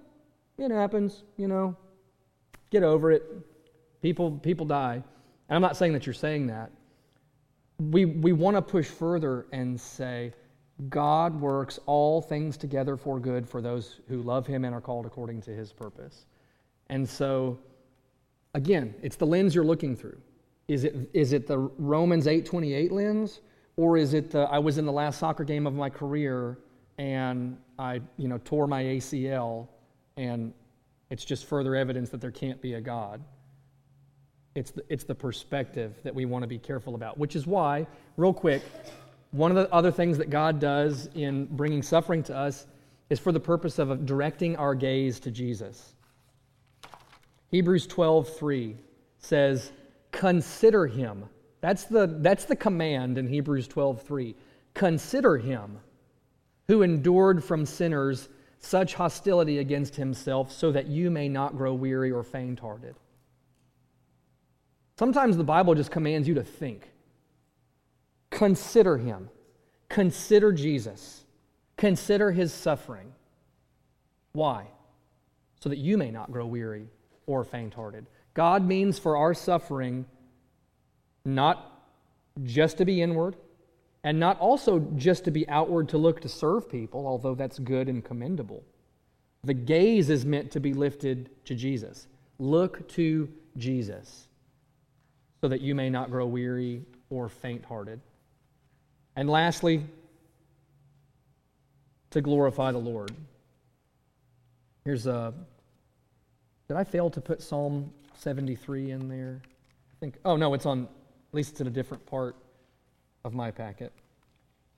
it 0.59 0.71
happens, 0.71 1.25
you 1.37 1.49
know, 1.49 1.77
get 2.71 2.83
over 2.83 3.11
it. 3.11 3.23
People, 4.01 4.33
people 4.33 4.67
die. 4.67 4.95
And 5.49 5.57
I'm 5.57 5.63
not 5.63 5.77
saying 5.77 5.93
that 5.93 6.07
you're 6.07 6.15
saying 6.15 6.47
that. 6.49 6.71
We, 7.79 8.05
we 8.05 8.33
want 8.33 8.57
to 8.57 8.63
push 8.63 8.87
further 8.87 9.47
and 9.53 9.81
say, 9.81 10.33
God 10.89 11.41
works 11.41 11.79
all 11.87 12.21
things 12.23 12.57
together 12.57 12.97
for 12.97 13.21
good 13.21 13.49
for 13.49 13.61
those 13.61 14.01
who 14.09 14.23
love 14.23 14.47
him 14.47 14.65
and 14.65 14.75
are 14.75 14.81
called 14.81 15.07
according 15.07 15.43
to 15.43 15.51
his 15.51 15.73
purpose. 15.73 16.27
And 16.89 17.09
so, 17.09 17.59
again, 18.55 18.95
it's 19.03 19.17
the 19.17 19.27
lens 19.27 19.55
you're 19.55 19.65
looking 19.65 19.97
through. 19.97 20.19
Is 20.69 20.85
it, 20.85 21.11
is 21.13 21.33
it 21.33 21.47
the 21.47 21.59
Romans 21.59 22.27
8:28 22.27 22.91
lens? 22.91 23.41
Or 23.77 23.97
is 23.97 24.15
it 24.15 24.31
the 24.31 24.41
I 24.41 24.59
was 24.59 24.79
in 24.79 24.87
the 24.87 24.93
last 24.93 25.19
soccer 25.19 25.45
game 25.45 25.67
of 25.67 25.75
my 25.75 25.89
career 25.89 26.59
and 27.03 27.59
I, 27.81 28.01
you 28.17 28.29
know, 28.29 28.39
tore 28.45 28.69
my 28.69 28.85
ACL 28.85 29.67
and 30.17 30.53
it's 31.11 31.25
just 31.25 31.47
further 31.47 31.75
evidence 31.75 32.11
that 32.11 32.21
there 32.21 32.31
can't 32.31 32.63
be 32.63 32.75
a 32.75 32.81
God. 32.81 33.21
It's 34.55 34.71
the, 34.71 34.85
it's 34.89 35.03
the 35.03 35.15
perspective 35.15 35.97
that 36.05 36.15
we 36.15 36.27
want 36.27 36.45
to 36.45 36.47
be 36.47 36.59
careful 36.59 36.95
about, 36.95 37.19
which 37.19 37.35
is 37.35 37.45
why, 37.45 37.89
real 38.17 38.33
quick, 38.33 38.63
one 39.33 39.51
of 39.51 39.57
the 39.57 39.75
other 39.75 39.91
things 39.91 40.17
that 40.19 40.31
God 40.31 40.61
does 40.61 41.09
in 41.17 41.47
bringing 41.47 41.83
suffering 41.83 42.23
to 42.25 42.37
us 42.37 42.69
is 43.11 43.19
for 43.19 43.33
the 43.33 43.41
purpose 43.41 43.81
of 43.81 44.07
directing 44.07 44.55
our 44.55 44.75
gaze 44.77 45.19
to 45.21 45.33
Jesus. 45.33 45.97
Hebrews 47.51 47.89
12:3 47.89 48.77
says, 49.19 49.73
"Consider 50.13 50.87
him." 50.87 51.25
That's 51.63 51.85
the, 51.85 52.07
that's 52.21 52.45
the 52.45 52.57
command 52.57 53.19
in 53.19 53.27
Hebrews 53.27 53.67
12:3. 53.67 54.37
Consider 54.75 55.37
him 55.37 55.81
who 56.73 56.81
endured 56.81 57.45
from 57.45 57.67
sinners 57.67 58.31
such 58.59 58.95
hostility 58.95 59.59
against 59.59 59.95
himself 59.95 60.51
so 60.51 60.73
that 60.73 60.87
you 60.87 61.11
may 61.11 61.29
not 61.29 61.55
grow 61.55 61.75
weary 61.75 62.11
or 62.11 62.23
faint-hearted. 62.23 62.95
Sometimes 64.99 65.37
the 65.37 65.45
Bible 65.45 65.75
just 65.75 65.91
commands 65.91 66.27
you 66.27 66.33
to 66.33 66.43
think. 66.43 66.91
Consider 68.31 68.97
him. 68.97 69.29
Consider 69.91 70.51
Jesus. 70.51 71.27
Consider 71.77 72.33
his 72.33 72.55
suffering. 72.55 73.13
Why? 74.33 74.65
So 75.61 75.69
that 75.69 75.77
you 75.77 75.99
may 75.99 76.11
not 76.11 76.33
grow 76.33 76.47
weary 76.47 76.89
or 77.27 77.45
faint 77.45 77.75
hearted. 77.75 78.07
God 78.33 78.67
means 78.67 78.99
for 78.99 79.19
our 79.19 79.35
suffering 79.35 80.07
not 81.27 81.83
just 82.45 82.79
to 82.79 82.87
be 82.87 83.03
inward 83.03 83.37
and 84.05 84.19
not 84.19 84.39
also 84.41 84.81
just 84.97 85.25
to 85.25 85.31
be 85.31 85.49
outward 85.49 85.89
to 85.91 85.99
look 85.99 86.21
to 86.21 86.29
serve 86.29 86.69
people, 86.69 87.07
although 87.07 87.35
that's 87.35 87.59
good 87.59 87.89
and 87.89 88.05
commendable. 88.05 88.65
The 89.45 89.55
gaze 89.55 90.11
is 90.11 90.25
meant 90.25 90.53
to 90.53 90.61
be 90.61 90.73
lifted 90.73 91.31
to 91.47 91.55
Jesus. 91.55 92.07
Look 92.39 92.89
to 92.91 93.29
Jesus 93.57 94.29
so 95.41 95.49
that 95.49 95.61
you 95.61 95.75
may 95.75 95.91
not 95.91 96.11
grow 96.11 96.27
weary 96.27 96.83
or 97.11 97.29
faint 97.29 97.65
hearted. 97.65 98.01
And 99.17 99.29
lastly, 99.29 99.85
to 102.11 102.21
glorify 102.21 102.73
the 102.73 102.79
Lord. 102.79 103.13
Here's 104.85 105.07
a. 105.07 105.35
Did 106.69 106.77
I 106.77 106.85
fail 106.85 107.11
to 107.11 107.21
put 107.21 107.43
Psalm 107.43 107.93
73 108.19 108.93
in 108.93 109.09
there? 109.09 109.41
I 109.45 109.95
think. 110.01 110.17
Oh, 110.25 110.37
no, 110.37 110.55
it's 110.55 110.67
on, 110.67 110.85
at 110.85 111.35
least 111.35 111.53
it's 111.53 111.61
in 111.61 111.67
a 111.67 111.71
different 111.71 112.07
part 112.07 112.37
of 113.25 113.35
my 113.35 113.51
packet. 113.51 113.93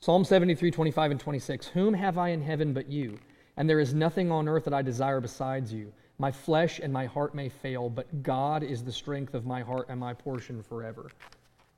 Psalm 0.00 0.24
73, 0.24 0.70
25, 0.70 1.10
and 1.12 1.20
26. 1.20 1.68
Whom 1.68 1.94
have 1.94 2.18
I 2.18 2.28
in 2.28 2.42
heaven 2.42 2.72
but 2.72 2.88
you? 2.90 3.18
And 3.56 3.68
there 3.68 3.80
is 3.80 3.94
nothing 3.94 4.30
on 4.30 4.48
earth 4.48 4.64
that 4.64 4.74
I 4.74 4.82
desire 4.82 5.20
besides 5.20 5.72
you. 5.72 5.92
My 6.18 6.30
flesh 6.30 6.78
and 6.78 6.92
my 6.92 7.06
heart 7.06 7.34
may 7.34 7.48
fail, 7.48 7.88
but 7.88 8.22
God 8.22 8.62
is 8.62 8.84
the 8.84 8.92
strength 8.92 9.34
of 9.34 9.46
my 9.46 9.62
heart 9.62 9.86
and 9.88 9.98
my 9.98 10.14
portion 10.14 10.62
forever. 10.62 11.10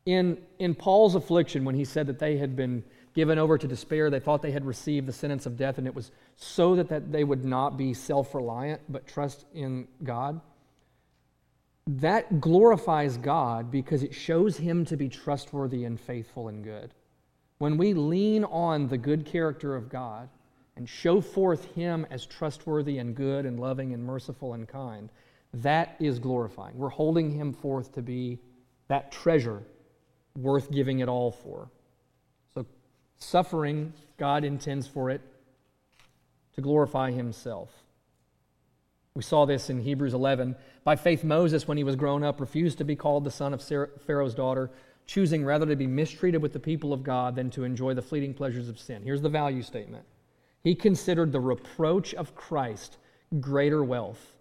In, 0.05 0.39
in 0.59 0.75
Paul's 0.75 1.15
affliction, 1.15 1.65
when 1.65 1.75
he 1.75 1.85
said 1.85 2.07
that 2.07 2.19
they 2.19 2.37
had 2.37 2.55
been 2.55 2.85
given 3.15 3.39
over 3.39 3.57
to 3.59 3.67
despair, 3.67 4.11
they 4.11 4.21
thought 4.21 4.43
they 4.43 4.53
had 4.53 4.65
received 4.65 5.07
the 5.07 5.13
sentence 5.13 5.47
of 5.47 5.57
death, 5.57 5.79
and 5.79 5.87
it 5.87 5.95
was 5.95 6.13
so 6.37 6.77
that, 6.77 6.89
that 6.89 7.11
they 7.11 7.25
would 7.25 7.45
not 7.45 7.77
be 7.77 7.95
self 7.95 8.35
reliant, 8.35 8.81
but 8.89 9.07
trust 9.07 9.47
in 9.55 9.89
God. 10.05 10.41
That 11.87 12.41
glorifies 12.41 13.17
God 13.17 13.71
because 13.71 14.03
it 14.03 14.15
shows 14.15 14.57
him 14.57 14.85
to 14.87 14.97
be 14.97 15.09
trustworthy 15.09 15.85
and 15.85 16.01
faithful 16.01 16.49
and 16.49 16.65
good. 16.65 16.93
When 17.59 17.77
we 17.77 17.95
lean 17.95 18.45
on 18.45 18.89
the 18.89 18.99
good 18.99 19.25
character 19.25 19.75
of 19.77 19.89
God 19.89 20.29
and 20.77 20.89
show 20.89 21.21
forth 21.21 21.73
him 21.75 22.07
as 22.11 22.27
trustworthy 22.27 22.99
and 22.99 23.15
good 23.15 23.47
and 23.47 23.61
loving 23.61 23.95
and 23.95 24.05
merciful 24.05 24.55
and 24.55 24.67
kind, 24.67 25.11
that 25.55 25.97
is 26.01 26.19
glorifying. 26.19 26.77
We're 26.77 26.89
holding 26.89 27.31
him 27.31 27.53
forth 27.53 27.93
to 27.93 28.03
be 28.03 28.39
that 28.89 29.13
treasure 29.13 29.63
worth 30.37 30.71
giving 30.71 30.99
it 30.99 31.09
all 31.09 31.31
for. 31.31 31.71
So, 32.53 32.67
suffering, 33.17 33.93
God 34.19 34.45
intends 34.45 34.87
for 34.87 35.09
it 35.09 35.23
to 36.55 36.61
glorify 36.61 37.11
himself. 37.11 37.71
We 39.17 39.23
saw 39.23 39.47
this 39.47 39.71
in 39.71 39.81
Hebrews 39.81 40.13
11. 40.13 40.55
By 40.85 40.95
faith, 40.95 41.25
Moses, 41.25 41.67
when 41.67 41.79
he 41.79 41.85
was 41.85 41.97
grown 41.97 42.23
up, 42.23 42.39
refused 42.39 42.77
to 42.79 42.85
be 42.85 42.95
called 42.95 43.25
the 43.25 43.31
son 43.31 43.55
of 43.55 43.63
Pharaoh's 43.63 44.35
daughter, 44.35 44.71
choosing 45.07 45.43
rather 45.43 45.65
to 45.65 45.75
be 45.75 45.87
mistreated 45.87 46.43
with 46.43 46.53
the 46.53 46.61
people 46.61 46.93
of 46.93 47.03
God 47.03 47.35
than 47.35 47.49
to 47.53 47.65
enjoy 47.65 47.95
the 47.95 48.03
fleeting 48.03 48.35
pleasures 48.35 48.69
of 48.69 48.79
sin. 48.79 49.03
Here's 49.03 49.23
the 49.23 49.31
value 49.31 49.63
statement 49.63 50.05
He 50.63 50.75
considered 50.75 51.33
the 51.33 51.41
reproach 51.41 52.13
of 52.13 52.35
Christ 52.35 52.99
greater 53.41 53.83
wealth 53.83 54.37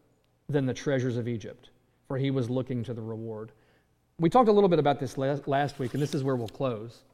than 0.49 0.65
the 0.65 0.73
treasures 0.73 1.15
of 1.15 1.30
Egypt, 1.30 1.69
for 2.09 2.17
he 2.17 2.30
was 2.30 2.49
looking 2.49 2.84
to 2.84 2.93
the 2.93 3.01
reward. 3.01 3.53
We 4.19 4.30
talked 4.30 4.49
a 4.49 4.51
little 4.51 4.69
bit 4.69 4.80
about 4.80 4.99
this 4.99 5.17
last 5.17 5.80
week, 5.80 5.93
and 5.93 6.03
this 6.03 6.13
is 6.13 6.21
where 6.21 6.36
we'll 6.36 6.49
close. 6.49 7.05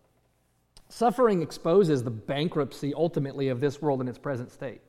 Suffering 0.89 1.43
exposes 1.43 2.03
the 2.03 2.09
bankruptcy 2.09 2.91
ultimately 2.95 3.49
of 3.49 3.61
this 3.61 3.83
world 3.83 4.01
in 4.01 4.07
its 4.07 4.17
present 4.17 4.51
state. 4.51 4.81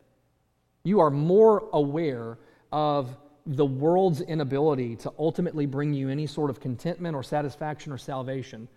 You 0.84 1.00
are 1.00 1.10
more 1.10 1.68
aware 1.74 2.38
of 2.72 3.16
the 3.46 3.64
world's 3.66 4.20
inability 4.20 4.96
to 4.96 5.12
ultimately 5.18 5.66
bring 5.66 5.92
you 5.92 6.08
any 6.08 6.26
sort 6.26 6.50
of 6.50 6.60
contentment 6.60 7.14
or 7.14 7.22
satisfaction 7.22 7.92
or 7.92 7.98
salvation 7.98 8.68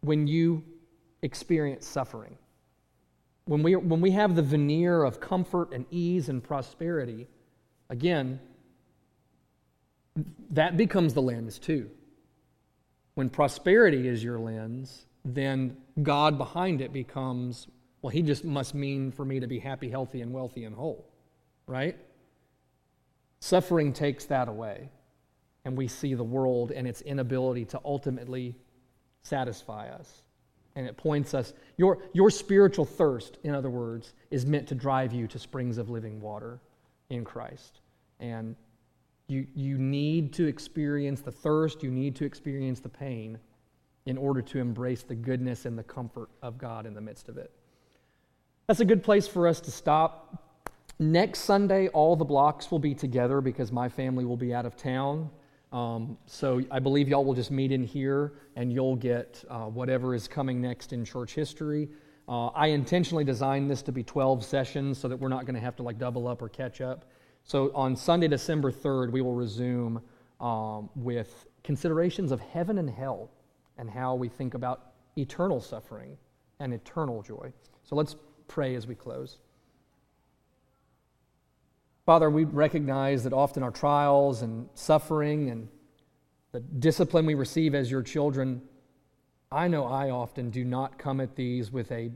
when 0.00 0.26
you 0.26 0.64
experience 1.22 1.86
suffering. 1.86 2.36
When 3.46 3.62
we, 3.62 3.74
when 3.76 4.00
we 4.00 4.12
have 4.12 4.36
the 4.36 4.42
veneer 4.42 5.02
of 5.02 5.20
comfort 5.20 5.72
and 5.72 5.84
ease 5.90 6.28
and 6.28 6.42
prosperity, 6.42 7.26
again, 7.88 8.38
that 10.50 10.76
becomes 10.76 11.14
the 11.14 11.22
lens 11.22 11.58
too. 11.58 11.90
When 13.14 13.28
prosperity 13.28 14.06
is 14.06 14.22
your 14.22 14.38
lens, 14.38 15.04
then 15.24 15.76
God 16.00 16.38
behind 16.38 16.80
it 16.80 16.92
becomes, 16.92 17.66
well, 18.02 18.10
He 18.10 18.22
just 18.22 18.44
must 18.44 18.74
mean 18.74 19.10
for 19.10 19.24
me 19.24 19.40
to 19.40 19.46
be 19.46 19.58
happy, 19.58 19.90
healthy, 19.90 20.20
and 20.20 20.32
wealthy 20.32 20.64
and 20.64 20.74
whole, 20.74 21.08
right? 21.66 21.98
Suffering 23.40 23.92
takes 23.92 24.26
that 24.26 24.48
away, 24.48 24.90
and 25.64 25.76
we 25.76 25.88
see 25.88 26.14
the 26.14 26.24
world 26.24 26.70
and 26.72 26.86
its 26.86 27.00
inability 27.02 27.64
to 27.66 27.80
ultimately 27.84 28.54
satisfy 29.22 29.88
us. 29.88 30.22
And 30.76 30.86
it 30.86 30.96
points 30.96 31.34
us, 31.34 31.52
your, 31.76 31.98
your 32.12 32.30
spiritual 32.30 32.84
thirst, 32.84 33.38
in 33.42 33.54
other 33.54 33.70
words, 33.70 34.14
is 34.30 34.46
meant 34.46 34.68
to 34.68 34.74
drive 34.74 35.12
you 35.12 35.26
to 35.26 35.38
springs 35.38 35.78
of 35.78 35.90
living 35.90 36.20
water 36.20 36.60
in 37.08 37.24
Christ. 37.24 37.80
And 38.20 38.54
you, 39.26 39.46
you 39.54 39.78
need 39.78 40.32
to 40.34 40.46
experience 40.46 41.20
the 41.20 41.32
thirst, 41.32 41.82
you 41.82 41.90
need 41.90 42.16
to 42.16 42.24
experience 42.24 42.80
the 42.80 42.88
pain 42.88 43.38
in 44.06 44.16
order 44.16 44.42
to 44.42 44.58
embrace 44.58 45.02
the 45.02 45.14
goodness 45.14 45.66
and 45.66 45.78
the 45.78 45.82
comfort 45.82 46.28
of 46.42 46.58
God 46.58 46.86
in 46.86 46.94
the 46.94 47.00
midst 47.00 47.28
of 47.28 47.36
it. 47.36 47.50
That's 48.66 48.80
a 48.80 48.84
good 48.84 49.02
place 49.02 49.26
for 49.26 49.48
us 49.48 49.60
to 49.62 49.70
stop. 49.70 50.49
Next 51.00 51.40
Sunday, 51.40 51.88
all 51.88 52.14
the 52.14 52.26
blocks 52.26 52.70
will 52.70 52.78
be 52.78 52.94
together 52.94 53.40
because 53.40 53.72
my 53.72 53.88
family 53.88 54.26
will 54.26 54.36
be 54.36 54.52
out 54.52 54.66
of 54.66 54.76
town. 54.76 55.30
Um, 55.72 56.18
so 56.26 56.60
I 56.70 56.78
believe 56.78 57.08
y'all 57.08 57.24
will 57.24 57.32
just 57.32 57.50
meet 57.50 57.72
in 57.72 57.82
here 57.82 58.34
and 58.54 58.70
you'll 58.70 58.96
get 58.96 59.42
uh, 59.48 59.60
whatever 59.64 60.14
is 60.14 60.28
coming 60.28 60.60
next 60.60 60.92
in 60.92 61.02
church 61.02 61.32
history. 61.32 61.88
Uh, 62.28 62.48
I 62.48 62.66
intentionally 62.66 63.24
designed 63.24 63.70
this 63.70 63.80
to 63.80 63.92
be 63.92 64.02
12 64.02 64.44
sessions 64.44 64.98
so 64.98 65.08
that 65.08 65.16
we're 65.16 65.30
not 65.30 65.46
going 65.46 65.54
to 65.54 65.60
have 65.62 65.74
to 65.76 65.82
like 65.82 65.98
double 65.98 66.28
up 66.28 66.42
or 66.42 66.50
catch 66.50 66.82
up. 66.82 67.06
So 67.44 67.72
on 67.74 67.96
Sunday, 67.96 68.28
December 68.28 68.70
3rd, 68.70 69.10
we 69.10 69.22
will 69.22 69.32
resume 69.32 70.02
um, 70.38 70.90
with 70.94 71.46
considerations 71.64 72.30
of 72.30 72.40
heaven 72.40 72.76
and 72.76 72.90
hell 72.90 73.30
and 73.78 73.88
how 73.88 74.16
we 74.16 74.28
think 74.28 74.52
about 74.52 74.92
eternal 75.16 75.62
suffering 75.62 76.18
and 76.58 76.74
eternal 76.74 77.22
joy. 77.22 77.50
So 77.84 77.96
let's 77.96 78.16
pray 78.48 78.74
as 78.74 78.86
we 78.86 78.94
close. 78.94 79.38
Father, 82.10 82.28
we 82.28 82.42
recognize 82.42 83.22
that 83.22 83.32
often 83.32 83.62
our 83.62 83.70
trials 83.70 84.42
and 84.42 84.68
suffering 84.74 85.48
and 85.50 85.68
the 86.50 86.58
discipline 86.58 87.24
we 87.24 87.34
receive 87.34 87.72
as 87.72 87.88
your 87.88 88.02
children, 88.02 88.62
I 89.52 89.68
know 89.68 89.84
I 89.84 90.10
often 90.10 90.50
do 90.50 90.64
not 90.64 90.98
come 90.98 91.20
at 91.20 91.36
these 91.36 91.70
with 91.70 91.92
a 91.92 92.10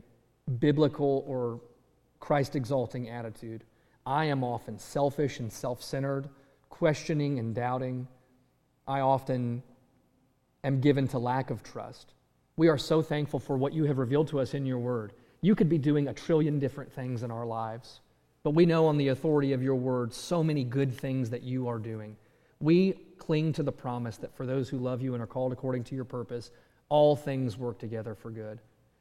biblical 0.59 1.23
or 1.25 1.61
Christ 2.19 2.57
exalting 2.57 3.07
attitude. 3.07 3.63
I 4.05 4.25
am 4.25 4.43
often 4.43 4.77
selfish 4.77 5.39
and 5.39 5.49
self 5.49 5.81
centered, 5.81 6.27
questioning 6.67 7.39
and 7.39 7.55
doubting. 7.55 8.05
I 8.85 8.99
often 8.99 9.63
am 10.65 10.81
given 10.81 11.07
to 11.07 11.19
lack 11.19 11.51
of 11.51 11.63
trust. 11.63 12.15
We 12.57 12.67
are 12.67 12.77
so 12.77 13.01
thankful 13.01 13.39
for 13.39 13.55
what 13.55 13.71
you 13.71 13.85
have 13.85 13.97
revealed 13.97 14.27
to 14.27 14.41
us 14.41 14.55
in 14.55 14.65
your 14.65 14.79
word. 14.79 15.13
You 15.39 15.55
could 15.55 15.69
be 15.69 15.77
doing 15.77 16.09
a 16.09 16.13
trillion 16.13 16.59
different 16.59 16.91
things 16.91 17.23
in 17.23 17.31
our 17.31 17.45
lives, 17.45 18.01
but 18.45 18.53
we 18.53 18.67
know 18.67 18.85
on 18.85 18.97
the 18.97 19.07
authority 19.07 19.53
of 19.53 19.63
your 19.63 19.73
word 19.73 20.13
so 20.13 20.43
many 20.43 20.63
good 20.63 20.95
things 20.95 21.31
that 21.31 21.41
you 21.41 21.67
are 21.67 21.79
doing. 21.79 22.15
We 22.59 22.93
cling 23.17 23.53
to 23.53 23.63
the 23.63 23.71
promise 23.71 24.17
that 24.17 24.37
for 24.37 24.45
those 24.45 24.69
who 24.69 24.77
love 24.77 25.01
you 25.01 25.15
and 25.15 25.23
are 25.23 25.25
called 25.25 25.51
according 25.51 25.83
to 25.85 25.95
your 25.95 26.05
purpose, 26.05 26.51
all 26.87 27.15
things 27.15 27.57
work 27.57 27.79
together 27.79 28.13
for 28.13 28.29
good. 28.29 28.59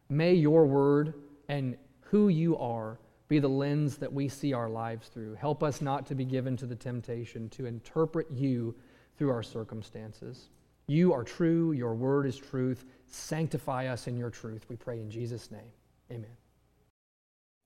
May 0.08 0.32
your 0.32 0.64
word 0.64 1.12
and 1.50 1.76
who 2.00 2.30
you 2.30 2.56
are 2.56 2.98
be 3.28 3.38
the 3.38 3.46
lens 3.46 3.98
that 3.98 4.10
we 4.10 4.28
see 4.28 4.54
our 4.54 4.70
lives 4.70 5.08
through. 5.08 5.34
Help 5.34 5.62
us 5.62 5.82
not 5.82 6.06
to 6.06 6.14
be 6.14 6.24
given 6.24 6.56
to 6.56 6.64
the 6.64 6.74
temptation 6.74 7.50
to 7.50 7.66
interpret 7.66 8.26
you 8.30 8.74
through 9.18 9.30
our 9.30 9.42
circumstances. 9.42 10.48
You 10.86 11.12
are 11.12 11.22
true, 11.22 11.72
your 11.72 11.94
word 11.94 12.24
is 12.24 12.38
truth. 12.38 12.86
Sanctify 13.08 13.88
us 13.88 14.06
in 14.06 14.16
your 14.16 14.30
truth, 14.30 14.64
we 14.70 14.76
pray 14.76 15.00
in 15.00 15.10
Jesus' 15.10 15.50
name. 15.50 15.70
Amen. 16.10 16.34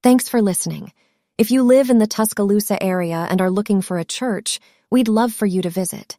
Thanks 0.02 0.28
for 0.28 0.42
listening. 0.42 0.92
If 1.38 1.52
you 1.52 1.62
live 1.62 1.88
in 1.88 1.98
the 1.98 2.08
Tuscaloosa 2.08 2.82
area 2.82 3.24
and 3.30 3.40
are 3.40 3.48
looking 3.48 3.80
for 3.80 3.96
a 3.96 4.04
church, 4.04 4.58
we'd 4.90 5.06
love 5.06 5.32
for 5.32 5.46
you 5.46 5.62
to 5.62 5.70
visit. 5.70 6.18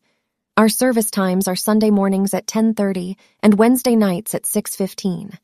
Our 0.56 0.70
service 0.70 1.12
times 1.12 1.46
are 1.46 1.58
Sunday 1.58 1.90
mornings 1.90 2.34
at 2.34 2.48
10:30 2.48 3.18
and 3.44 3.56
Wednesday 3.56 3.98
nights 3.98 4.34
at 4.34 4.46
6:15. 4.46 5.38